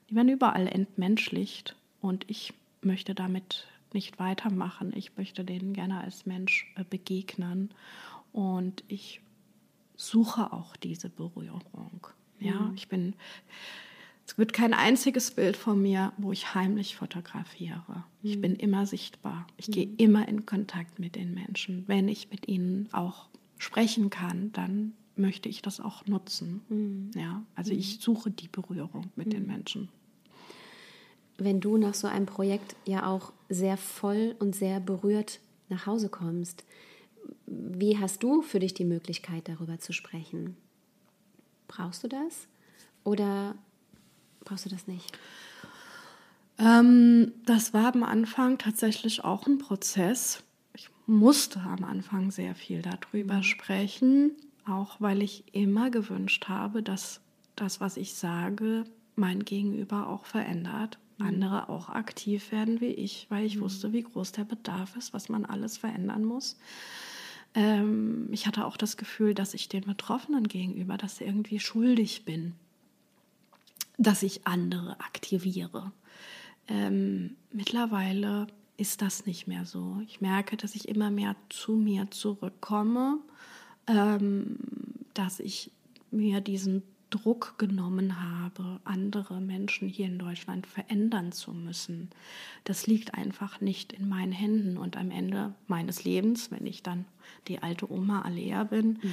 die 0.09 0.15
werden 0.15 0.29
überall 0.29 0.67
entmenschlicht. 0.67 1.75
Und 2.01 2.25
ich 2.27 2.53
möchte 2.81 3.13
damit 3.13 3.67
nicht 3.95 4.19
weitermachen. 4.19 4.93
Ich 4.95 5.17
möchte 5.17 5.43
denen 5.43 5.73
gerne 5.73 6.01
als 6.01 6.27
Mensch 6.27 6.71
äh, 6.75 6.83
begegnen. 6.83 7.71
Und 8.31 8.83
ich 8.87 9.21
suche 9.95 10.53
auch 10.53 10.75
diese 10.75 11.09
Berührung. 11.09 12.07
Ja, 12.39 12.59
mhm. 12.59 12.75
ich 12.75 12.87
bin 12.87 13.15
es 14.27 14.37
wird 14.37 14.53
kein 14.53 14.73
einziges 14.73 15.31
Bild 15.31 15.55
von 15.55 15.81
mir, 15.81 16.11
wo 16.17 16.31
ich 16.31 16.55
heimlich 16.55 16.95
fotografiere. 16.95 18.03
Ich 18.23 18.37
mhm. 18.37 18.41
bin 18.41 18.55
immer 18.55 18.85
sichtbar. 18.85 19.45
Ich 19.57 19.67
mhm. 19.67 19.71
gehe 19.71 19.89
immer 19.97 20.27
in 20.27 20.45
Kontakt 20.45 20.99
mit 20.99 21.15
den 21.15 21.33
Menschen. 21.33 21.83
Wenn 21.87 22.07
ich 22.07 22.31
mit 22.31 22.47
ihnen 22.47 22.89
auch 22.91 23.27
sprechen 23.57 24.09
kann, 24.09 24.51
dann 24.53 24.93
möchte 25.15 25.47
ich 25.47 25.61
das 25.61 25.79
auch 25.79 26.05
nutzen. 26.07 26.61
Mhm. 26.69 27.11
Ja, 27.15 27.43
also 27.53 27.71
ich 27.71 27.97
mhm. 27.97 28.01
suche 28.01 28.31
die 28.31 28.47
Berührung 28.47 29.11
mit 29.15 29.31
den 29.31 29.43
mhm. 29.43 29.47
Menschen. 29.47 29.89
Wenn 31.37 31.59
du 31.59 31.77
nach 31.77 31.93
so 31.93 32.07
einem 32.07 32.25
Projekt 32.25 32.75
ja 32.85 33.07
auch 33.07 33.31
sehr 33.49 33.77
voll 33.77 34.35
und 34.39 34.55
sehr 34.55 34.79
berührt 34.79 35.39
nach 35.69 35.85
Hause 35.85 36.09
kommst, 36.09 36.63
wie 37.47 37.97
hast 37.97 38.21
du 38.23 38.41
für 38.41 38.59
dich 38.59 38.73
die 38.73 38.85
Möglichkeit, 38.85 39.47
darüber 39.47 39.79
zu 39.79 39.93
sprechen? 39.93 40.55
Brauchst 41.67 42.03
du 42.03 42.07
das? 42.07 42.47
Oder 43.03 43.55
Brauchst 44.45 44.65
du 44.65 44.69
das 44.69 44.87
nicht? 44.87 45.17
Ähm, 46.57 47.33
das 47.45 47.73
war 47.73 47.93
am 47.93 48.03
Anfang 48.03 48.57
tatsächlich 48.57 49.23
auch 49.23 49.45
ein 49.47 49.57
Prozess. 49.57 50.43
Ich 50.73 50.89
musste 51.07 51.59
am 51.59 51.83
Anfang 51.83 52.31
sehr 52.31 52.55
viel 52.55 52.81
darüber 52.81 53.37
mhm. 53.37 53.43
sprechen, 53.43 54.31
auch 54.65 55.01
weil 55.01 55.21
ich 55.21 55.43
immer 55.53 55.89
gewünscht 55.89 56.47
habe, 56.47 56.81
dass 56.81 57.19
das, 57.55 57.81
was 57.81 57.97
ich 57.97 58.13
sage, 58.13 58.85
mein 59.15 59.43
Gegenüber 59.43 60.07
auch 60.07 60.25
verändert. 60.25 60.99
Mhm. 61.17 61.27
Andere 61.27 61.69
auch 61.69 61.89
aktiv 61.89 62.51
werden 62.51 62.81
wie 62.81 62.87
ich, 62.87 63.27
weil 63.29 63.45
ich 63.45 63.57
mhm. 63.57 63.61
wusste, 63.61 63.93
wie 63.93 64.03
groß 64.03 64.31
der 64.33 64.43
Bedarf 64.43 64.95
ist, 64.95 65.13
was 65.13 65.29
man 65.29 65.45
alles 65.45 65.77
verändern 65.77 66.25
muss. 66.25 66.57
Ähm, 67.53 68.27
ich 68.31 68.47
hatte 68.47 68.65
auch 68.65 68.77
das 68.77 68.97
Gefühl, 68.97 69.33
dass 69.33 69.53
ich 69.53 69.69
den 69.69 69.85
Betroffenen 69.85 70.47
gegenüber 70.47 70.97
das 70.97 71.21
irgendwie 71.21 71.59
schuldig 71.59 72.25
bin 72.25 72.53
dass 73.97 74.23
ich 74.23 74.45
andere 74.45 74.99
aktiviere. 74.99 75.91
Ähm, 76.67 77.35
mittlerweile 77.51 78.47
ist 78.77 79.01
das 79.01 79.25
nicht 79.25 79.47
mehr 79.47 79.65
so. 79.65 80.01
Ich 80.05 80.21
merke, 80.21 80.57
dass 80.57 80.75
ich 80.75 80.89
immer 80.89 81.11
mehr 81.11 81.35
zu 81.49 81.73
mir 81.73 82.09
zurückkomme, 82.11 83.19
ähm, 83.87 84.57
dass 85.13 85.39
ich 85.39 85.71
mir 86.11 86.41
diesen 86.41 86.83
Druck 87.09 87.55
genommen 87.57 88.21
habe, 88.21 88.79
andere 88.83 89.39
Menschen 89.39 89.87
hier 89.87 90.07
in 90.07 90.19
Deutschland 90.19 90.67
verändern 90.67 91.31
zu 91.31 91.53
müssen. 91.53 92.09
Das 92.63 92.87
liegt 92.87 93.13
einfach 93.13 93.61
nicht 93.61 93.93
in 93.93 94.09
meinen 94.09 94.31
Händen. 94.31 94.77
Und 94.77 94.97
am 94.97 95.11
Ende 95.11 95.53
meines 95.67 96.03
Lebens, 96.03 96.51
wenn 96.51 96.65
ich 96.65 96.83
dann 96.83 97.05
die 97.47 97.61
alte 97.61 97.91
Oma 97.91 98.23
Alea 98.23 98.63
bin, 98.63 98.99
mhm. 99.01 99.11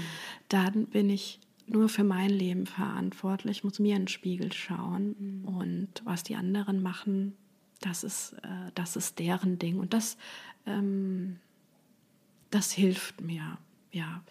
dann 0.49 0.87
bin 0.87 1.11
ich 1.11 1.39
nur 1.67 1.89
für 1.89 2.05
mein 2.05 2.31
Leben 2.31 2.67
verantwortlich, 2.67 3.65
muss 3.65 3.79
mir 3.79 3.97
in 3.97 4.03
den 4.03 4.09
Spiegel 4.09 4.53
schauen. 4.53 5.15
Mhm. 5.19 5.45
Und 5.45 5.89
was 6.05 6.23
die 6.23 6.35
anderen 6.35 6.83
machen, 6.83 7.35
das 7.81 8.05
ist, 8.05 8.35
äh, 8.43 8.71
das 8.75 8.97
ist 8.97 9.19
deren 9.19 9.59
Ding. 9.59 9.79
Und 9.79 9.93
das, 9.93 10.17
ähm, 10.67 11.39
das 12.51 12.73
hilft 12.73 13.21
mir, 13.21 13.59
ja. 13.93 14.23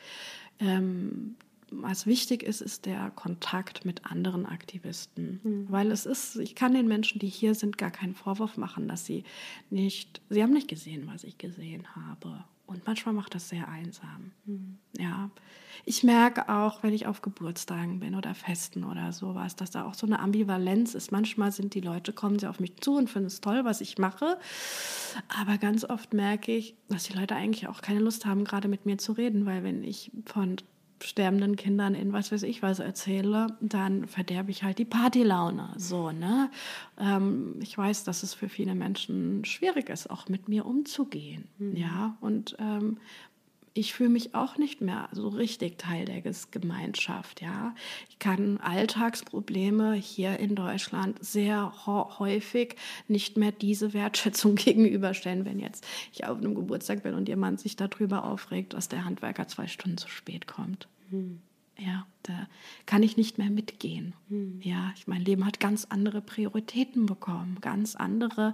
Ähm, 0.59 1.35
was 1.71 2.05
wichtig 2.05 2.43
ist, 2.43 2.61
ist 2.61 2.85
der 2.85 3.11
Kontakt 3.11 3.85
mit 3.85 4.05
anderen 4.05 4.45
Aktivisten. 4.45 5.39
Mhm. 5.43 5.65
Weil 5.69 5.91
es 5.91 6.05
ist, 6.05 6.35
ich 6.35 6.53
kann 6.53 6.73
den 6.73 6.87
Menschen, 6.87 7.19
die 7.19 7.29
hier 7.29 7.55
sind, 7.55 7.77
gar 7.77 7.91
keinen 7.91 8.13
Vorwurf 8.13 8.57
machen, 8.57 8.87
dass 8.87 9.05
sie 9.05 9.23
nicht, 9.69 10.21
sie 10.29 10.43
haben 10.43 10.53
nicht 10.53 10.67
gesehen, 10.67 11.09
was 11.11 11.23
ich 11.23 11.37
gesehen 11.37 11.87
habe. 11.95 12.43
Und 12.67 12.85
manchmal 12.85 13.13
macht 13.13 13.35
das 13.35 13.49
sehr 13.49 13.67
einsam. 13.67 14.31
Mhm. 14.45 14.77
Ja. 14.97 15.29
Ich 15.85 16.03
merke 16.03 16.47
auch, 16.49 16.83
wenn 16.83 16.93
ich 16.93 17.07
auf 17.07 17.21
Geburtstagen 17.21 17.99
bin 17.99 18.15
oder 18.15 18.35
Festen 18.35 18.83
oder 18.83 19.11
sowas, 19.13 19.55
dass 19.55 19.71
da 19.71 19.85
auch 19.85 19.93
so 19.93 20.05
eine 20.05 20.19
Ambivalenz 20.19 20.93
ist. 20.93 21.11
Manchmal 21.11 21.51
sind 21.51 21.73
die 21.73 21.81
Leute, 21.81 22.13
kommen 22.13 22.37
sie 22.37 22.49
auf 22.49 22.59
mich 22.59 22.77
zu 22.77 22.95
und 22.95 23.09
finden 23.09 23.27
es 23.27 23.41
toll, 23.41 23.65
was 23.65 23.81
ich 23.81 23.97
mache. 23.97 24.37
Aber 25.41 25.57
ganz 25.57 25.83
oft 25.83 26.13
merke 26.13 26.55
ich, 26.55 26.75
dass 26.89 27.03
die 27.05 27.13
Leute 27.17 27.35
eigentlich 27.35 27.67
auch 27.67 27.81
keine 27.81 27.99
Lust 27.99 28.25
haben, 28.25 28.43
gerade 28.43 28.67
mit 28.67 28.85
mir 28.85 28.97
zu 28.97 29.13
reden, 29.13 29.45
weil 29.45 29.63
wenn 29.63 29.83
ich 29.83 30.11
von 30.25 30.57
sterbenden 31.03 31.55
Kindern 31.55 31.95
in 31.95 32.13
was 32.13 32.31
weiß 32.31 32.43
ich 32.43 32.61
was 32.61 32.79
erzähle, 32.79 33.47
dann 33.59 34.07
verderbe 34.07 34.51
ich 34.51 34.63
halt 34.63 34.77
die 34.77 34.85
Partylaune. 34.85 35.73
So, 35.77 36.11
ne? 36.11 36.49
Ähm, 36.99 37.55
ich 37.61 37.77
weiß, 37.77 38.03
dass 38.03 38.23
es 38.23 38.33
für 38.33 38.49
viele 38.49 38.75
Menschen 38.75 39.45
schwierig 39.45 39.89
ist, 39.89 40.09
auch 40.09 40.29
mit 40.29 40.47
mir 40.47 40.65
umzugehen. 40.65 41.47
Mhm. 41.57 41.75
Ja, 41.75 42.17
und 42.21 42.55
ähm, 42.59 42.97
ich 43.73 43.93
fühle 43.93 44.09
mich 44.09 44.35
auch 44.35 44.57
nicht 44.57 44.81
mehr 44.81 45.07
so 45.11 45.29
richtig 45.29 45.77
Teil 45.77 46.05
der 46.05 46.21
Gemeinschaft. 46.51 47.41
Ja, 47.41 47.73
ich 48.09 48.19
kann 48.19 48.57
Alltagsprobleme 48.59 49.93
hier 49.93 50.39
in 50.39 50.55
Deutschland 50.55 51.23
sehr 51.23 51.73
häufig 51.85 52.75
nicht 53.07 53.37
mehr 53.37 53.51
diese 53.51 53.93
Wertschätzung 53.93 54.55
gegenüberstellen, 54.55 55.45
wenn 55.45 55.59
jetzt 55.59 55.85
ich 56.11 56.25
auf 56.25 56.37
einem 56.37 56.55
Geburtstag 56.55 57.03
bin 57.03 57.13
und 57.13 57.29
jemand 57.29 57.59
sich 57.59 57.75
darüber 57.75 58.25
aufregt, 58.25 58.73
dass 58.73 58.89
der 58.89 59.05
Handwerker 59.05 59.47
zwei 59.47 59.67
Stunden 59.67 59.97
zu 59.97 60.09
spät 60.09 60.47
kommt. 60.47 60.87
Hm. 61.09 61.41
Ja, 61.83 62.05
da 62.23 62.47
kann 62.85 63.01
ich 63.01 63.17
nicht 63.17 63.39
mehr 63.39 63.49
mitgehen. 63.49 64.13
Hm. 64.29 64.59
Ja, 64.61 64.93
ich, 64.95 65.07
mein 65.07 65.25
Leben 65.25 65.45
hat 65.45 65.59
ganz 65.59 65.85
andere 65.85 66.21
Prioritäten 66.21 67.07
bekommen, 67.07 67.57
ganz 67.59 67.95
andere, 67.95 68.53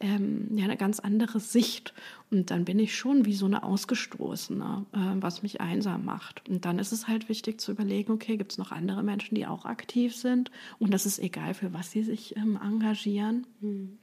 ähm, 0.00 0.48
ja, 0.56 0.64
eine 0.64 0.78
ganz 0.78 0.98
andere 0.98 1.38
Sicht. 1.38 1.92
Und 2.30 2.50
dann 2.50 2.64
bin 2.64 2.78
ich 2.78 2.96
schon 2.96 3.26
wie 3.26 3.34
so 3.34 3.44
eine 3.44 3.62
Ausgestoßene, 3.62 4.86
äh, 4.92 4.98
was 5.20 5.42
mich 5.42 5.60
einsam 5.60 6.06
macht. 6.06 6.48
Und 6.48 6.64
dann 6.64 6.78
ist 6.78 6.92
es 6.92 7.08
halt 7.08 7.28
wichtig 7.28 7.60
zu 7.60 7.72
überlegen, 7.72 8.12
okay, 8.12 8.38
gibt 8.38 8.52
es 8.52 8.58
noch 8.58 8.72
andere 8.72 9.02
Menschen, 9.02 9.34
die 9.34 9.46
auch 9.46 9.66
aktiv 9.66 10.16
sind? 10.16 10.50
Und 10.78 10.94
das 10.94 11.04
ist 11.04 11.18
egal, 11.18 11.52
für 11.52 11.74
was 11.74 11.90
sie 11.90 12.02
sich 12.02 12.36
ähm, 12.36 12.58
engagieren. 12.62 13.46
Hm. 13.60 13.98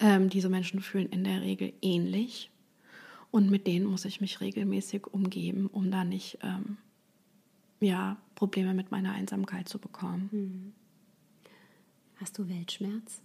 Ähm, 0.00 0.30
diese 0.30 0.48
Menschen 0.48 0.80
fühlen 0.80 1.10
in 1.10 1.22
der 1.22 1.42
Regel 1.42 1.72
ähnlich. 1.80 2.50
Und 3.30 3.50
mit 3.50 3.68
denen 3.68 3.86
muss 3.86 4.04
ich 4.04 4.20
mich 4.20 4.40
regelmäßig 4.40 5.06
umgeben, 5.06 5.66
um 5.66 5.90
da 5.90 6.02
nicht 6.02 6.38
ähm, 6.42 6.78
ja, 7.80 8.16
Probleme 8.34 8.74
mit 8.74 8.90
meiner 8.90 9.12
Einsamkeit 9.12 9.68
zu 9.68 9.78
bekommen. 9.78 10.28
Hm. 10.30 10.72
Hast 12.16 12.38
du 12.38 12.48
Weltschmerz? 12.48 13.20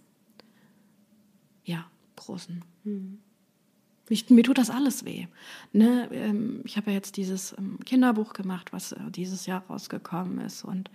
Ja, 1.64 1.86
großen. 2.16 2.62
Hm. 2.84 3.18
Ich, 4.08 4.28
mir 4.28 4.42
tut 4.42 4.58
das 4.58 4.70
alles 4.70 5.04
weh. 5.04 5.26
Ne? 5.72 6.08
Ähm, 6.12 6.60
ich 6.64 6.76
habe 6.76 6.90
ja 6.90 6.96
jetzt 6.96 7.16
dieses 7.16 7.56
ähm, 7.56 7.78
Kinderbuch 7.84 8.34
gemacht, 8.34 8.72
was 8.72 8.92
äh, 8.92 8.98
dieses 9.10 9.46
Jahr 9.46 9.64
rausgekommen 9.68 10.40
ist 10.40 10.62
und 10.62 10.90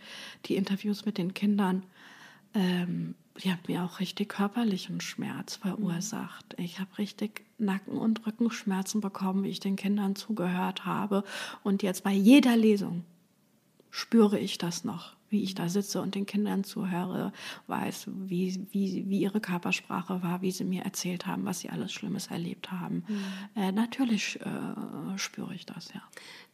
die 0.46 0.56
Interviews 0.56 1.06
mit 1.06 1.18
den 1.18 1.34
Kindern. 1.34 1.84
Ähm, 2.54 3.16
die 3.44 3.52
hat 3.52 3.68
mir 3.68 3.84
auch 3.84 4.00
richtig 4.00 4.30
körperlichen 4.30 5.02
Schmerz 5.02 5.56
verursacht. 5.56 6.56
Ich 6.58 6.80
habe 6.80 6.98
richtig 6.98 7.46
Nacken- 7.58 7.98
und 7.98 8.26
Rückenschmerzen 8.28 9.02
bekommen, 9.02 9.44
wie 9.44 9.50
ich 9.50 9.60
den 9.60 9.76
Kindern 9.76 10.16
zugehört 10.16 10.86
habe. 10.86 11.24
Und 11.64 11.82
jetzt 11.82 12.04
bei 12.04 12.12
jeder 12.12 12.58
Lesung 12.58 13.06
spüre 13.92 14.40
ich 14.40 14.58
das 14.58 14.84
noch, 14.84 15.16
wie 15.30 15.44
ich 15.44 15.56
da 15.56 15.70
sitze 15.70 16.02
und 16.02 16.16
den 16.16 16.26
Kindern 16.26 16.64
zuhöre, 16.64 17.32
weiß, 17.68 18.08
wie, 18.26 18.68
wie, 18.72 19.06
wie 19.08 19.20
ihre 19.20 19.40
Körpersprache 19.40 20.24
war, 20.24 20.42
wie 20.42 20.52
sie 20.52 20.64
mir 20.64 20.84
erzählt 20.84 21.26
haben, 21.26 21.46
was 21.46 21.60
sie 21.60 21.70
alles 21.70 21.92
Schlimmes 21.92 22.28
erlebt 22.28 22.72
haben. 22.72 23.04
Mhm. 23.08 23.24
Äh, 23.56 23.72
natürlich 23.72 24.40
äh, 24.42 25.18
spüre 25.18 25.54
ich 25.54 25.66
das, 25.66 25.94
ja. 25.94 26.02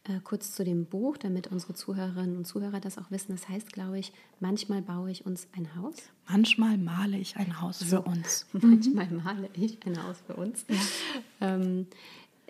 Äh, 0.08 0.20
kurz 0.22 0.52
zu 0.52 0.64
dem 0.64 0.86
Buch, 0.86 1.16
damit 1.16 1.48
unsere 1.48 1.74
Zuhörerinnen 1.74 2.36
und 2.36 2.46
Zuhörer 2.46 2.80
das 2.80 2.96
auch 2.98 3.10
wissen. 3.10 3.32
Das 3.32 3.48
heißt, 3.48 3.72
glaube 3.72 3.98
ich, 3.98 4.12
manchmal 4.40 4.82
baue 4.82 5.10
ich 5.10 5.26
uns 5.26 5.48
ein 5.56 5.74
Haus. 5.74 5.96
Manchmal 6.28 6.78
male 6.78 7.18
ich 7.18 7.36
ein 7.36 7.60
Haus 7.60 7.82
für 7.82 8.02
uns. 8.02 8.46
manchmal 8.52 9.08
male 9.10 9.48
ich 9.54 9.78
ein 9.84 10.00
Haus 10.02 10.22
für 10.26 10.34
uns. 10.34 10.64
Ja. 10.68 11.54
Ähm, 11.54 11.86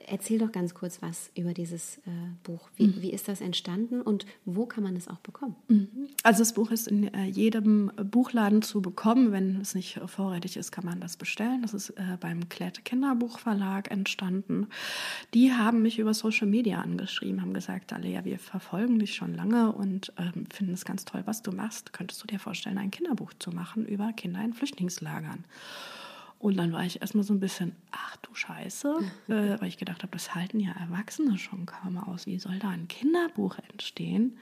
Erzähl 0.09 0.39
doch 0.39 0.53
ganz 0.53 0.75
kurz 0.75 1.01
was 1.01 1.31
über 1.35 1.55
dieses 1.55 1.99
äh, 1.99 2.11
Buch. 2.43 2.69
Wie, 2.77 2.87
mhm. 2.87 3.03
wie 3.03 3.13
ist 3.13 3.29
das 3.29 3.41
entstanden 3.41 4.03
und 4.03 4.27
wo 4.45 4.67
kann 4.67 4.85
man 4.85 4.95
es 4.95 5.09
auch 5.09 5.19
bekommen? 5.19 5.57
Mhm. 5.69 6.09
Also 6.23 6.41
das 6.41 6.53
Buch 6.53 6.71
ist 6.71 6.87
in 6.87 7.13
äh, 7.15 7.25
jedem 7.25 7.91
Buchladen 7.97 8.61
zu 8.61 8.83
bekommen. 8.83 9.33
Wenn 9.33 9.61
es 9.61 9.75
nicht 9.75 9.99
vorrätig 10.07 10.59
ist, 10.59 10.71
kann 10.71 10.85
man 10.85 11.01
das 11.01 11.17
bestellen. 11.17 11.63
Das 11.63 11.73
ist 11.73 11.91
äh, 11.91 12.19
beim 12.21 12.49
Klett 12.51 12.85
Kinderbuchverlag 12.85 13.91
entstanden. 13.91 14.69
Die 15.33 15.53
haben 15.53 15.81
mich 15.81 15.99
über 15.99 16.13
Social 16.13 16.47
Media 16.47 16.83
angeschrieben, 16.83 17.41
haben 17.41 17.55
gesagt, 17.55 17.93
Alea, 17.93 18.25
wir 18.25 18.39
verfolgen 18.39 18.99
dich 18.99 19.15
schon 19.15 19.35
lange 19.35 19.73
und 19.73 20.13
ähm, 20.19 20.47
finden 20.53 20.75
es 20.75 20.85
ganz 20.85 21.07
toll, 21.07 21.23
was 21.25 21.43
du 21.43 21.53
machst. 21.53 21.95
Könntest 21.95 22.23
du 22.23 22.27
dir 22.27 22.39
vorstellen, 22.39 22.79
ein 22.79 22.91
Kinderbuch 22.91 23.33
zu 23.39 23.51
machen 23.51 23.87
über 23.87 24.13
Kinder 24.13 24.45
in 24.45 24.53
Flüchtlingslagern? 24.53 25.45
Und 26.39 26.57
dann 26.57 26.73
war 26.73 26.85
ich 26.85 27.01
erstmal 27.01 27.25
so 27.25 27.33
ein 27.33 27.41
bisschen, 27.41 27.73
ach 27.91 28.17
du 28.19 28.35
Scheiße, 28.35 28.99
äh, 29.29 29.61
weil 29.61 29.69
ich 29.69 29.79
gedacht 29.79 30.03
habe, 30.03 30.13
das 30.13 30.35
halten 30.35 30.61
ja 30.61 30.73
Erwachsene 30.73 31.39
schon 31.39 31.67
kaum 31.67 31.99
aus. 31.99 32.27
Wie 32.27 32.39
soll 32.39 32.59
da 32.59 32.69
ein 32.69 32.89
Kinderbuch 32.89 33.57
entstehen? 33.71 34.37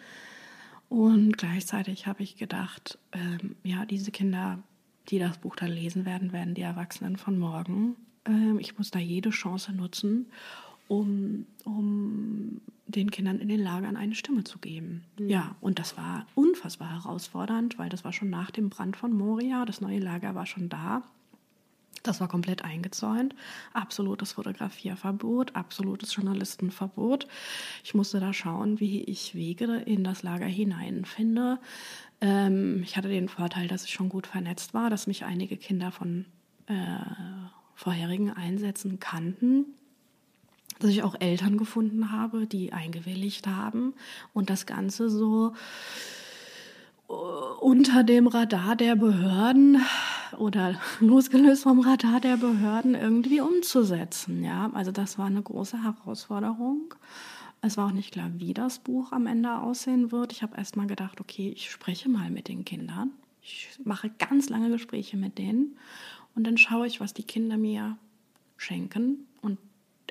Und 0.88 1.38
gleichzeitig 1.38 2.06
habe 2.06 2.22
ich 2.22 2.36
gedacht, 2.36 2.98
ähm, 3.12 3.56
ja, 3.62 3.86
diese 3.86 4.10
Kinder, 4.10 4.62
die 5.08 5.18
das 5.18 5.38
Buch 5.38 5.56
dann 5.56 5.70
lesen 5.70 6.04
werden, 6.04 6.32
werden 6.32 6.54
die 6.54 6.62
Erwachsenen 6.62 7.16
von 7.16 7.38
morgen. 7.38 7.96
Ähm, 8.26 8.58
ich 8.58 8.76
muss 8.78 8.90
da 8.90 8.98
jede 8.98 9.30
Chance 9.30 9.72
nutzen, 9.72 10.26
um, 10.88 11.46
um 11.64 12.60
den 12.86 13.10
Kindern 13.10 13.38
in 13.38 13.48
den 13.48 13.60
Lagern 13.60 13.96
eine 13.96 14.14
Stimme 14.14 14.44
zu 14.44 14.58
geben. 14.58 15.04
Mhm. 15.18 15.28
Ja, 15.28 15.56
und 15.60 15.78
das 15.78 15.96
war 15.96 16.26
unfassbar 16.34 16.90
herausfordernd, 16.90 17.78
weil 17.78 17.88
das 17.88 18.04
war 18.04 18.12
schon 18.12 18.30
nach 18.30 18.50
dem 18.50 18.68
Brand 18.68 18.96
von 18.96 19.12
Moria. 19.12 19.64
Das 19.64 19.80
neue 19.80 19.98
Lager 19.98 20.34
war 20.34 20.46
schon 20.46 20.68
da. 20.68 21.02
Das 22.04 22.20
war 22.20 22.28
komplett 22.28 22.62
eingezäunt. 22.62 23.34
Absolutes 23.72 24.32
Fotografierverbot, 24.32 25.56
absolutes 25.56 26.14
Journalistenverbot. 26.14 27.26
Ich 27.82 27.94
musste 27.94 28.20
da 28.20 28.32
schauen, 28.32 28.78
wie 28.78 29.02
ich 29.02 29.34
Wege 29.34 29.76
in 29.86 30.04
das 30.04 30.22
Lager 30.22 30.46
hineinfinde. 30.46 31.58
Ähm, 32.20 32.82
ich 32.84 32.98
hatte 32.98 33.08
den 33.08 33.28
Vorteil, 33.28 33.68
dass 33.68 33.86
ich 33.86 33.92
schon 33.92 34.10
gut 34.10 34.26
vernetzt 34.26 34.74
war, 34.74 34.90
dass 34.90 35.06
mich 35.06 35.24
einige 35.24 35.56
Kinder 35.56 35.90
von 35.90 36.26
äh, 36.66 36.74
vorherigen 37.74 38.30
Einsätzen 38.30 39.00
kannten 39.00 39.66
dass 40.80 40.90
ich 40.90 41.04
auch 41.04 41.14
Eltern 41.20 41.56
gefunden 41.56 42.10
habe, 42.10 42.48
die 42.48 42.72
eingewilligt 42.72 43.46
haben 43.46 43.94
und 44.32 44.50
das 44.50 44.66
Ganze 44.66 45.08
so 45.08 45.54
unter 47.06 48.02
dem 48.02 48.26
Radar 48.26 48.76
der 48.76 48.96
Behörden 48.96 49.80
oder 50.38 50.78
losgelöst 51.00 51.64
vom 51.64 51.80
Radar 51.80 52.20
der 52.20 52.36
Behörden 52.36 52.94
irgendwie 52.94 53.40
umzusetzen. 53.40 54.44
Ja, 54.44 54.70
also 54.74 54.92
das 54.92 55.18
war 55.18 55.26
eine 55.26 55.42
große 55.42 55.82
Herausforderung. 55.82 56.94
Es 57.60 57.76
war 57.76 57.86
auch 57.86 57.92
nicht 57.92 58.12
klar, 58.12 58.30
wie 58.34 58.52
das 58.52 58.78
Buch 58.78 59.12
am 59.12 59.26
Ende 59.26 59.56
aussehen 59.56 60.12
wird. 60.12 60.32
Ich 60.32 60.42
habe 60.42 60.56
erst 60.56 60.76
mal 60.76 60.86
gedacht, 60.86 61.20
okay, 61.20 61.50
ich 61.54 61.70
spreche 61.70 62.08
mal 62.08 62.30
mit 62.30 62.48
den 62.48 62.64
Kindern. 62.64 63.12
Ich 63.42 63.68
mache 63.84 64.10
ganz 64.10 64.48
lange 64.48 64.70
Gespräche 64.70 65.16
mit 65.16 65.38
denen 65.38 65.76
und 66.34 66.44
dann 66.44 66.58
schaue 66.58 66.86
ich, 66.86 67.00
was 67.00 67.14
die 67.14 67.22
Kinder 67.22 67.56
mir 67.56 67.96
schenken 68.56 69.26
und 69.42 69.58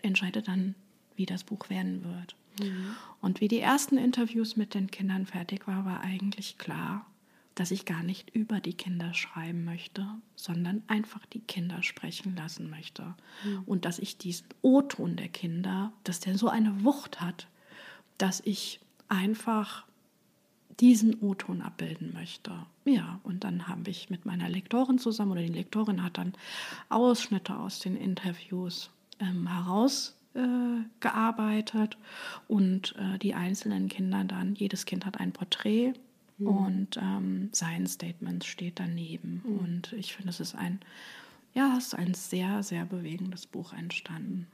entscheide 0.01 0.41
dann, 0.41 0.75
wie 1.15 1.25
das 1.25 1.43
Buch 1.43 1.69
werden 1.69 2.03
wird. 2.03 2.35
Mhm. 2.59 2.95
Und 3.21 3.41
wie 3.41 3.47
die 3.47 3.59
ersten 3.59 3.97
Interviews 3.97 4.55
mit 4.55 4.73
den 4.73 4.91
Kindern 4.91 5.25
fertig 5.25 5.67
war, 5.67 5.85
war 5.85 6.01
eigentlich 6.01 6.57
klar, 6.57 7.05
dass 7.55 7.71
ich 7.71 7.85
gar 7.85 8.03
nicht 8.03 8.35
über 8.35 8.59
die 8.59 8.73
Kinder 8.73 9.13
schreiben 9.13 9.63
möchte, 9.63 10.05
sondern 10.35 10.83
einfach 10.87 11.25
die 11.27 11.41
Kinder 11.41 11.83
sprechen 11.83 12.35
lassen 12.35 12.69
möchte. 12.69 13.15
Mhm. 13.43 13.63
Und 13.65 13.85
dass 13.85 13.99
ich 13.99 14.17
diesen 14.17 14.47
O-Ton 14.61 15.15
der 15.15 15.29
Kinder, 15.29 15.93
dass 16.03 16.19
der 16.19 16.37
so 16.37 16.49
eine 16.49 16.83
Wucht 16.83 17.21
hat, 17.21 17.47
dass 18.17 18.41
ich 18.41 18.81
einfach 19.07 19.85
diesen 20.79 21.19
O-Ton 21.21 21.61
abbilden 21.61 22.13
möchte. 22.13 22.51
Ja, 22.85 23.19
und 23.23 23.43
dann 23.43 23.67
habe 23.67 23.89
ich 23.89 24.09
mit 24.09 24.23
meiner 24.25 24.47
Lektorin 24.49 24.97
zusammen, 24.97 25.33
oder 25.33 25.41
die 25.41 25.47
Lektorin 25.47 26.01
hat 26.03 26.17
dann 26.17 26.33
Ausschnitte 26.89 27.57
aus 27.57 27.79
den 27.79 27.95
Interviews 27.95 28.89
ähm, 29.19 29.47
herausgearbeitet 29.47 31.93
äh, 31.93 31.97
und 32.47 32.95
äh, 32.97 33.19
die 33.19 33.35
einzelnen 33.35 33.87
Kinder 33.87 34.23
dann, 34.23 34.55
jedes 34.55 34.85
Kind 34.85 35.05
hat 35.05 35.19
ein 35.19 35.31
Porträt 35.31 35.93
Mhm. 36.37 36.47
Und 36.47 36.97
ähm, 36.97 37.49
sein 37.51 37.87
Statement 37.87 38.43
steht 38.43 38.79
daneben. 38.79 39.41
Mhm. 39.45 39.57
Und 39.57 39.93
ich 39.93 40.13
finde, 40.13 40.29
es 40.29 40.39
ist 40.39 40.55
ein, 40.55 40.79
ja, 41.53 41.75
es 41.77 41.87
ist 41.87 41.95
ein 41.95 42.13
sehr, 42.13 42.63
sehr 42.63 42.85
bewegendes 42.85 43.45
Buch 43.45 43.73
entstanden. 43.73 44.47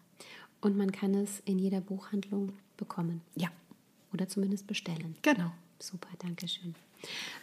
Und 0.62 0.76
man 0.76 0.92
kann 0.92 1.14
es 1.16 1.42
in 1.46 1.58
jeder 1.58 1.82
Buchhandlung 1.82 2.54
bekommen. 2.78 3.22
Ja. 3.36 3.50
Oder 4.14 4.28
zumindest 4.28 4.68
bestellen. 4.68 5.16
Genau. 5.22 5.52
Super, 5.80 6.10
danke 6.20 6.48
schön. 6.48 6.76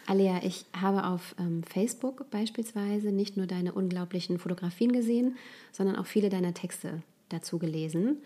Alia, 0.05 0.43
ich 0.43 0.65
habe 0.79 1.05
auf 1.05 1.35
ähm, 1.39 1.63
Facebook 1.63 2.29
beispielsweise 2.29 3.11
nicht 3.11 3.37
nur 3.37 3.47
deine 3.47 3.73
unglaublichen 3.73 4.37
Fotografien 4.37 4.91
gesehen, 4.91 5.35
sondern 5.71 5.95
auch 5.95 6.05
viele 6.05 6.29
deiner 6.29 6.53
Texte 6.53 7.01
dazu 7.29 7.57
gelesen. 7.57 8.17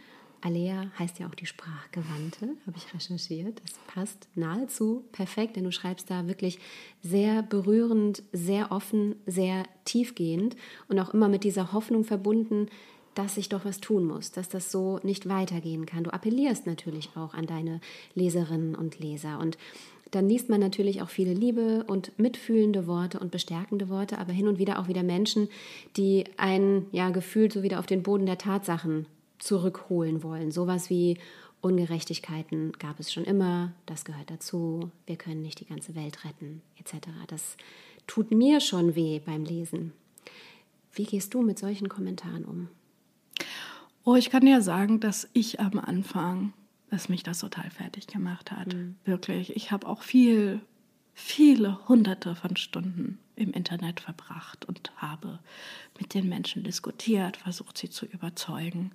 Alea 0.42 0.92
heißt 0.98 1.20
ja 1.20 1.28
auch 1.28 1.36
die 1.36 1.46
Sprachgewandte, 1.46 2.50
habe 2.66 2.78
ich 2.78 2.94
recherchiert. 2.94 3.62
Das 3.64 3.74
passt 3.88 4.28
nahezu 4.36 5.04
perfekt, 5.12 5.56
denn 5.56 5.64
du 5.64 5.72
schreibst 5.72 6.10
da 6.10 6.28
wirklich 6.28 6.60
sehr 7.02 7.44
berührend, 7.44 8.24
sehr 8.32 8.72
offen, 8.72 9.16
sehr 9.26 9.64
tiefgehend 9.86 10.56
und 10.88 11.00
auch 11.00 11.14
immer 11.14 11.30
mit 11.30 11.44
dieser 11.44 11.74
Hoffnung 11.74 12.04
verbunden, 12.04 12.68
dass 13.14 13.36
sich 13.36 13.50
doch 13.50 13.66
was 13.66 13.80
tun 13.80 14.06
muss, 14.06 14.32
dass 14.32 14.50
das 14.50 14.72
so 14.72 15.00
nicht 15.04 15.28
weitergehen 15.28 15.86
kann. 15.86 16.04
Du 16.04 16.12
appellierst 16.12 16.66
natürlich 16.66 17.10
auch 17.16 17.34
an 17.34 17.46
deine 17.46 17.82
Leserinnen 18.16 18.76
und 18.76 19.00
Leser 19.00 19.40
und 19.40 19.58
dann 20.12 20.28
liest 20.28 20.50
man 20.50 20.60
natürlich 20.60 21.02
auch 21.02 21.10
viele 21.10 21.34
Liebe 21.34 21.86
und 21.88 22.18
mitfühlende 22.20 22.86
Worte 22.86 23.20
und 23.20 23.32
bestärkende 23.32 23.88
Worte, 23.88 24.18
aber 24.18 24.34
hin 24.34 24.48
und 24.48 24.60
wieder 24.60 24.80
auch 24.80 24.90
wieder 24.90 25.04
Menschen, 25.04 25.48
die 25.96 26.26
einen 26.36 26.88
ja 26.92 27.10
gefühlt 27.12 27.54
so 27.54 27.64
wieder 27.64 27.80
auf 27.80 27.86
den 27.86 28.04
Boden 28.04 28.26
der 28.26 28.38
Tatsachen 28.38 29.06
zurückholen 29.42 30.24
wollen. 30.24 30.52
Sowas 30.52 30.90
wie 30.90 31.18
Ungerechtigkeiten 31.62 32.72
gab 32.74 33.00
es 33.00 33.12
schon 33.12 33.24
immer, 33.24 33.74
das 33.86 34.06
gehört 34.06 34.32
dazu, 34.32 34.92
wir 35.06 35.16
können 35.16 35.42
nicht 35.42 35.60
die 35.60 35.66
ganze 35.66 35.96
Welt 35.96 36.26
retten, 36.26 36.62
etc. 36.80 37.08
Das 37.28 37.58
tut 38.08 38.32
mir 38.32 38.62
schon 38.62 38.96
weh 38.96 39.20
beim 39.20 39.44
Lesen. 39.44 39.94
Wie 40.94 41.06
gehst 41.06 41.34
du 41.34 41.42
mit 41.42 41.60
solchen 41.60 41.88
Kommentaren 41.88 42.46
um? 42.46 42.68
Oh, 44.04 44.16
ich 44.16 44.30
kann 44.30 44.46
dir 44.46 44.62
sagen, 44.62 45.00
dass 45.00 45.30
ich 45.34 45.60
am 45.60 45.78
Anfang, 45.78 46.54
dass 46.90 47.10
mich 47.10 47.24
das 47.24 47.40
total 47.40 47.70
fertig 47.70 48.08
gemacht 48.08 48.52
hat. 48.52 48.74
Mhm. 48.74 48.96
Wirklich. 49.06 49.56
Ich 49.56 49.72
habe 49.72 49.88
auch 49.88 50.02
viel, 50.02 50.62
viele 51.14 51.88
hunderte 51.88 52.36
von 52.36 52.58
Stunden 52.58 53.20
im 53.42 53.52
Internet 53.52 54.00
verbracht 54.00 54.66
und 54.66 54.92
habe 54.98 55.40
mit 56.00 56.14
den 56.14 56.30
Menschen 56.30 56.64
diskutiert, 56.64 57.38
versucht 57.38 57.78
sie 57.78 57.90
zu 57.90 58.06
überzeugen. 58.06 58.92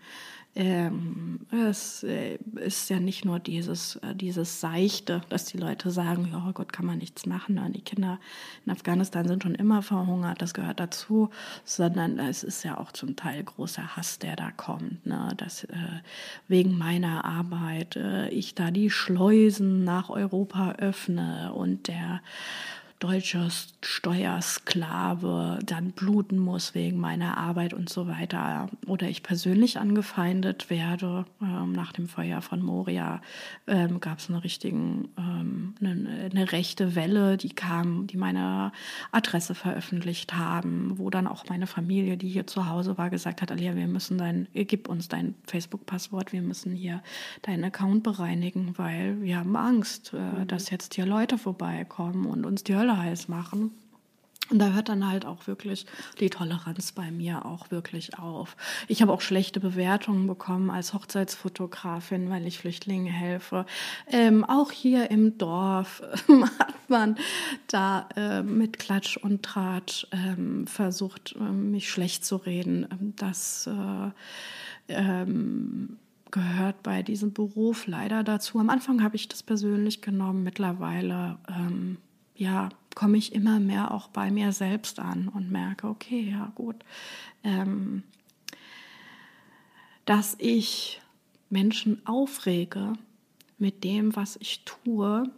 Ähm, 0.59 1.40
es 1.51 2.03
äh, 2.03 2.38
ist 2.55 2.88
ja 2.88 2.99
nicht 2.99 3.26
nur 3.26 3.38
dieses, 3.38 3.97
äh, 3.97 4.14
dieses 4.14 4.59
Seichte, 4.59 5.20
dass 5.28 5.44
die 5.44 5.59
Leute 5.59 5.90
sagen, 5.90 6.30
ja 6.32 6.47
oh 6.49 6.53
Gott, 6.53 6.72
kann 6.72 6.86
man 6.86 6.97
nichts 6.97 7.26
machen. 7.26 7.61
Die 7.74 7.82
Kinder 7.82 8.18
in 8.64 8.72
Afghanistan 8.72 9.28
sind 9.28 9.42
schon 9.42 9.55
immer 9.55 9.82
verhungert, 9.82 10.40
das 10.40 10.55
gehört 10.55 10.80
dazu, 10.80 11.28
sondern 11.64 12.18
es 12.18 12.42
ist 12.42 12.64
ja 12.64 12.78
auch 12.78 12.90
zum 12.92 13.16
Teil 13.16 13.44
großer 13.44 13.97
Hass, 13.97 14.18
der 14.18 14.34
da 14.34 14.51
kommt, 14.51 15.05
ne? 15.05 15.34
dass 15.36 15.64
äh, 15.64 15.76
wegen 16.49 16.78
meiner 16.78 17.26
Arbeit 17.26 17.97
äh, 17.97 18.30
ich 18.30 18.55
da 18.55 18.70
die 18.70 18.88
Schleusen 18.88 19.84
nach 19.84 20.09
Europa 20.09 20.72
öffne 20.78 21.53
und 21.53 21.88
der 21.88 22.22
deutscher 22.99 23.49
Steuersklave 23.82 25.59
dann 25.64 25.92
bluten 25.92 26.38
muss 26.38 26.74
wegen 26.74 26.99
meiner 26.99 27.36
Arbeit 27.36 27.74
und 27.74 27.88
so 27.90 28.09
weiter. 28.09 28.68
Oder 28.86 29.09
ich 29.09 29.22
persönlich 29.22 29.78
angefeindet 29.78 30.70
werde. 30.70 31.26
Ähm, 31.42 31.72
nach 31.72 31.92
dem 31.92 32.09
Feuer 32.09 32.40
von 32.40 32.62
Moria 32.62 33.20
ähm, 33.66 34.01
gab 34.01 34.18
es 34.18 34.30
eine 34.30 34.42
richtigen, 34.42 35.09
ähm, 35.18 35.74
eine, 35.80 36.30
eine, 36.30 36.53
rechte 36.53 36.94
Welle, 36.94 37.36
die 37.36 37.51
kam, 37.51 38.07
die 38.07 38.16
meine 38.16 38.72
Adresse 39.12 39.55
veröffentlicht 39.55 40.34
haben, 40.34 40.99
wo 40.99 41.11
dann 41.11 41.26
auch 41.26 41.44
meine 41.49 41.66
Familie, 41.66 42.16
die 42.16 42.28
hier 42.28 42.47
zu 42.47 42.68
Hause 42.68 42.97
war, 42.97 43.11
gesagt 43.11 43.42
hat, 43.42 43.53
Alia, 43.53 43.76
wir 43.76 43.88
müssen 43.88 44.16
dein, 44.16 44.49
gib 44.55 44.88
uns 44.88 45.09
dein 45.09 45.34
Facebook-Passwort, 45.47 46.32
wir 46.32 46.42
müssen 46.42 46.72
hier 46.72 47.03
deinen 47.42 47.64
Account 47.64 48.03
bereinigen, 48.05 48.72
weil 48.76 49.20
wir 49.20 49.38
haben 49.38 49.57
Angst, 49.57 50.14
äh, 50.14 50.18
mhm. 50.18 50.47
dass 50.49 50.70
jetzt 50.70 50.94
hier 50.94 51.05
Leute 51.05 51.36
vorbeikommen 51.36 52.24
und 52.24 52.47
uns 52.47 52.64
die 52.64 52.74
Hölle 52.74 52.86
Hölle 52.87 52.99
heiß 52.99 53.28
machen. 53.28 53.72
Und 54.49 54.61
da 54.61 54.72
hört 54.74 54.89
dann 54.89 55.09
halt 55.09 55.26
auch 55.26 55.49
wirklich 55.49 55.87
die 56.20 56.30
Toleranz 56.30 56.93
bei 56.93 57.11
mir 57.11 57.45
auch 57.45 57.72
wirklich 57.72 58.16
auf. 58.16 58.57
Ich 58.87 59.03
habe 59.03 59.12
auch 59.12 59.20
schlechte 59.20 59.59
Bewertungen 59.59 60.28
bekommen 60.28 60.70
als 60.70 60.95
Hochzeitsfotografin, 60.95 62.30
weil 62.30 62.47
ich 62.47 62.59
Flüchtlingen 62.59 63.12
helfe. 63.12 63.66
Ähm, 64.07 64.45
auch 64.45 64.70
hier 64.70 65.11
im 65.11 65.37
Dorf 65.37 66.01
hat 66.61 66.89
man 66.89 67.16
da 67.66 68.09
äh, 68.14 68.45
mit 68.45 68.78
Klatsch 68.78 69.16
und 69.16 69.43
Tratsch 69.43 70.07
ähm, 70.12 70.68
versucht, 70.68 71.34
äh, 71.41 71.43
mich 71.43 71.91
schlecht 71.91 72.24
zu 72.24 72.37
reden. 72.37 73.14
Das 73.16 73.66
äh, 73.66 74.11
ähm, 74.95 75.97
gehört 76.30 76.84
bei 76.84 77.03
diesem 77.03 77.32
Beruf 77.32 77.89
leider 77.89 78.22
dazu. 78.22 78.61
Am 78.61 78.70
Anfang 78.70 79.03
habe 79.03 79.16
ich 79.16 79.26
das 79.26 79.43
persönlich 79.43 80.03
genommen, 80.03 80.45
mittlerweile 80.45 81.39
ähm, 81.49 81.97
ja, 82.37 82.68
komme 82.95 83.18
ich 83.18 83.34
immer 83.34 83.61
mehr 83.61 83.93
auch 83.93 84.09
bei 84.09 84.30
mir 84.30 84.53
selbst 84.53 84.99
an 84.99 85.28
und 85.28 85.51
merke, 85.51 85.89
okay, 85.89 86.30
ja 86.30 86.53
gut, 86.55 86.76
ähm, 87.45 88.03
dass 90.05 90.37
ich 90.39 91.01
Menschen 91.51 92.07
aufrege 92.07 92.93
mit 93.59 93.84
dem, 93.84 94.14
was 94.16 94.37
ich 94.37 94.64
tue, 94.64 95.30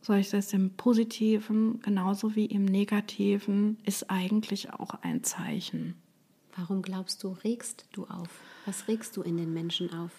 sei 0.00 0.20
es 0.20 0.52
im 0.52 0.70
Positiven 0.70 1.80
genauso 1.80 2.34
wie 2.34 2.46
im 2.46 2.64
Negativen, 2.64 3.78
ist 3.84 4.10
eigentlich 4.10 4.72
auch 4.72 4.94
ein 5.02 5.24
Zeichen. 5.24 5.94
Warum 6.56 6.82
glaubst 6.82 7.22
du, 7.22 7.32
regst 7.44 7.86
du 7.92 8.04
auf? 8.06 8.28
Was 8.66 8.86
regst 8.86 9.16
du 9.16 9.22
in 9.22 9.36
den 9.36 9.52
Menschen 9.52 9.92
auf? 9.92 10.12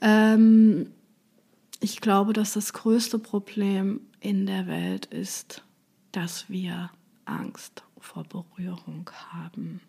Ähm, 0.00 0.90
ich 1.80 2.00
glaube, 2.00 2.32
dass 2.32 2.54
das 2.54 2.72
größte 2.72 3.18
Problem 3.18 4.00
in 4.20 4.46
der 4.46 4.66
Welt 4.66 5.06
ist, 5.06 5.62
dass 6.18 6.50
wir 6.50 6.90
Angst 7.26 7.84
vor 8.00 8.24
Berührung 8.24 9.08
haben. 9.30 9.80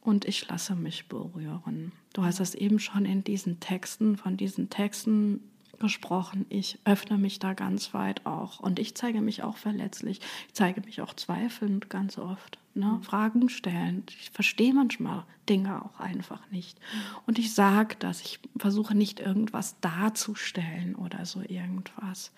Und 0.00 0.24
ich 0.24 0.48
lasse 0.48 0.74
mich 0.74 1.08
berühren. 1.08 1.92
Du 2.14 2.24
hast 2.24 2.40
das 2.40 2.54
eben 2.54 2.78
schon 2.78 3.04
in 3.04 3.22
diesen 3.22 3.60
Texten, 3.60 4.16
von 4.16 4.38
diesen 4.38 4.70
Texten 4.70 5.40
gesprochen. 5.78 6.46
Ich 6.48 6.78
öffne 6.86 7.18
mich 7.18 7.38
da 7.38 7.52
ganz 7.52 7.92
weit 7.92 8.24
auch. 8.24 8.60
Und 8.60 8.78
ich 8.78 8.94
zeige 8.94 9.20
mich 9.20 9.42
auch 9.42 9.58
verletzlich. 9.58 10.20
Ich 10.48 10.54
zeige 10.54 10.80
mich 10.80 11.02
auch 11.02 11.12
zweifelnd 11.12 11.90
ganz 11.90 12.16
oft. 12.16 12.58
Ne? 12.72 12.86
Mhm. 12.86 13.02
Fragen 13.02 13.48
stellen. 13.50 14.04
Ich 14.08 14.30
verstehe 14.30 14.72
manchmal 14.72 15.24
Dinge 15.50 15.84
auch 15.84 16.00
einfach 16.00 16.50
nicht. 16.50 16.80
Und 17.26 17.38
ich 17.38 17.52
sage 17.52 17.96
das. 17.98 18.22
Ich 18.22 18.40
versuche 18.56 18.94
nicht 18.94 19.20
irgendwas 19.20 19.78
darzustellen 19.80 20.94
oder 20.94 21.26
so 21.26 21.42
irgendwas. 21.42 22.32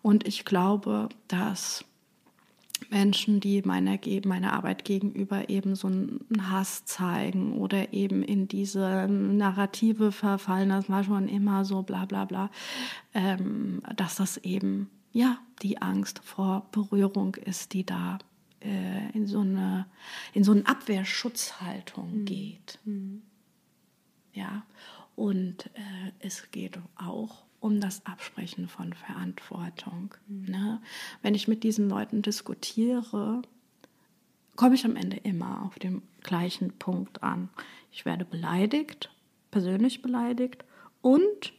Und 0.00 0.26
ich 0.26 0.46
glaube, 0.46 1.10
dass 1.28 1.84
Menschen, 2.88 3.40
die 3.40 3.62
meiner, 3.62 3.98
meiner 4.24 4.52
Arbeit 4.52 4.84
gegenüber 4.84 5.48
eben 5.48 5.74
so 5.74 5.88
einen 5.88 6.50
Hass 6.50 6.84
zeigen 6.84 7.58
oder 7.58 7.92
eben 7.92 8.22
in 8.22 8.48
diese 8.48 9.06
Narrative 9.08 10.12
verfallen, 10.12 10.70
das 10.70 10.88
war 10.88 11.04
schon 11.04 11.28
immer 11.28 11.64
so 11.64 11.82
bla 11.82 12.04
bla 12.06 12.24
bla, 12.24 12.50
ähm, 13.14 13.82
dass 13.96 14.16
das 14.16 14.38
eben 14.38 14.90
ja 15.12 15.38
die 15.62 15.82
Angst 15.82 16.20
vor 16.24 16.66
Berührung 16.72 17.34
ist, 17.34 17.72
die 17.72 17.84
da 17.84 18.18
äh, 18.60 19.10
in 19.12 19.26
so 19.26 19.40
eine 19.40 19.86
in 20.32 20.44
so 20.44 20.52
eine 20.52 20.66
Abwehrschutzhaltung 20.66 22.20
mhm. 22.20 22.24
geht. 22.24 22.78
Mhm. 22.84 23.22
Ja, 24.32 24.62
und 25.16 25.66
äh, 25.74 26.12
es 26.20 26.50
geht 26.50 26.78
auch 26.96 27.42
um 27.60 27.80
das 27.80 28.04
Absprechen 28.06 28.68
von 28.68 28.92
Verantwortung. 28.94 30.14
Mhm. 30.26 30.44
Ne? 30.50 30.82
Wenn 31.22 31.34
ich 31.34 31.46
mit 31.46 31.62
diesen 31.62 31.88
Leuten 31.88 32.22
diskutiere, 32.22 33.42
komme 34.56 34.74
ich 34.74 34.84
am 34.84 34.96
Ende 34.96 35.18
immer 35.18 35.62
auf 35.64 35.78
dem 35.78 36.02
gleichen 36.22 36.72
Punkt 36.72 37.22
an. 37.22 37.50
Ich 37.92 38.04
werde 38.04 38.24
beleidigt, 38.24 39.10
persönlich 39.50 40.02
beleidigt 40.02 40.64
und 41.02 41.52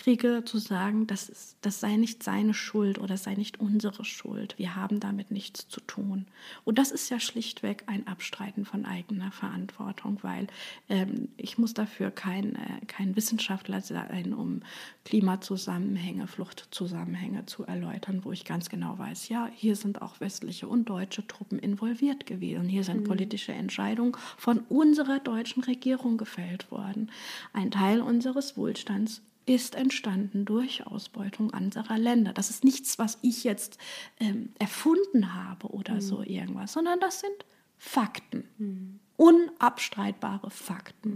kriege 0.00 0.42
zu 0.46 0.56
sagen, 0.56 1.06
das, 1.06 1.28
ist, 1.28 1.58
das 1.60 1.78
sei 1.78 1.96
nicht 1.96 2.22
seine 2.22 2.54
Schuld 2.54 2.98
oder 2.98 3.18
sei 3.18 3.34
nicht 3.34 3.60
unsere 3.60 4.02
Schuld. 4.06 4.54
Wir 4.56 4.74
haben 4.74 4.98
damit 4.98 5.30
nichts 5.30 5.68
zu 5.68 5.80
tun. 5.82 6.24
Und 6.64 6.78
das 6.78 6.90
ist 6.90 7.10
ja 7.10 7.20
schlichtweg 7.20 7.84
ein 7.86 8.06
Abstreiten 8.06 8.64
von 8.64 8.86
eigener 8.86 9.30
Verantwortung, 9.30 10.18
weil 10.22 10.46
ähm, 10.88 11.28
ich 11.36 11.58
muss 11.58 11.74
dafür 11.74 12.10
kein, 12.10 12.56
äh, 12.56 12.86
kein 12.86 13.14
Wissenschaftler 13.14 13.82
sein, 13.82 14.32
um 14.32 14.62
Klimazusammenhänge, 15.04 16.26
Fluchtzusammenhänge 16.26 17.44
zu 17.44 17.66
erläutern, 17.66 18.24
wo 18.24 18.32
ich 18.32 18.46
ganz 18.46 18.70
genau 18.70 18.98
weiß, 18.98 19.28
ja, 19.28 19.50
hier 19.54 19.76
sind 19.76 20.00
auch 20.00 20.18
westliche 20.20 20.66
und 20.66 20.88
deutsche 20.88 21.26
Truppen 21.26 21.58
involviert 21.58 22.24
gewesen. 22.24 22.70
Hier 22.70 22.84
sind 22.84 23.02
mhm. 23.02 23.04
politische 23.04 23.52
Entscheidungen 23.52 24.16
von 24.38 24.60
unserer 24.70 25.18
deutschen 25.18 25.62
Regierung 25.62 26.16
gefällt 26.16 26.70
worden. 26.70 27.10
Ein 27.52 27.70
Teil 27.70 28.00
unseres 28.00 28.56
Wohlstands 28.56 29.20
ist 29.50 29.74
entstanden 29.74 30.44
durch 30.44 30.86
Ausbeutung 30.86 31.52
anderer 31.52 31.98
Länder. 31.98 32.32
Das 32.32 32.50
ist 32.50 32.62
nichts, 32.62 33.00
was 33.00 33.18
ich 33.20 33.42
jetzt 33.42 33.78
ähm, 34.20 34.52
erfunden 34.60 35.34
habe 35.34 35.66
oder 35.66 35.94
mhm. 35.94 36.00
so 36.00 36.22
irgendwas, 36.22 36.72
sondern 36.72 37.00
das 37.00 37.18
sind 37.18 37.44
Fakten, 37.76 38.48
mhm. 38.58 39.00
unabstreitbare 39.16 40.50
Fakten. 40.50 41.10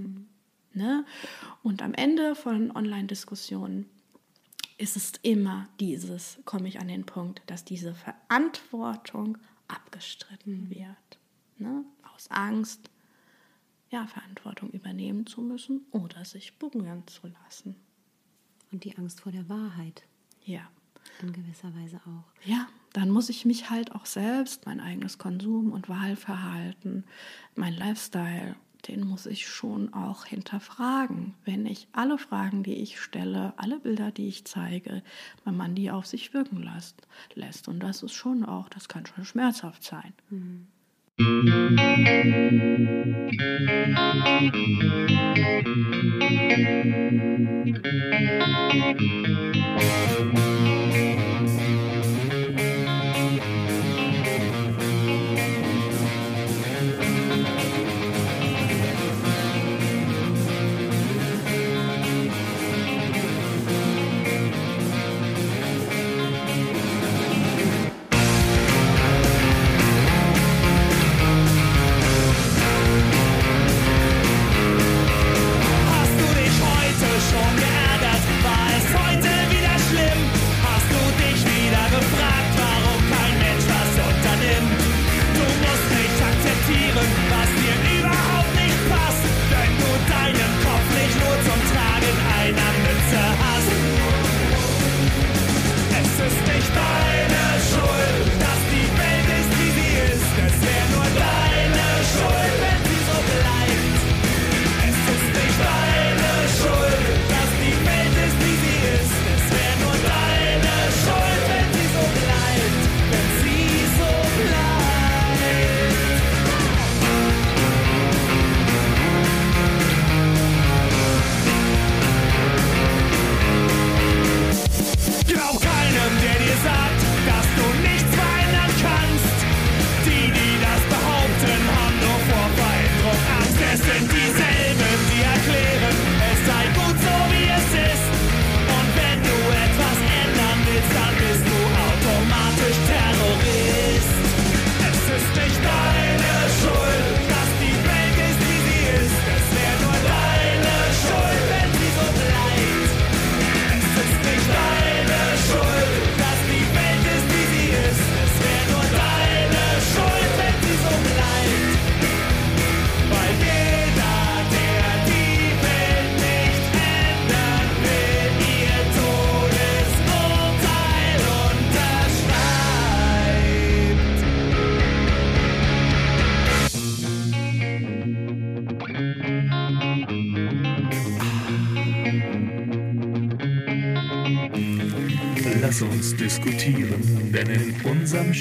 Mhm. 0.73 0.81
Ne? 0.81 1.05
Und 1.63 1.81
am 1.81 1.95
Ende 1.95 2.35
von 2.35 2.75
Online-Diskussionen 2.75 3.89
ist 4.79 4.97
es 4.97 5.13
immer 5.23 5.69
dieses, 5.79 6.41
komme 6.45 6.67
ich 6.67 6.81
an 6.81 6.89
den 6.89 7.07
Punkt, 7.07 7.41
dass 7.47 7.65
diese 7.65 7.95
Verantwortung 7.95 9.39
abgestritten 9.69 10.65
mhm. 10.65 10.71
wird. 10.71 11.19
Ne? 11.59 11.85
Aus 12.13 12.29
Angst, 12.33 12.91
ja, 13.91 14.09
Verantwortung 14.09 14.71
übernehmen 14.71 15.25
zu 15.25 15.41
müssen 15.41 15.87
oder 15.93 16.25
sich 16.25 16.59
berühren 16.59 17.07
zu 17.07 17.29
lassen. 17.29 17.77
Und 18.75 18.83
die 18.83 18.99
Angst 18.99 19.21
vor 19.21 19.31
der 19.31 19.49
Wahrheit. 19.49 20.03
Ja. 20.45 20.69
In 21.23 21.33
gewisser 21.33 21.73
Weise 21.77 22.01
auch. 22.09 22.25
Ja, 22.45 22.67
dann 22.93 23.09
muss 23.09 23.29
ich 23.29 23.45
mich 23.45 23.71
halt 23.71 23.93
auch 23.93 24.05
selbst, 24.05 24.67
mein 24.67 24.81
eigenes 24.81 25.17
Konsum- 25.17 25.71
und 25.71 25.89
Wahlverhalten, 25.89 27.05
mein 27.55 27.75
Lifestyle, 27.75 28.57
den 28.89 29.07
muss 29.07 29.27
ich 29.27 29.47
schon 29.47 29.95
auch 29.95 30.25
hinterfragen. 30.25 31.35
Wenn 31.45 31.67
ich 31.67 31.87
alle 31.93 32.19
Fragen, 32.19 32.65
die 32.65 32.75
ich 32.75 33.01
stelle, 33.01 33.55
alle 33.59 33.79
Bilder, 33.79 34.11
die 34.11 34.27
ich 34.27 34.45
zeige, 34.45 35.05
wenn 35.45 35.57
man 35.57 35.77
die 35.77 35.93
auf 35.93 36.07
sich 36.07 36.35
wirken 36.35 36.61
lässt. 36.61 37.07
lässt. 37.37 37.69
Und 37.69 37.79
das 37.79 38.03
ist 38.03 38.15
schon 38.15 38.45
auch, 38.45 38.69
das 38.69 38.89
kann 38.89 39.07
schon 39.07 39.25
schmerzhaft 39.25 39.85
sein. 39.85 40.13
Mhm. 40.31 40.67
Hast 41.17 41.27
du 48.99 49.24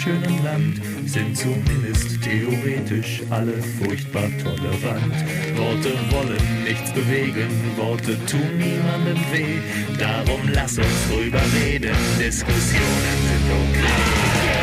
schönen 0.04 0.44
Land 0.44 0.82
sind 1.06 1.38
zumindest 1.38 2.22
theoretisch 2.22 3.22
alle 3.30 3.54
furchtbar 3.54 4.30
tolerant. 4.44 5.16
Worte 5.56 5.94
wollen 6.12 6.64
nichts 6.66 6.92
bewegen, 6.92 7.48
Worte 7.78 8.18
tun 8.26 8.58
niemandem 8.58 9.18
weh, 9.32 9.60
darum 9.98 10.42
lass 10.52 10.78
uns 10.78 11.08
drüber 11.10 11.42
reden, 11.62 11.96
Diskussionen 12.20 13.18
sind 13.30 13.52
okay. 13.52 14.63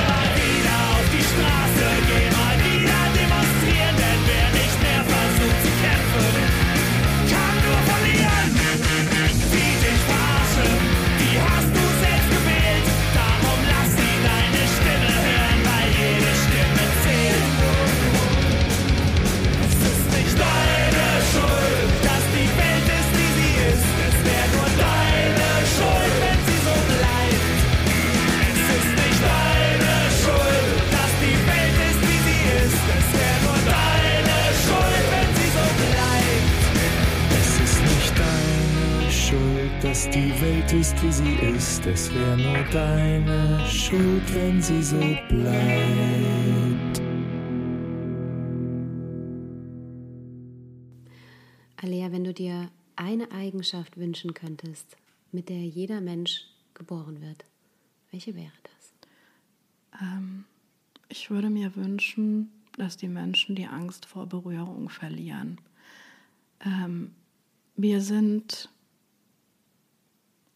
Die 40.21 40.41
Welt 40.43 40.71
ist, 40.73 41.03
wie 41.03 41.12
sie 41.12 41.35
ist. 41.57 41.87
Es 41.87 42.12
wäre 42.14 42.37
nur 42.37 42.62
deine 42.71 43.66
Schuld, 43.66 44.23
wenn 44.35 44.61
sie 44.61 44.83
so 44.83 44.99
bleibt. 45.29 47.01
Alea, 51.77 52.12
wenn 52.12 52.25
du 52.25 52.35
dir 52.35 52.71
eine 52.97 53.33
Eigenschaft 53.33 53.97
wünschen 53.97 54.35
könntest, 54.35 54.99
mit 55.33 55.49
der 55.49 55.64
jeder 55.64 56.03
Mensch 56.03 56.45
geboren 56.75 57.23
wird, 57.23 57.47
welche 58.11 58.35
wäre 58.35 58.53
das? 58.64 60.03
Ähm, 60.03 60.45
ich 61.09 61.31
würde 61.31 61.49
mir 61.49 61.75
wünschen, 61.77 62.53
dass 62.77 62.99
die 62.99 63.09
Menschen 63.09 63.55
die 63.55 63.66
Angst 63.66 64.05
vor 64.05 64.27
Berührung 64.27 64.91
verlieren. 64.91 65.59
Ähm, 66.62 67.12
wir 67.77 68.03
sind 68.03 68.68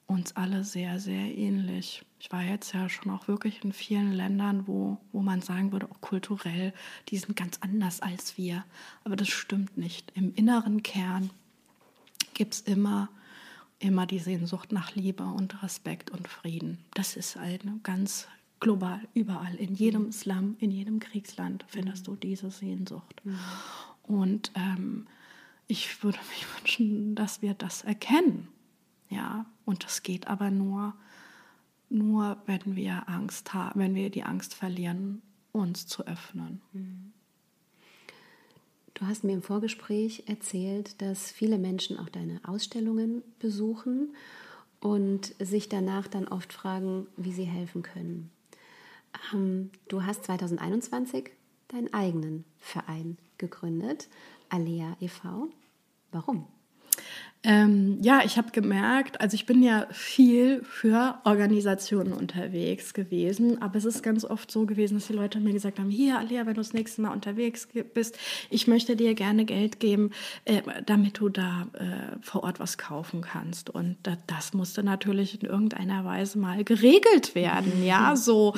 uns 0.07 0.37
alle 0.37 0.65
sehr, 0.65 1.01
sehr 1.01 1.37
ähnlich. 1.37 2.05
Ich 2.21 2.31
war 2.31 2.43
jetzt 2.43 2.75
ja 2.75 2.89
schon 2.89 3.11
auch 3.13 3.29
wirklich 3.29 3.65
in 3.65 3.73
vielen 3.73 4.13
Ländern, 4.13 4.67
wo, 4.67 4.99
wo 5.13 5.23
man 5.23 5.41
sagen 5.41 5.73
würde, 5.73 5.91
auch 5.91 6.01
kulturell, 6.01 6.73
die 7.09 7.19
sind 7.19 7.37
ganz 7.37 7.59
anders 7.61 8.01
als 8.01 8.37
wir. 8.37 8.65
Aber 9.05 9.17
das 9.17 9.29
stimmt 9.29 9.77
nicht. 9.79 10.13
Im 10.15 10.35
inneren 10.35 10.83
Kern 10.83 11.31
gibt 12.35 12.55
es 12.55 12.61
immer, 12.61 13.09
immer 13.79 14.07
die 14.07 14.19
Sehnsucht 14.19 14.73
nach 14.73 14.95
Liebe 14.95 15.25
und 15.25 15.63
Respekt 15.63 16.11
und 16.11 16.29
Frieden. 16.29 16.79
Das 16.95 17.17
ist 17.17 17.37
eine 17.37 17.81
ganz 17.83 18.29
global, 18.61 19.01
überall. 19.15 19.55
In 19.55 19.75
jedem 19.75 20.13
Slum, 20.13 20.57
in 20.59 20.71
jedem 20.71 21.01
Kriegsland 21.01 21.65
findest 21.69 22.07
du 22.07 22.17
diese 22.17 22.51
Sehnsucht. 22.51 23.23
Und 24.03 24.53
ähm, 24.55 25.07
ich 25.67 26.03
würde 26.03 26.19
mich 26.31 26.47
wünschen, 26.59 27.15
dass 27.15 27.43
wir 27.43 27.55
das 27.55 27.83
erkennen. 27.83 28.49
Ja, 29.15 29.47
und 29.65 29.85
das 29.85 30.03
geht 30.03 30.27
aber 30.27 30.51
nur, 30.51 30.95
nur 31.89 32.37
wenn 32.47 32.75
wir 32.75 33.09
Angst 33.09 33.55
haben, 33.55 33.79
wenn 33.79 33.95
wir 33.95 34.11
die 34.11 34.25
Angst 34.25 34.55
verlieren, 34.55 35.23
uns 35.53 35.87
zu 35.87 36.05
öffnen. 36.07 36.61
Du 38.95 39.07
hast 39.07 39.23
mir 39.23 39.33
im 39.33 39.43
Vorgespräch 39.43 40.25
erzählt, 40.27 41.01
dass 41.01 41.31
viele 41.31 41.59
Menschen 41.59 41.99
auch 41.99 42.09
deine 42.09 42.41
Ausstellungen 42.45 43.23
besuchen 43.39 44.15
und 44.81 45.35
sich 45.39 45.69
danach 45.69 46.09
dann 46.09 46.27
oft 46.27 46.53
fragen, 46.53 47.07
wie 47.17 47.33
sie 47.33 47.45
helfen 47.45 47.83
können. 47.83 48.31
Ähm, 49.33 49.71
du 49.89 50.03
hast 50.03 50.25
2021 50.25 51.31
deinen 51.69 51.93
eigenen 51.95 52.45
Verein 52.59 53.17
gegründet, 53.39 54.09
Alea 54.49 54.97
e.V. 55.01 55.49
Warum? 56.11 56.47
Ähm, 57.47 57.99
ja, 58.01 58.23
ich 58.25 58.39
habe 58.39 58.51
gemerkt, 58.53 59.21
also 59.21 59.35
ich 59.35 59.45
bin 59.45 59.63
ja 59.63 59.87
viel 59.91 60.63
für 60.65 61.19
Organisationen 61.25 62.15
unterwegs 62.15 62.95
gewesen, 62.95 63.61
aber 63.61 63.77
es 63.77 63.85
ist 63.85 64.03
ganz 64.03 64.25
oft 64.25 64.51
so 64.51 64.65
gewesen, 64.65 64.95
dass 64.95 65.09
die 65.09 65.13
Leute 65.13 65.41
mir 65.41 65.53
gesagt 65.53 65.79
haben, 65.79 65.91
hier, 65.91 66.19
Alia, 66.19 66.47
wenn 66.47 66.55
du 66.55 66.61
das 66.61 66.73
nächste 66.73 67.03
Mal 67.03 67.13
unterwegs 67.13 67.69
bist, 67.93 68.19
ich 68.49 68.67
möchte 68.67 68.97
dir 68.97 69.15
gerne 69.15 69.45
Geld 69.45 69.79
geben, 69.79 70.11
äh, 70.47 70.63
damit 70.87 71.21
du 71.21 71.29
da 71.29 71.69
äh, 71.75 72.17
vor 72.23 72.45
Ort 72.45 72.61
was 72.61 72.79
kaufen 72.79 73.21
kannst. 73.21 73.69
Und 73.69 73.97
da, 74.05 74.17
das 74.27 74.55
musste 74.55 74.83
natürlich 74.83 75.43
in 75.43 75.49
irgendeiner 75.49 76.07
Weise 76.07 76.39
mal 76.39 76.65
geregelt 76.65 77.35
werden, 77.35 77.85
ja, 77.85 78.17
so. 78.25 78.55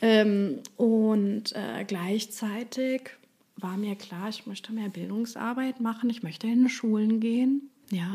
Ähm, 0.00 0.60
und 0.78 1.54
äh, 1.54 1.84
gleichzeitig 1.86 3.10
war 3.56 3.76
mir 3.76 3.96
klar, 3.96 4.30
ich 4.30 4.46
möchte 4.46 4.72
mehr 4.72 4.88
Bildungsarbeit 4.88 5.80
machen, 5.80 6.08
ich 6.08 6.22
möchte 6.22 6.46
in 6.46 6.68
Schulen 6.70 7.20
gehen. 7.20 7.69
Ja, 7.92 8.10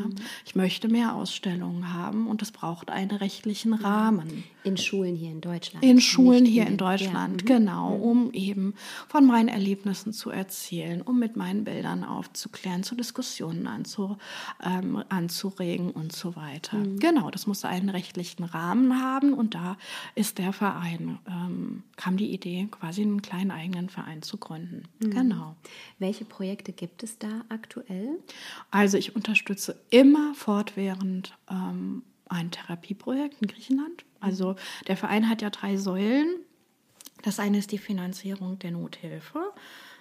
ich 0.46 0.54
möchte 0.54 0.88
mehr 0.88 1.14
Ausstellungen 1.14 1.92
haben 1.92 2.28
und 2.28 2.40
es 2.40 2.50
braucht 2.50 2.90
einen 2.90 3.10
rechtlichen 3.10 3.74
Rahmen. 3.74 4.44
In 4.66 4.76
Schulen 4.76 5.14
hier 5.14 5.30
in 5.30 5.40
Deutschland. 5.40 5.84
In 5.84 6.00
Schulen 6.00 6.42
Nicht 6.42 6.52
hier 6.52 6.66
in 6.66 6.76
Deutschland, 6.76 7.42
Ja, 7.42 7.54
mhm. 7.54 7.58
genau, 7.58 7.94
um 7.94 8.32
eben 8.32 8.74
von 9.08 9.24
meinen 9.26 9.48
Erlebnissen 9.48 10.12
zu 10.12 10.30
erzählen, 10.30 11.02
um 11.02 11.18
mit 11.18 11.36
meinen 11.36 11.64
Bildern 11.64 12.02
aufzuklären, 12.04 12.82
zu 12.82 12.94
Diskussionen 12.94 13.66
anzu, 13.66 14.16
ähm, 14.64 15.04
anzuregen 15.08 15.90
und 15.90 16.12
so 16.12 16.34
weiter. 16.34 16.78
Mhm. 16.78 16.98
Genau, 16.98 17.30
das 17.30 17.46
musste 17.46 17.68
einen 17.68 17.88
rechtlichen 17.88 18.42
Rahmen 18.44 19.00
haben 19.00 19.34
und 19.34 19.54
da 19.54 19.76
ist 20.14 20.38
der 20.38 20.52
Verein, 20.52 21.18
ähm, 21.28 21.82
kam 21.96 22.16
die 22.16 22.32
Idee, 22.32 22.66
quasi 22.70 23.02
einen 23.02 23.22
kleinen 23.22 23.50
eigenen 23.50 23.88
Verein 23.88 24.22
zu 24.22 24.36
gründen. 24.36 24.82
Mhm. 24.98 25.10
Genau. 25.10 25.56
Welche 25.98 26.24
Projekte 26.24 26.72
gibt 26.72 27.02
es 27.02 27.18
da 27.18 27.44
aktuell? 27.48 28.18
Also 28.70 28.98
ich 28.98 29.14
unterstütze 29.14 29.80
immer 29.90 30.34
fortwährend 30.34 31.36
ähm, 31.50 32.02
ein 32.28 32.50
Therapieprojekt 32.50 33.40
in 33.40 33.48
Griechenland. 33.48 34.05
Also 34.20 34.56
der 34.88 34.96
Verein 34.96 35.28
hat 35.28 35.42
ja 35.42 35.50
drei 35.50 35.76
Säulen. 35.76 36.36
Das 37.22 37.38
eine 37.38 37.58
ist 37.58 37.72
die 37.72 37.78
Finanzierung 37.78 38.58
der 38.58 38.70
Nothilfe. 38.70 39.52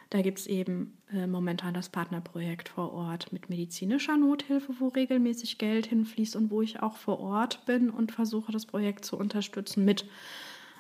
Da 0.10 0.22
gibt 0.22 0.40
es 0.40 0.48
eben 0.48 0.98
äh, 1.12 1.26
momentan 1.28 1.74
das 1.74 1.90
Partnerprojekt 1.90 2.70
vor 2.70 2.94
Ort 2.94 3.34
mit 3.34 3.50
medizinischer 3.50 4.18
Nothilfe, 4.18 4.74
wo 4.80 4.90
regelmäßig 4.90 5.58
Geld 5.58 5.88
hinfließt 5.88 6.36
und 6.36 6.52
wo 6.52 6.62
ich 6.62 6.82
auch 6.82 6.96
vor 6.96 7.20
Ort 7.20 7.66
bin 7.66 7.90
und 7.90 8.12
versuche, 8.12 8.52
das 8.52 8.66
Projekt 8.66 9.06
zu 9.06 9.18
unterstützen 9.18 9.84
mit 9.86 10.06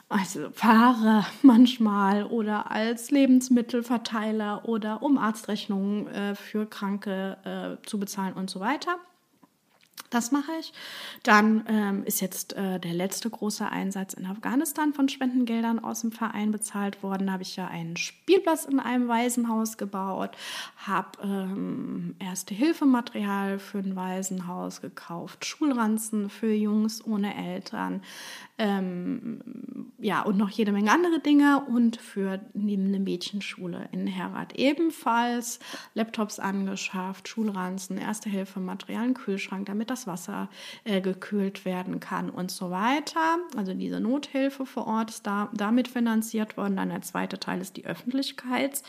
also 0.08 0.52
fahre 0.52 1.26
manchmal 1.42 2.26
oder 2.26 2.70
als 2.70 3.10
Lebensmittelverteiler 3.10 4.66
oder 4.66 5.02
um 5.02 5.18
Arztrechnungen 5.18 6.08
äh, 6.08 6.36
für 6.36 6.68
Kranke 6.68 7.80
äh, 7.82 7.88
zu 7.88 8.00
bezahlen 8.00 8.34
und 8.34 8.50
so 8.50 8.60
weiter. 8.60 9.00
Das 10.10 10.32
mache 10.32 10.52
ich. 10.60 10.72
Dann 11.24 11.66
ähm, 11.68 12.04
ist 12.06 12.22
jetzt 12.22 12.54
äh, 12.54 12.80
der 12.80 12.94
letzte 12.94 13.30
große 13.30 13.68
Einsatz 13.68 14.14
in 14.14 14.26
Afghanistan 14.26 14.94
von 14.94 15.10
Spendengeldern 15.10 15.80
aus 15.80 16.02
dem 16.02 16.12
Verein 16.12 16.52
bezahlt 16.52 17.02
worden. 17.04 17.28
Da 17.28 17.34
habe 17.34 17.44
ich 17.44 17.56
ja 17.56 17.68
einen 17.68 17.98
Spielplatz 17.98 18.66
in 18.66 18.80
einem 18.80 19.08
Waisenhaus 19.08 19.78
gebaut, 19.78 20.32
habe 20.78 21.10
ähm, 21.24 22.16
Erste-Hilfematerial 22.20 23.60
für 23.60 23.80
ein 23.80 23.96
Waisenhaus 23.96 24.80
gekauft, 24.80 25.44
Schulranzen 25.44 26.30
für 26.30 26.54
Jungs 26.54 27.04
ohne 27.06 27.36
Eltern, 27.36 28.02
ähm, 28.58 29.92
ja, 29.98 30.22
und 30.22 30.38
noch 30.38 30.50
jede 30.50 30.72
Menge 30.72 30.92
andere 30.92 31.20
Dinge 31.20 31.64
und 31.68 31.98
für 31.98 32.40
neben 32.54 32.86
eine 32.88 33.00
Mädchenschule 33.00 33.90
in 33.92 34.08
Herat 34.08 34.54
ebenfalls 34.56 35.60
Laptops 35.94 36.40
angeschafft, 36.40 37.28
Schulranzen, 37.28 37.98
Erste-Hilfe-Material, 37.98 39.14
Kühlschrank, 39.14 39.66
damit 39.66 39.90
das 39.90 40.08
Wasser 40.08 40.50
äh, 40.86 41.02
gekühlt 41.02 41.66
werden 41.66 42.00
kann 42.00 42.30
und 42.30 42.50
so 42.50 42.72
weiter. 42.72 43.40
Also 43.58 43.74
diese 43.74 44.00
Nothilfe 44.00 44.66
vor 44.66 44.88
Ort 44.88 45.10
ist 45.10 45.28
da, 45.28 45.50
damit 45.54 45.88
finanziert 45.90 46.56
worden. 46.56 46.78
Dann 46.78 46.90
der 46.90 47.02
zweite 47.02 47.40
Teil 47.40 47.60
ist 47.60 47.76
die 47.76 47.86
Öffentlichkeitsarbeit, 47.86 48.84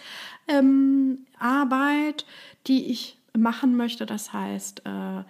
ähm, 0.49 1.27
die 2.67 2.91
ich 2.91 3.19
machen 3.37 3.77
möchte. 3.77 4.07
Das 4.07 4.33
heißt, 4.33 4.83
äh, 4.87 5.23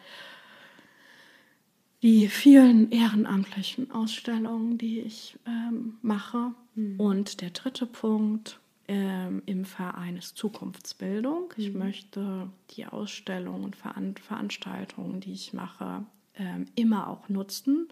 die 2.02 2.28
vielen 2.28 2.90
ehrenamtlichen 2.90 3.90
Ausstellungen, 3.90 4.78
die 4.78 5.00
ich 5.00 5.38
ähm, 5.46 5.98
mache. 6.02 6.52
Und 6.98 7.40
der 7.40 7.50
dritte 7.50 7.86
Punkt 7.86 8.60
ähm, 8.86 9.42
im 9.46 9.64
Verein 9.64 10.16
ist 10.16 10.36
Zukunftsbildung. 10.36 11.52
Ich 11.56 11.72
möchte 11.72 12.50
die 12.72 12.86
Ausstellungen 12.86 13.64
und 13.64 13.76
Veran 13.76 14.14
Veranstaltungen, 14.16 15.20
die 15.20 15.32
ich 15.32 15.52
mache, 15.52 16.04
ähm, 16.36 16.66
immer 16.74 17.08
auch 17.08 17.28
nutzen, 17.28 17.88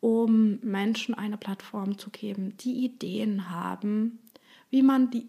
um 0.00 0.58
Menschen 0.62 1.14
eine 1.14 1.36
Plattform 1.36 1.98
zu 1.98 2.10
geben, 2.10 2.56
die 2.58 2.84
Ideen 2.84 3.48
haben, 3.50 4.18
wie 4.70 4.82
man 4.82 5.10
die 5.10 5.28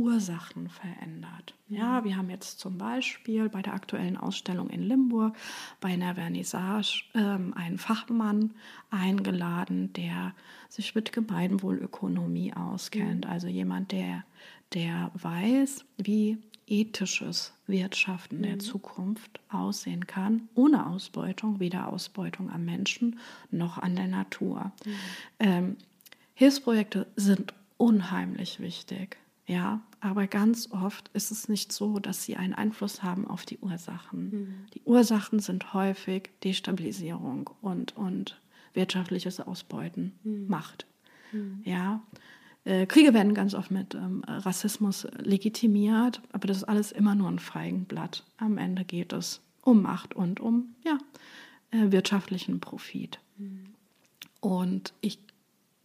Ursachen 0.00 0.70
verändert. 0.70 1.54
Ja, 1.68 2.04
wir 2.04 2.16
haben 2.16 2.30
jetzt 2.30 2.58
zum 2.58 2.78
Beispiel 2.78 3.50
bei 3.50 3.60
der 3.60 3.74
aktuellen 3.74 4.16
Ausstellung 4.16 4.70
in 4.70 4.82
Limburg 4.82 5.36
bei 5.80 5.90
einer 5.90 6.14
Vernissage 6.14 7.04
ähm, 7.14 7.52
einen 7.54 7.76
Fachmann 7.76 8.54
eingeladen, 8.90 9.92
der 9.92 10.34
sich 10.70 10.94
mit 10.94 11.12
Gemeinwohlökonomie 11.12 12.54
auskennt. 12.54 13.26
Also 13.26 13.46
jemand, 13.46 13.92
der, 13.92 14.24
der 14.72 15.10
weiß, 15.14 15.84
wie 15.98 16.38
ethisches 16.66 17.52
Wirtschaften 17.66 18.38
mhm. 18.38 18.42
der 18.42 18.58
Zukunft 18.60 19.40
aussehen 19.50 20.06
kann, 20.06 20.48
ohne 20.54 20.86
Ausbeutung, 20.86 21.60
weder 21.60 21.92
Ausbeutung 21.92 22.50
am 22.50 22.64
Menschen 22.64 23.18
noch 23.50 23.76
an 23.76 23.96
der 23.96 24.06
Natur. 24.06 24.72
Mhm. 24.84 24.94
Ähm, 25.40 25.76
Hilfsprojekte 26.34 27.06
sind 27.16 27.52
unheimlich 27.76 28.60
wichtig. 28.60 29.18
Ja, 29.46 29.80
aber 30.00 30.26
ganz 30.26 30.70
oft 30.70 31.08
ist 31.12 31.30
es 31.30 31.48
nicht 31.48 31.72
so, 31.72 31.98
dass 31.98 32.24
sie 32.24 32.36
einen 32.36 32.54
Einfluss 32.54 33.02
haben 33.02 33.26
auf 33.26 33.44
die 33.44 33.58
Ursachen. 33.58 34.30
Mhm. 34.30 34.54
Die 34.74 34.82
Ursachen 34.84 35.40
sind 35.40 35.74
häufig 35.74 36.30
Destabilisierung 36.42 37.50
und, 37.60 37.96
und 37.96 38.40
wirtschaftliches 38.72 39.40
Ausbeuten, 39.40 40.12
mhm. 40.24 40.46
Macht. 40.48 40.86
Mhm. 41.32 41.60
Ja, 41.64 42.02
äh, 42.64 42.86
Kriege 42.86 43.14
werden 43.14 43.34
ganz 43.34 43.54
oft 43.54 43.70
mit 43.70 43.94
ähm, 43.94 44.22
Rassismus 44.26 45.06
legitimiert, 45.18 46.20
aber 46.32 46.46
das 46.46 46.58
ist 46.58 46.64
alles 46.64 46.92
immer 46.92 47.14
nur 47.14 47.28
ein 47.28 47.38
Feigenblatt. 47.38 48.24
Am 48.36 48.58
Ende 48.58 48.84
geht 48.84 49.12
es 49.12 49.40
um 49.62 49.82
Macht 49.82 50.14
und 50.14 50.40
um 50.40 50.74
ja, 50.84 50.98
äh, 51.70 51.90
wirtschaftlichen 51.92 52.60
Profit. 52.60 53.18
Mhm. 53.38 53.66
Und 54.40 54.94
ich 55.00 55.18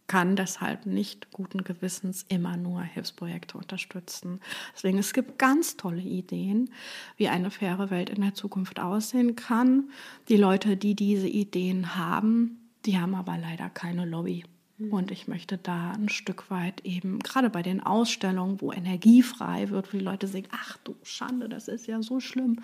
kann 0.06 0.36
deshalb 0.36 0.86
nicht 0.86 1.32
guten 1.32 1.64
Gewissens 1.64 2.24
immer 2.28 2.56
nur 2.56 2.82
Hilfsprojekte 2.82 3.58
unterstützen. 3.58 4.40
Deswegen 4.74 4.98
es 4.98 5.12
gibt 5.12 5.38
ganz 5.38 5.76
tolle 5.76 6.02
Ideen, 6.02 6.70
wie 7.16 7.28
eine 7.28 7.50
faire 7.50 7.90
Welt 7.90 8.10
in 8.10 8.22
der 8.22 8.34
Zukunft 8.34 8.78
aussehen 8.78 9.36
kann. 9.36 9.90
Die 10.28 10.36
Leute, 10.36 10.76
die 10.76 10.94
diese 10.94 11.28
Ideen 11.28 11.96
haben, 11.96 12.58
die 12.84 12.98
haben 12.98 13.14
aber 13.14 13.36
leider 13.36 13.68
keine 13.68 14.04
Lobby. 14.04 14.44
Mhm. 14.78 14.92
Und 14.92 15.10
ich 15.10 15.26
möchte 15.26 15.56
da 15.56 15.92
ein 15.92 16.08
Stück 16.08 16.50
weit 16.50 16.84
eben, 16.84 17.18
gerade 17.20 17.48
bei 17.48 17.62
den 17.62 17.80
Ausstellungen, 17.80 18.60
wo 18.60 18.72
Energie 18.72 19.22
frei 19.22 19.70
wird, 19.70 19.92
wo 19.92 19.98
die 19.98 20.04
Leute 20.04 20.26
sagen, 20.26 20.48
ach 20.50 20.76
du 20.78 20.94
Schande, 21.02 21.48
das 21.48 21.68
ist 21.68 21.86
ja 21.86 22.02
so 22.02 22.20
schlimm. 22.20 22.60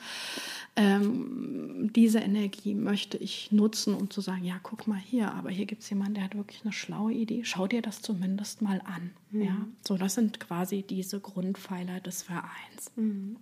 Ähm, 0.77 1.91
diese 1.95 2.19
Energie 2.19 2.75
möchte 2.75 3.17
ich 3.17 3.51
nutzen, 3.51 3.95
um 3.95 4.11
zu 4.11 4.21
sagen, 4.21 4.45
ja, 4.45 4.59
guck 4.63 4.87
mal 4.87 4.99
hier, 4.99 5.33
aber 5.33 5.51
hier 5.51 5.67
gibt 5.67 5.83
es 5.83 5.91
jemanden, 5.91 6.15
der 6.15 6.25
hat 6.25 6.37
wirklich 6.37 6.63
eine 6.65 6.73
schlaue 6.73 7.13
Idee. 7.13 7.45
Schau 7.45 7.67
dir 7.67 7.83
das 7.83 8.03
zumindest 8.03 8.61
mal 8.61 8.83
an. 8.85 9.11
Mhm. 9.31 9.43
Ja? 9.43 9.57
So, 9.87 9.97
das 9.97 10.15
sind 10.15 10.39
quasi 10.41 10.83
diese 10.83 11.21
Grundpfeiler 11.21 12.01
des 12.01 12.23
Vereins. 12.23 12.93
Mhm. 12.97 13.37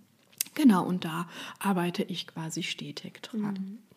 Genau, 0.53 0.85
und 0.85 1.05
da 1.05 1.29
arbeite 1.59 2.03
ich 2.03 2.27
quasi 2.27 2.63
stetig 2.63 3.21
dran. 3.21 3.53
Mhm. 3.53 3.90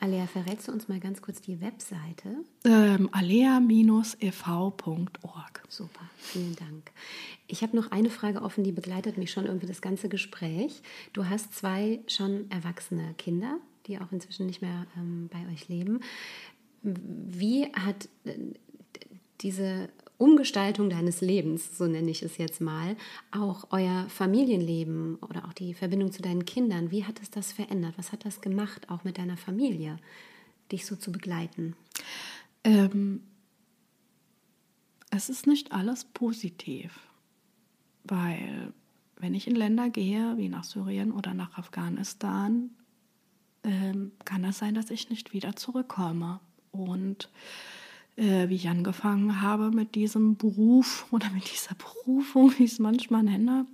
Alea, 0.00 0.26
verrätst 0.26 0.68
du 0.68 0.72
uns 0.72 0.88
mal 0.88 1.00
ganz 1.00 1.22
kurz 1.22 1.40
die 1.40 1.60
Webseite? 1.60 2.44
Ähm, 2.64 3.08
alea-ev.org. 3.12 4.16
Super, 5.68 6.10
vielen 6.18 6.54
Dank. 6.56 6.90
Ich 7.46 7.62
habe 7.62 7.76
noch 7.76 7.90
eine 7.90 8.10
Frage 8.10 8.42
offen, 8.42 8.64
die 8.64 8.72
begleitet 8.72 9.18
mich 9.18 9.30
schon 9.30 9.46
irgendwie 9.46 9.66
das 9.66 9.80
ganze 9.80 10.08
Gespräch. 10.08 10.82
Du 11.12 11.26
hast 11.26 11.54
zwei 11.54 12.00
schon 12.06 12.50
erwachsene 12.50 13.14
Kinder, 13.18 13.58
die 13.86 13.98
auch 13.98 14.12
inzwischen 14.12 14.46
nicht 14.46 14.62
mehr 14.62 14.86
ähm, 14.96 15.28
bei 15.32 15.52
euch 15.52 15.68
leben. 15.68 16.00
Wie 16.82 17.72
hat 17.72 18.08
äh, 18.24 18.34
diese 19.40 19.88
Umgestaltung 20.18 20.88
deines 20.88 21.20
Lebens, 21.20 21.76
so 21.76 21.86
nenne 21.86 22.10
ich 22.10 22.22
es 22.22 22.38
jetzt 22.38 22.60
mal, 22.60 22.96
auch 23.30 23.68
euer 23.70 24.06
Familienleben 24.08 25.16
oder 25.16 25.46
auch 25.46 25.52
die 25.52 25.74
Verbindung 25.74 26.12
zu 26.12 26.22
deinen 26.22 26.44
Kindern, 26.44 26.90
wie 26.90 27.04
hat 27.04 27.20
es 27.20 27.30
das 27.30 27.52
verändert? 27.52 27.94
Was 27.98 28.12
hat 28.12 28.24
das 28.24 28.40
gemacht, 28.40 28.88
auch 28.88 29.04
mit 29.04 29.18
deiner 29.18 29.36
Familie, 29.36 29.98
dich 30.72 30.86
so 30.86 30.96
zu 30.96 31.12
begleiten? 31.12 31.76
Ähm, 32.64 33.22
es 35.10 35.28
ist 35.28 35.46
nicht 35.46 35.72
alles 35.72 36.04
positiv, 36.04 36.98
weil 38.04 38.72
wenn 39.18 39.34
ich 39.34 39.46
in 39.46 39.54
Länder 39.54 39.90
gehe, 39.90 40.36
wie 40.36 40.48
nach 40.48 40.64
Syrien 40.64 41.12
oder 41.12 41.34
nach 41.34 41.56
Afghanistan, 41.58 42.70
ähm, 43.64 44.12
kann 44.24 44.44
es 44.44 44.50
das 44.50 44.58
sein, 44.58 44.74
dass 44.74 44.90
ich 44.90 45.10
nicht 45.10 45.32
wieder 45.32 45.56
zurückkomme. 45.56 46.40
Und 46.70 47.30
äh, 48.16 48.48
wie 48.48 48.56
ich 48.56 48.68
angefangen 48.68 49.42
habe 49.42 49.70
mit 49.70 49.94
diesem 49.94 50.36
Beruf 50.36 51.06
oder 51.10 51.30
mit 51.30 51.50
dieser 51.52 51.74
Berufung, 51.74 52.52
wie 52.58 52.64
ich 52.64 52.72
es 52.72 52.78
manchmal 52.78 53.22
nenne, 53.22 53.66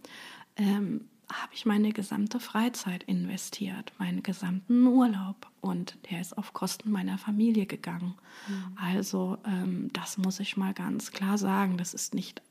ähm, 0.56 1.08
habe 1.32 1.54
ich 1.54 1.64
meine 1.64 1.92
gesamte 1.92 2.40
Freizeit 2.40 3.04
investiert, 3.04 3.92
meinen 3.98 4.22
gesamten 4.22 4.86
Urlaub 4.86 5.46
und 5.60 5.96
der 6.10 6.20
ist 6.20 6.36
auf 6.36 6.52
Kosten 6.52 6.90
meiner 6.90 7.16
Familie 7.16 7.66
gegangen. 7.66 8.14
Mhm. 8.48 8.76
Also 8.76 9.38
ähm, 9.46 9.90
das 9.92 10.18
muss 10.18 10.40
ich 10.40 10.56
mal 10.56 10.74
ganz 10.74 11.10
klar 11.10 11.38
sagen, 11.38 11.78
das 11.78 11.94
ist 11.94 12.14
nicht 12.14 12.42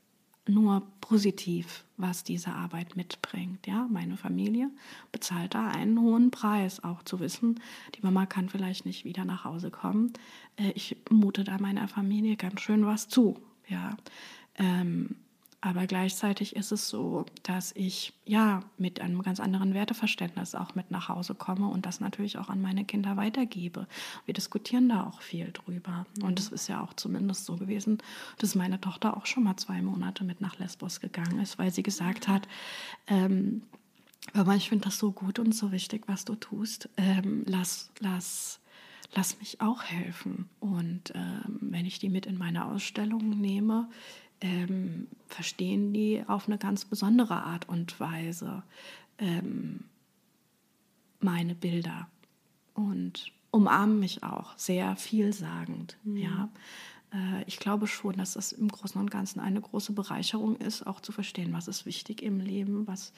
nur 0.47 0.81
positiv, 1.01 1.83
was 1.97 2.23
diese 2.23 2.53
Arbeit 2.53 2.95
mitbringt. 2.95 3.67
Ja, 3.67 3.87
meine 3.89 4.17
Familie 4.17 4.69
bezahlt 5.11 5.53
da 5.53 5.67
einen 5.67 5.99
hohen 5.99 6.31
Preis, 6.31 6.83
auch 6.83 7.03
zu 7.03 7.19
wissen, 7.19 7.59
die 7.95 8.01
Mama 8.01 8.25
kann 8.25 8.49
vielleicht 8.49 8.85
nicht 8.85 9.05
wieder 9.05 9.23
nach 9.23 9.45
Hause 9.45 9.71
kommen. 9.71 10.13
Äh, 10.57 10.71
ich 10.71 10.97
mute 11.09 11.43
da 11.43 11.57
meiner 11.59 11.87
Familie 11.87 12.37
ganz 12.37 12.61
schön 12.61 12.85
was 12.85 13.07
zu. 13.07 13.39
Ja, 13.67 13.95
ähm, 14.57 15.15
aber 15.61 15.85
gleichzeitig 15.85 16.55
ist 16.55 16.71
es 16.71 16.89
so, 16.89 17.25
dass 17.43 17.71
ich 17.75 18.13
ja 18.25 18.61
mit 18.79 18.99
einem 18.99 19.21
ganz 19.21 19.39
anderen 19.39 19.75
Werteverständnis 19.75 20.55
auch 20.55 20.73
mit 20.73 20.89
nach 20.89 21.07
Hause 21.07 21.35
komme 21.35 21.67
und 21.67 21.85
das 21.85 21.99
natürlich 21.99 22.39
auch 22.39 22.49
an 22.49 22.61
meine 22.61 22.83
Kinder 22.83 23.15
weitergebe. 23.15 23.87
Wir 24.25 24.33
diskutieren 24.33 24.89
da 24.89 25.05
auch 25.05 25.21
viel 25.21 25.51
drüber. 25.51 26.07
Und 26.23 26.39
es 26.39 26.49
ist 26.49 26.67
ja 26.67 26.81
auch 26.81 26.93
zumindest 26.95 27.45
so 27.45 27.57
gewesen, 27.57 27.99
dass 28.39 28.55
meine 28.55 28.81
Tochter 28.81 29.15
auch 29.15 29.27
schon 29.27 29.43
mal 29.43 29.55
zwei 29.57 29.83
Monate 29.83 30.23
mit 30.23 30.41
nach 30.41 30.57
Lesbos 30.57 30.99
gegangen 30.99 31.39
ist, 31.39 31.59
weil 31.59 31.71
sie 31.71 31.83
gesagt 31.83 32.27
hat, 32.27 32.47
ähm, 33.05 33.61
aber 34.33 34.55
ich 34.55 34.69
finde 34.69 34.85
das 34.85 34.97
so 34.97 35.11
gut 35.11 35.37
und 35.37 35.53
so 35.53 35.71
wichtig, 35.71 36.03
was 36.07 36.25
du 36.25 36.35
tust. 36.35 36.89
Ähm, 36.97 37.43
lass, 37.45 37.91
lass, 37.99 38.59
lass 39.13 39.37
mich 39.39 39.61
auch 39.61 39.83
helfen. 39.83 40.49
Und 40.59 41.11
ähm, 41.13 41.59
wenn 41.61 41.85
ich 41.85 41.99
die 41.99 42.09
mit 42.09 42.25
in 42.25 42.37
meine 42.37 42.65
Ausstellung 42.65 43.29
nehme, 43.29 43.89
ähm, 44.41 45.07
verstehen 45.27 45.93
die 45.93 46.23
auf 46.27 46.47
eine 46.47 46.57
ganz 46.57 46.85
besondere 46.85 47.43
Art 47.43 47.69
und 47.69 47.99
Weise 47.99 48.63
ähm, 49.17 49.85
meine 51.19 51.55
Bilder 51.55 52.07
und 52.73 53.31
umarmen 53.51 53.99
mich 53.99 54.23
auch 54.23 54.57
sehr 54.57 54.95
vielsagend. 54.95 55.97
Mhm. 56.03 56.17
Ja. 56.17 56.49
Äh, 57.13 57.43
ich 57.45 57.57
glaube 57.57 57.87
schon, 57.87 58.17
dass 58.17 58.33
das 58.33 58.51
im 58.51 58.67
Großen 58.67 58.99
und 58.99 59.11
Ganzen 59.11 59.39
eine 59.39 59.61
große 59.61 59.93
Bereicherung 59.93 60.55
ist, 60.57 60.85
auch 60.85 61.01
zu 61.01 61.11
verstehen, 61.11 61.53
was 61.53 61.67
ist 61.67 61.85
wichtig 61.85 62.21
im 62.21 62.39
Leben, 62.39 62.87
was 62.87 63.13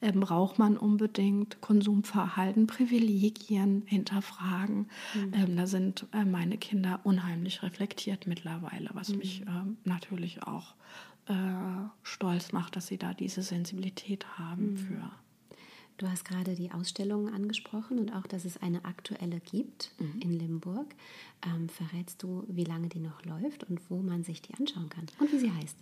äh, 0.00 0.12
braucht 0.12 0.58
man 0.58 0.76
unbedingt, 0.76 1.60
Konsumverhalten, 1.60 2.66
Privilegien 2.66 3.82
hinterfragen. 3.86 4.88
Mhm. 5.14 5.34
Ähm, 5.34 5.56
da 5.56 5.66
sind 5.66 6.06
äh, 6.12 6.24
meine 6.24 6.58
Kinder 6.58 7.00
unheimlich 7.04 7.62
reflektiert 7.62 8.26
mittlerweile, 8.26 8.90
was 8.92 9.10
mhm. 9.10 9.18
mich 9.18 9.42
äh, 9.42 9.44
natürlich 9.84 10.42
auch 10.42 10.74
äh, 11.26 11.34
stolz 12.02 12.52
macht, 12.52 12.76
dass 12.76 12.86
sie 12.86 12.98
da 12.98 13.14
diese 13.14 13.42
Sensibilität 13.42 14.38
haben 14.38 14.72
mhm. 14.72 14.76
für 14.76 15.10
Du 15.98 16.10
hast 16.10 16.26
gerade 16.26 16.54
die 16.54 16.72
Ausstellungen 16.72 17.32
angesprochen 17.32 17.98
und 17.98 18.12
auch, 18.12 18.26
dass 18.26 18.44
es 18.44 18.60
eine 18.60 18.84
aktuelle 18.84 19.40
gibt 19.40 19.92
mhm. 19.98 20.20
in 20.20 20.38
Limburg. 20.38 20.94
Ähm, 21.46 21.68
verrätst 21.68 22.22
du, 22.22 22.44
wie 22.48 22.64
lange 22.64 22.88
die 22.88 22.98
noch 22.98 23.24
läuft 23.24 23.64
und 23.64 23.80
wo 23.88 23.98
man 23.98 24.24
sich 24.24 24.42
die 24.42 24.54
anschauen 24.54 24.88
kann 24.88 25.06
und 25.20 25.32
wie 25.32 25.38
sie 25.38 25.52
heißt? 25.52 25.76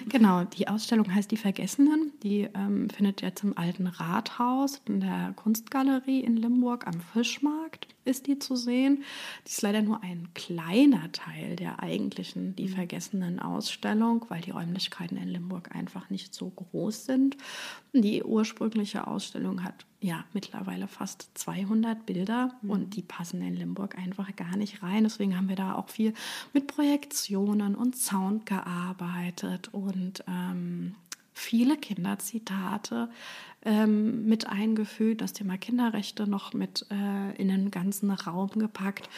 genau, 0.08 0.44
die 0.44 0.68
Ausstellung 0.68 1.14
heißt 1.14 1.30
Die 1.30 1.36
Vergessenen. 1.36 2.12
Die 2.22 2.48
ähm, 2.54 2.88
findet 2.88 3.20
jetzt 3.20 3.44
im 3.44 3.56
alten 3.58 3.86
Rathaus 3.86 4.80
in 4.86 5.00
der 5.00 5.34
Kunstgalerie 5.36 6.20
in 6.20 6.36
Limburg 6.36 6.86
am 6.86 7.00
Fischmarkt 7.00 7.88
ist 8.04 8.26
die 8.26 8.38
zu 8.38 8.56
sehen. 8.56 9.02
Die 9.46 9.50
ist 9.50 9.62
leider 9.62 9.82
nur 9.82 10.02
ein 10.02 10.28
kleiner 10.34 11.10
Teil 11.12 11.56
der 11.56 11.82
eigentlichen 11.82 12.54
Die 12.56 12.68
mhm. 12.68 12.74
Vergessenen 12.74 13.38
Ausstellung, 13.38 14.26
weil 14.28 14.40
die 14.40 14.50
Räumlichkeiten 14.50 15.16
in 15.16 15.28
Limburg 15.28 15.74
einfach 15.74 16.10
nicht 16.10 16.34
so 16.34 16.50
groß 16.50 17.06
sind. 17.06 17.36
Die 17.92 18.22
ursprüngliche 18.22 19.06
Ausstellung 19.06 19.64
hat 19.64 19.86
ja 20.04 20.24
mittlerweile 20.34 20.86
fast 20.86 21.30
200 21.34 22.04
Bilder 22.04 22.54
mhm. 22.60 22.70
und 22.70 22.96
die 22.96 23.02
passen 23.02 23.40
in 23.40 23.54
Limburg 23.54 23.96
einfach 23.96 24.36
gar 24.36 24.56
nicht 24.56 24.82
rein. 24.82 25.04
Deswegen 25.04 25.36
haben 25.36 25.48
wir 25.48 25.56
da 25.56 25.74
auch 25.74 25.88
viel 25.88 26.12
mit 26.52 26.66
Projektionen 26.66 27.74
und 27.74 27.96
Sound 27.96 28.44
gearbeitet 28.44 29.70
und 29.72 30.22
ähm, 30.28 30.94
viele 31.32 31.78
Kinderzitate 31.78 33.08
ähm, 33.64 34.26
mit 34.26 34.46
eingefügt, 34.46 35.22
das 35.22 35.32
Thema 35.32 35.56
Kinderrechte 35.56 36.28
noch 36.28 36.52
mit 36.52 36.86
äh, 36.90 37.34
in 37.40 37.48
den 37.48 37.70
ganzen 37.70 38.10
Raum 38.10 38.50
gepackt. 38.50 39.08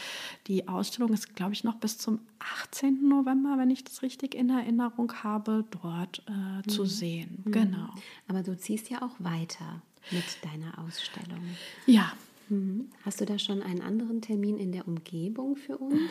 Die 0.47 0.69
Ausstellung 0.69 1.13
ist, 1.13 1.35
glaube 1.35 1.53
ich, 1.53 1.65
noch 1.65 1.75
bis 1.75 1.99
zum 1.99 2.21
18. 2.39 3.09
November, 3.09 3.57
wenn 3.59 3.71
ich 3.71 3.83
das 3.83 4.03
richtig 4.03 4.37
in 4.37 4.51
Erinnerung 4.51 5.13
habe, 5.25 5.65
dort 5.83 6.23
äh, 6.29 6.67
zu 6.69 6.85
sehen. 6.85 7.43
Genau. 7.47 7.89
Aber 8.29 8.45
du 8.45 8.57
ziehst 8.57 8.89
ja 8.89 9.03
auch 9.03 9.17
weiter 9.19 9.83
mit 10.11 10.25
deiner 10.43 10.79
Ausstellung. 10.79 11.43
Ja, 11.87 12.13
Mhm. 12.49 12.89
Hast 13.05 13.21
du 13.21 13.25
da 13.25 13.39
schon 13.39 13.63
einen 13.63 13.81
anderen 13.81 14.21
Termin 14.21 14.59
in 14.59 14.73
der 14.73 14.87
Umgebung 14.87 15.57
für 15.57 15.77
uns? 15.79 16.11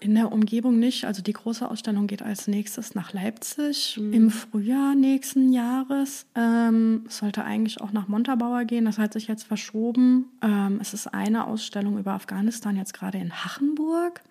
In 0.00 0.14
der 0.14 0.32
Umgebung 0.32 0.78
nicht. 0.78 1.04
Also 1.04 1.22
die 1.22 1.32
große 1.32 1.68
Ausstellung 1.68 2.06
geht 2.06 2.22
als 2.22 2.48
nächstes 2.48 2.94
nach 2.94 3.12
Leipzig 3.12 3.96
im 3.98 4.30
Frühjahr 4.30 4.94
nächsten 4.96 5.52
Jahres. 5.52 6.26
Ähm, 6.34 7.04
sollte 7.08 7.44
eigentlich 7.44 7.80
auch 7.80 7.92
nach 7.92 8.08
Montabaur 8.08 8.64
gehen. 8.64 8.84
Das 8.84 8.98
hat 8.98 9.12
sich 9.12 9.28
jetzt 9.28 9.44
verschoben. 9.44 10.24
Ähm, 10.42 10.78
es 10.80 10.92
ist 10.92 11.06
eine 11.08 11.46
Ausstellung 11.46 11.98
über 11.98 12.12
Afghanistan 12.12 12.76
jetzt 12.76 12.94
gerade 12.94 13.18
in 13.18 13.32
Hachenburg. 13.44 14.22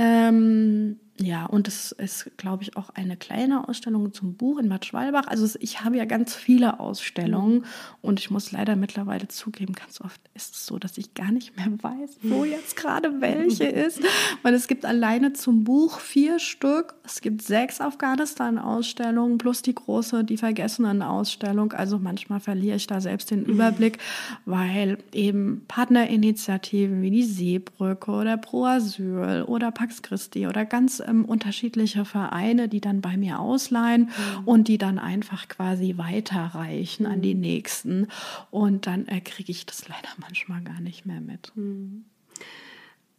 Ähm, 0.00 0.96
ja, 1.22 1.44
und 1.44 1.68
es 1.68 1.92
ist, 1.92 2.30
glaube 2.38 2.62
ich, 2.62 2.78
auch 2.78 2.88
eine 2.94 3.14
kleine 3.14 3.68
Ausstellung 3.68 4.14
zum 4.14 4.36
Buch 4.36 4.58
in 4.58 4.70
Bad 4.70 4.86
Schwalbach. 4.86 5.26
Also 5.26 5.46
ich 5.60 5.82
habe 5.82 5.98
ja 5.98 6.06
ganz 6.06 6.34
viele 6.34 6.80
Ausstellungen 6.80 7.66
und 8.00 8.18
ich 8.20 8.30
muss 8.30 8.52
leider 8.52 8.74
mittlerweile 8.74 9.28
zugeben, 9.28 9.74
ganz 9.74 10.00
oft 10.00 10.18
ist 10.32 10.54
es 10.54 10.64
so, 10.64 10.78
dass 10.78 10.96
ich 10.96 11.12
gar 11.12 11.30
nicht 11.30 11.58
mehr 11.58 11.70
weiß, 11.82 12.16
wo 12.22 12.46
jetzt 12.46 12.74
gerade 12.74 13.20
welche 13.20 13.64
ist. 13.64 14.00
Weil 14.42 14.54
es 14.54 14.66
gibt 14.66 14.86
alleine 14.86 15.34
zum 15.34 15.64
Buch 15.64 16.00
vier 16.00 16.38
Stück. 16.38 16.94
Es 17.04 17.20
gibt 17.20 17.42
sechs 17.42 17.82
Afghanistan-Ausstellungen 17.82 19.36
plus 19.36 19.60
die 19.60 19.74
große, 19.74 20.24
die 20.24 20.38
Vergessenen-Ausstellung. 20.38 21.72
Also 21.74 21.98
manchmal 21.98 22.40
verliere 22.40 22.76
ich 22.76 22.86
da 22.86 23.02
selbst 23.02 23.30
den 23.30 23.44
Überblick, 23.44 23.98
weil 24.46 24.96
eben 25.12 25.66
Partnerinitiativen 25.68 27.02
wie 27.02 27.10
die 27.10 27.24
Seebrücke 27.24 28.10
oder 28.10 28.38
Pro 28.38 28.64
Asyl 28.64 29.44
oder 29.46 29.70
Pax 29.90 30.02
Christi 30.02 30.46
oder 30.46 30.64
ganz 30.64 31.02
ähm, 31.04 31.24
unterschiedliche 31.24 32.04
Vereine, 32.04 32.68
die 32.68 32.80
dann 32.80 33.00
bei 33.00 33.16
mir 33.16 33.40
ausleihen 33.40 34.10
und 34.44 34.68
die 34.68 34.78
dann 34.78 35.00
einfach 35.00 35.48
quasi 35.48 35.96
weiterreichen 35.96 37.06
an 37.06 37.22
die 37.22 37.34
nächsten. 37.34 38.06
Und 38.52 38.86
dann 38.86 39.08
äh, 39.08 39.20
kriege 39.20 39.50
ich 39.50 39.66
das 39.66 39.88
leider 39.88 40.08
manchmal 40.18 40.62
gar 40.62 40.80
nicht 40.80 41.06
mehr 41.06 41.20
mit. 41.20 41.50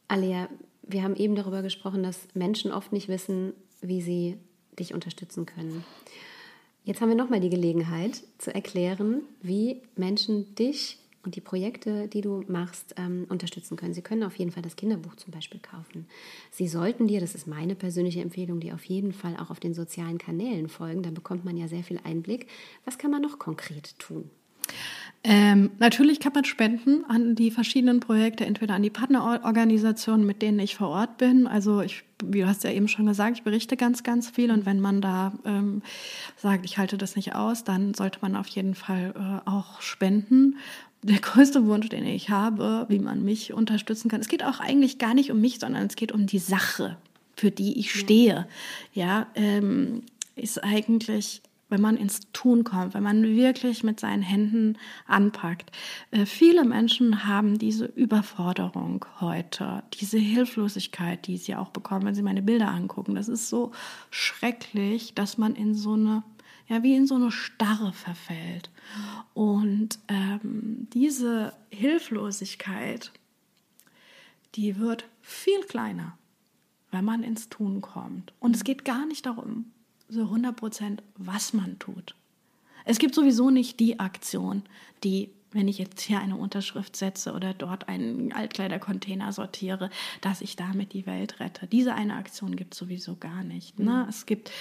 Alia, 0.07 0.47
wir 0.83 1.03
haben 1.03 1.15
eben 1.15 1.35
darüber 1.35 1.61
gesprochen, 1.61 2.03
dass 2.03 2.29
Menschen 2.33 2.71
oft 2.71 2.93
nicht 2.93 3.09
wissen, 3.09 3.51
wie 3.81 4.01
sie 4.01 4.37
dich 4.79 4.93
unterstützen 4.93 5.45
können. 5.45 5.83
Jetzt 6.85 7.01
haben 7.01 7.09
wir 7.09 7.17
nochmal 7.17 7.41
die 7.41 7.49
Gelegenheit 7.49 8.23
zu 8.37 8.55
erklären, 8.55 9.23
wie 9.41 9.81
Menschen 9.97 10.55
dich 10.55 11.00
und 11.23 11.35
die 11.35 11.41
Projekte, 11.41 12.07
die 12.07 12.21
du 12.21 12.43
machst, 12.47 12.95
ähm, 12.97 13.25
unterstützen 13.29 13.77
können. 13.77 13.93
Sie 13.93 14.01
können 14.01 14.23
auf 14.23 14.35
jeden 14.37 14.51
Fall 14.51 14.63
das 14.63 14.75
Kinderbuch 14.75 15.15
zum 15.15 15.31
Beispiel 15.31 15.59
kaufen. 15.59 16.07
Sie 16.51 16.67
sollten 16.67 17.07
dir, 17.07 17.19
das 17.19 17.35
ist 17.35 17.47
meine 17.47 17.75
persönliche 17.75 18.21
Empfehlung, 18.21 18.59
die 18.59 18.73
auf 18.73 18.83
jeden 18.85 19.13
Fall 19.13 19.35
auch 19.37 19.49
auf 19.49 19.59
den 19.59 19.73
sozialen 19.73 20.17
Kanälen 20.17 20.69
folgen. 20.69 21.03
Da 21.03 21.11
bekommt 21.11 21.45
man 21.45 21.57
ja 21.57 21.67
sehr 21.67 21.83
viel 21.83 21.99
Einblick. 22.03 22.47
Was 22.85 22.97
kann 22.97 23.11
man 23.11 23.21
noch 23.21 23.39
konkret 23.39 23.97
tun? 23.99 24.29
Ähm, 25.23 25.69
natürlich 25.77 26.19
kann 26.19 26.33
man 26.33 26.45
spenden 26.45 27.05
an 27.07 27.35
die 27.35 27.51
verschiedenen 27.51 27.99
Projekte, 27.99 28.43
entweder 28.45 28.73
an 28.73 28.81
die 28.81 28.89
Partnerorganisationen, 28.89 30.25
mit 30.25 30.41
denen 30.41 30.57
ich 30.57 30.75
vor 30.75 30.89
Ort 30.89 31.17
bin. 31.17 31.45
Also 31.45 31.81
ich, 31.81 32.03
wie 32.23 32.39
du 32.39 32.47
hast 32.47 32.63
ja 32.63 32.71
eben 32.71 32.87
schon 32.87 33.05
gesagt, 33.05 33.37
ich 33.37 33.43
berichte 33.43 33.77
ganz, 33.77 34.01
ganz 34.01 34.31
viel 34.31 34.49
und 34.49 34.65
wenn 34.65 34.79
man 34.79 34.99
da 34.99 35.33
ähm, 35.45 35.83
sagt, 36.37 36.65
ich 36.65 36.79
halte 36.79 36.97
das 36.97 37.15
nicht 37.15 37.35
aus, 37.35 37.63
dann 37.63 37.93
sollte 37.93 38.17
man 38.23 38.35
auf 38.35 38.47
jeden 38.47 38.73
Fall 38.73 39.13
äh, 39.15 39.47
auch 39.47 39.81
spenden. 39.81 40.57
Der 41.03 41.19
größte 41.19 41.65
Wunsch, 41.65 41.89
den 41.89 42.05
ich 42.05 42.29
habe, 42.29 42.85
wie 42.89 42.99
man 42.99 43.23
mich 43.23 43.53
unterstützen 43.53 44.09
kann, 44.09 44.21
es 44.21 44.27
geht 44.27 44.43
auch 44.43 44.59
eigentlich 44.59 44.99
gar 44.99 45.13
nicht 45.13 45.31
um 45.31 45.41
mich, 45.41 45.59
sondern 45.59 45.87
es 45.87 45.95
geht 45.95 46.11
um 46.11 46.27
die 46.27 46.39
Sache, 46.39 46.97
für 47.35 47.49
die 47.49 47.79
ich 47.79 47.91
stehe. 47.91 48.47
Ja, 48.93 49.27
ähm, 49.35 50.03
ist 50.35 50.63
eigentlich 50.63 51.41
wenn 51.71 51.81
man 51.81 51.97
ins 51.97 52.19
Tun 52.33 52.63
kommt, 52.63 52.93
wenn 52.93 53.01
man 53.01 53.23
wirklich 53.23 53.83
mit 53.83 53.99
seinen 53.99 54.21
Händen 54.21 54.77
anpackt. 55.07 55.71
Äh, 56.11 56.25
viele 56.25 56.65
Menschen 56.65 57.25
haben 57.25 57.57
diese 57.57 57.85
Überforderung 57.85 59.05
heute, 59.21 59.81
diese 59.93 60.19
Hilflosigkeit, 60.19 61.25
die 61.25 61.37
sie 61.37 61.55
auch 61.55 61.69
bekommen, 61.69 62.05
wenn 62.05 62.13
sie 62.13 62.21
meine 62.21 62.41
Bilder 62.41 62.67
angucken. 62.67 63.15
Das 63.15 63.29
ist 63.29 63.49
so 63.49 63.71
schrecklich, 64.11 65.15
dass 65.15 65.37
man 65.37 65.55
in 65.55 65.73
so 65.73 65.93
eine, 65.93 66.23
ja, 66.71 66.83
wie 66.83 66.95
in 66.95 67.05
so 67.05 67.15
eine 67.15 67.31
Starre 67.31 67.91
verfällt. 67.91 68.69
Und 69.33 69.99
ähm, 70.07 70.87
diese 70.93 71.51
Hilflosigkeit, 71.69 73.11
die 74.55 74.79
wird 74.79 75.03
viel 75.21 75.59
kleiner, 75.63 76.17
wenn 76.89 77.03
man 77.03 77.23
ins 77.23 77.49
Tun 77.49 77.81
kommt. 77.81 78.31
Und 78.39 78.55
es 78.55 78.63
geht 78.63 78.85
gar 78.85 79.05
nicht 79.05 79.25
darum, 79.25 79.65
so 80.07 80.21
100 80.21 80.55
Prozent, 80.55 81.03
was 81.17 81.51
man 81.51 81.77
tut. 81.77 82.15
Es 82.85 82.99
gibt 82.99 83.15
sowieso 83.15 83.49
nicht 83.49 83.81
die 83.81 83.99
Aktion, 83.99 84.63
die, 85.03 85.29
wenn 85.51 85.67
ich 85.67 85.77
jetzt 85.77 85.99
hier 85.99 86.21
eine 86.21 86.37
Unterschrift 86.37 86.95
setze 86.95 87.33
oder 87.33 87.53
dort 87.53 87.89
einen 87.89 88.31
Altkleidercontainer 88.31 89.33
sortiere, 89.33 89.89
dass 90.21 90.39
ich 90.39 90.55
damit 90.55 90.93
die 90.93 91.05
Welt 91.05 91.41
rette. 91.41 91.67
Diese 91.67 91.95
eine 91.95 92.15
Aktion 92.15 92.55
gibt 92.55 92.75
es 92.75 92.79
sowieso 92.79 93.17
gar 93.17 93.43
nicht. 93.43 93.77
Ne? 93.77 94.05
Es 94.07 94.25
gibt 94.25 94.51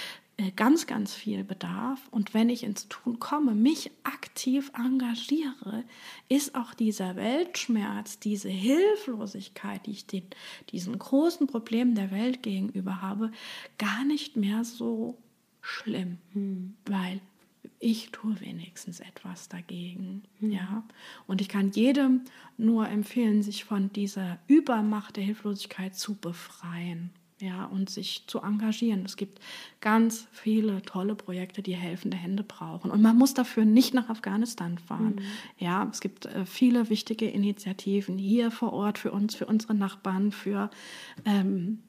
ganz, 0.49 0.87
ganz 0.87 1.13
viel 1.13 1.43
Bedarf. 1.43 1.99
Und 2.09 2.33
wenn 2.33 2.49
ich 2.49 2.63
ins 2.63 2.87
Tun 2.87 3.19
komme, 3.19 3.53
mich 3.53 3.91
aktiv 4.03 4.71
engagiere, 4.75 5.83
ist 6.29 6.55
auch 6.55 6.73
dieser 6.73 7.15
Weltschmerz, 7.15 8.17
diese 8.17 8.49
Hilflosigkeit, 8.49 9.85
die 9.85 9.91
ich 9.91 10.07
den, 10.07 10.23
diesen 10.71 10.97
großen 10.97 11.45
Problemen 11.45 11.93
der 11.93 12.09
Welt 12.09 12.41
gegenüber 12.41 13.01
habe, 13.01 13.31
gar 13.77 14.03
nicht 14.05 14.35
mehr 14.35 14.63
so 14.63 15.17
schlimm, 15.61 16.17
weil 16.85 17.21
ich 17.79 18.11
tue 18.11 18.39
wenigstens 18.39 18.99
etwas 18.99 19.49
dagegen. 19.49 20.23
Ja? 20.39 20.83
Und 21.27 21.41
ich 21.41 21.49
kann 21.49 21.71
jedem 21.71 22.21
nur 22.57 22.87
empfehlen, 22.87 23.43
sich 23.43 23.63
von 23.63 23.91
dieser 23.93 24.39
Übermacht 24.47 25.17
der 25.17 25.23
Hilflosigkeit 25.23 25.95
zu 25.95 26.15
befreien. 26.15 27.11
Ja, 27.41 27.65
und 27.65 27.89
sich 27.89 28.25
zu 28.27 28.39
engagieren. 28.39 29.03
Es 29.03 29.17
gibt 29.17 29.39
ganz 29.79 30.27
viele 30.31 30.83
tolle 30.83 31.15
Projekte, 31.15 31.63
die 31.63 31.75
helfende 31.75 32.15
Hände 32.15 32.43
brauchen. 32.43 32.91
Und 32.91 33.01
man 33.01 33.17
muss 33.17 33.33
dafür 33.33 33.65
nicht 33.65 33.95
nach 33.95 34.09
Afghanistan 34.09 34.77
fahren. 34.77 35.21
Ja, 35.57 35.89
es 35.91 36.01
gibt 36.01 36.27
äh, 36.27 36.45
viele 36.45 36.89
wichtige 36.89 37.27
Initiativen 37.27 38.19
hier 38.19 38.51
vor 38.51 38.73
Ort 38.73 38.99
für 38.99 39.11
uns, 39.11 39.33
für 39.33 39.47
unsere 39.47 39.73
Nachbarn, 39.73 40.31
für 40.31 40.69
ähm, 41.25 41.79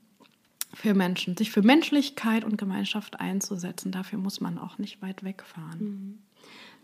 für 0.74 0.94
Menschen, 0.94 1.36
sich 1.36 1.50
für 1.50 1.62
Menschlichkeit 1.62 2.44
und 2.44 2.56
Gemeinschaft 2.56 3.20
einzusetzen. 3.20 3.92
Dafür 3.92 4.18
muss 4.18 4.40
man 4.40 4.58
auch 4.58 4.78
nicht 4.78 5.02
weit 5.02 5.22
wegfahren. 5.22 6.22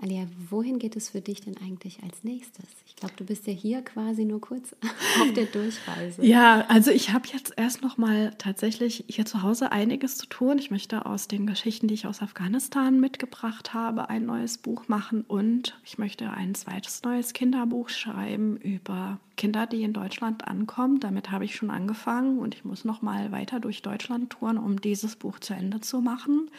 Alia, 0.00 0.26
wohin 0.48 0.78
geht 0.78 0.94
es 0.94 1.10
für 1.10 1.20
dich 1.20 1.40
denn 1.40 1.56
eigentlich 1.56 2.02
als 2.04 2.22
nächstes? 2.22 2.66
Ich 2.86 2.94
glaube, 2.94 3.14
du 3.16 3.24
bist 3.24 3.48
ja 3.48 3.52
hier 3.52 3.82
quasi 3.82 4.24
nur 4.24 4.40
kurz 4.40 4.76
auf 5.20 5.32
der 5.34 5.46
Durchreise. 5.46 6.24
Ja, 6.24 6.64
also 6.68 6.92
ich 6.92 7.12
habe 7.12 7.26
jetzt 7.32 7.54
erst 7.56 7.82
noch 7.82 7.96
mal 7.98 8.32
tatsächlich 8.38 9.04
hier 9.08 9.26
zu 9.26 9.42
Hause 9.42 9.72
einiges 9.72 10.16
zu 10.16 10.26
tun. 10.26 10.58
Ich 10.58 10.70
möchte 10.70 11.04
aus 11.04 11.26
den 11.26 11.46
Geschichten, 11.46 11.88
die 11.88 11.94
ich 11.94 12.06
aus 12.06 12.22
Afghanistan 12.22 13.00
mitgebracht 13.00 13.74
habe, 13.74 14.08
ein 14.08 14.24
neues 14.24 14.58
Buch 14.58 14.86
machen 14.86 15.22
und 15.26 15.78
ich 15.84 15.98
möchte 15.98 16.30
ein 16.30 16.54
zweites 16.54 17.02
neues 17.02 17.32
Kinderbuch 17.32 17.88
schreiben 17.88 18.56
über 18.56 19.18
Kinder, 19.38 19.66
die 19.66 19.82
in 19.84 19.94
Deutschland 19.94 20.46
ankommen. 20.46 21.00
Damit 21.00 21.30
habe 21.30 21.46
ich 21.46 21.56
schon 21.56 21.70
angefangen 21.70 22.38
und 22.38 22.54
ich 22.54 22.66
muss 22.66 22.84
noch 22.84 23.00
mal 23.00 23.32
weiter 23.32 23.60
durch 23.60 23.80
Deutschland 23.80 24.28
touren, 24.28 24.58
um 24.58 24.78
dieses 24.82 25.16
Buch 25.16 25.38
zu 25.38 25.54
Ende 25.54 25.80
zu 25.80 26.02
machen. 26.02 26.50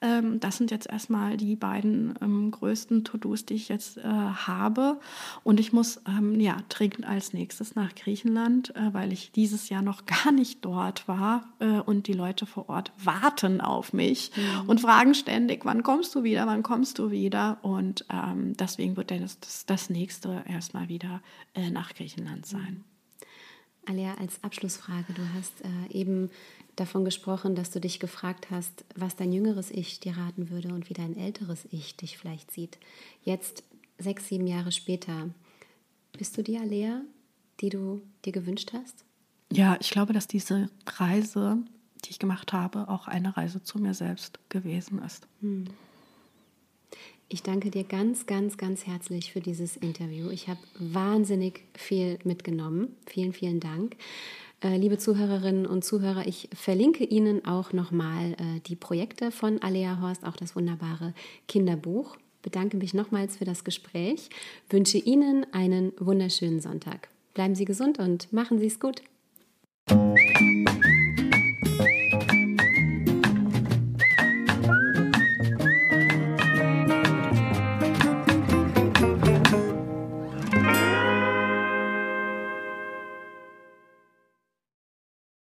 Ähm, 0.00 0.38
das 0.38 0.58
sind 0.58 0.70
jetzt 0.70 0.88
erstmal 0.88 1.36
die 1.36 1.56
beiden 1.56 2.14
ähm, 2.22 2.52
größten 2.52 3.02
To-Dos, 3.02 3.46
die 3.46 3.54
ich 3.54 3.68
jetzt 3.68 3.96
äh, 3.96 4.02
habe. 4.02 5.00
Und 5.42 5.58
ich 5.58 5.72
muss 5.72 6.00
ähm, 6.06 6.38
ja 6.38 6.58
dringend 6.68 7.04
als 7.04 7.32
nächstes 7.32 7.74
nach 7.74 7.94
Griechenland, 7.96 8.76
äh, 8.76 8.92
weil 8.92 9.12
ich 9.12 9.32
dieses 9.32 9.70
Jahr 9.70 9.82
noch 9.82 10.06
gar 10.24 10.30
nicht 10.30 10.64
dort 10.64 11.08
war 11.08 11.48
äh, 11.58 11.80
und 11.80 12.06
die 12.06 12.12
Leute 12.12 12.46
vor 12.46 12.68
Ort 12.68 12.92
warten 13.02 13.60
auf 13.60 13.92
mich 13.92 14.30
und 14.66 14.82
fragen 14.82 15.14
ständig, 15.14 15.64
wann 15.64 15.82
kommst 15.82 16.14
du 16.14 16.22
wieder, 16.22 16.46
wann 16.46 16.62
kommst 16.62 16.98
du 16.98 17.10
wieder? 17.10 17.58
Und 17.62 18.04
ähm, 18.12 18.54
deswegen 18.56 18.96
wird 18.96 19.10
dann 19.10 19.22
das, 19.22 19.40
das, 19.40 19.64
das 19.64 19.90
nächste 19.90 20.44
erstmal 20.46 20.88
wieder 20.88 21.22
äh, 21.54 21.70
nach 21.70 21.94
Griechenland 21.94 22.17
sein. 22.46 22.84
Alia, 23.86 24.14
als 24.16 24.42
Abschlussfrage, 24.44 25.12
du 25.14 25.22
hast 25.34 25.62
äh, 25.62 25.92
eben 25.92 26.30
davon 26.76 27.04
gesprochen, 27.04 27.54
dass 27.54 27.70
du 27.70 27.80
dich 27.80 28.00
gefragt 28.00 28.50
hast, 28.50 28.84
was 28.94 29.16
dein 29.16 29.32
jüngeres 29.32 29.70
Ich 29.70 30.00
dir 30.00 30.16
raten 30.16 30.50
würde 30.50 30.68
und 30.68 30.90
wie 30.90 30.94
dein 30.94 31.16
älteres 31.16 31.66
Ich 31.70 31.96
dich 31.96 32.18
vielleicht 32.18 32.50
sieht. 32.50 32.78
Jetzt, 33.24 33.64
sechs, 33.98 34.28
sieben 34.28 34.46
Jahre 34.46 34.72
später, 34.72 35.30
bist 36.16 36.36
du 36.36 36.42
die 36.42 36.58
Alia, 36.58 37.02
die 37.60 37.70
du 37.70 38.02
dir 38.24 38.32
gewünscht 38.32 38.72
hast? 38.74 39.04
Ja, 39.50 39.78
ich 39.80 39.90
glaube, 39.90 40.12
dass 40.12 40.26
diese 40.26 40.68
Reise, 40.86 41.58
die 42.04 42.10
ich 42.10 42.18
gemacht 42.18 42.52
habe, 42.52 42.88
auch 42.88 43.08
eine 43.08 43.36
Reise 43.36 43.62
zu 43.62 43.78
mir 43.78 43.94
selbst 43.94 44.38
gewesen 44.50 45.00
ist. 45.02 45.26
Ich 47.30 47.42
danke 47.42 47.70
dir 47.70 47.84
ganz, 47.84 48.24
ganz, 48.24 48.56
ganz 48.56 48.86
herzlich 48.86 49.32
für 49.32 49.40
dieses 49.40 49.76
Interview. 49.76 50.30
Ich 50.30 50.48
habe 50.48 50.60
wahnsinnig 50.78 51.60
viel 51.74 52.18
mitgenommen. 52.24 52.96
Vielen, 53.06 53.34
vielen 53.34 53.60
Dank. 53.60 53.96
Äh, 54.62 54.78
liebe 54.78 54.96
Zuhörerinnen 54.96 55.66
und 55.66 55.84
Zuhörer, 55.84 56.26
ich 56.26 56.48
verlinke 56.54 57.04
Ihnen 57.04 57.44
auch 57.44 57.74
nochmal 57.74 58.32
äh, 58.32 58.60
die 58.66 58.76
Projekte 58.76 59.30
von 59.30 59.60
Alea 59.60 60.00
Horst, 60.00 60.24
auch 60.24 60.36
das 60.36 60.56
wunderbare 60.56 61.12
Kinderbuch. 61.48 62.16
Bedanke 62.40 62.78
mich 62.78 62.94
nochmals 62.94 63.36
für 63.36 63.44
das 63.44 63.62
Gespräch, 63.62 64.30
wünsche 64.70 64.96
Ihnen 64.96 65.44
einen 65.52 65.92
wunderschönen 65.98 66.60
Sonntag. 66.60 67.08
Bleiben 67.34 67.54
Sie 67.54 67.66
gesund 67.66 67.98
und 67.98 68.32
machen 68.32 68.58
Sie 68.58 68.66
es 68.66 68.80
gut. 68.80 69.02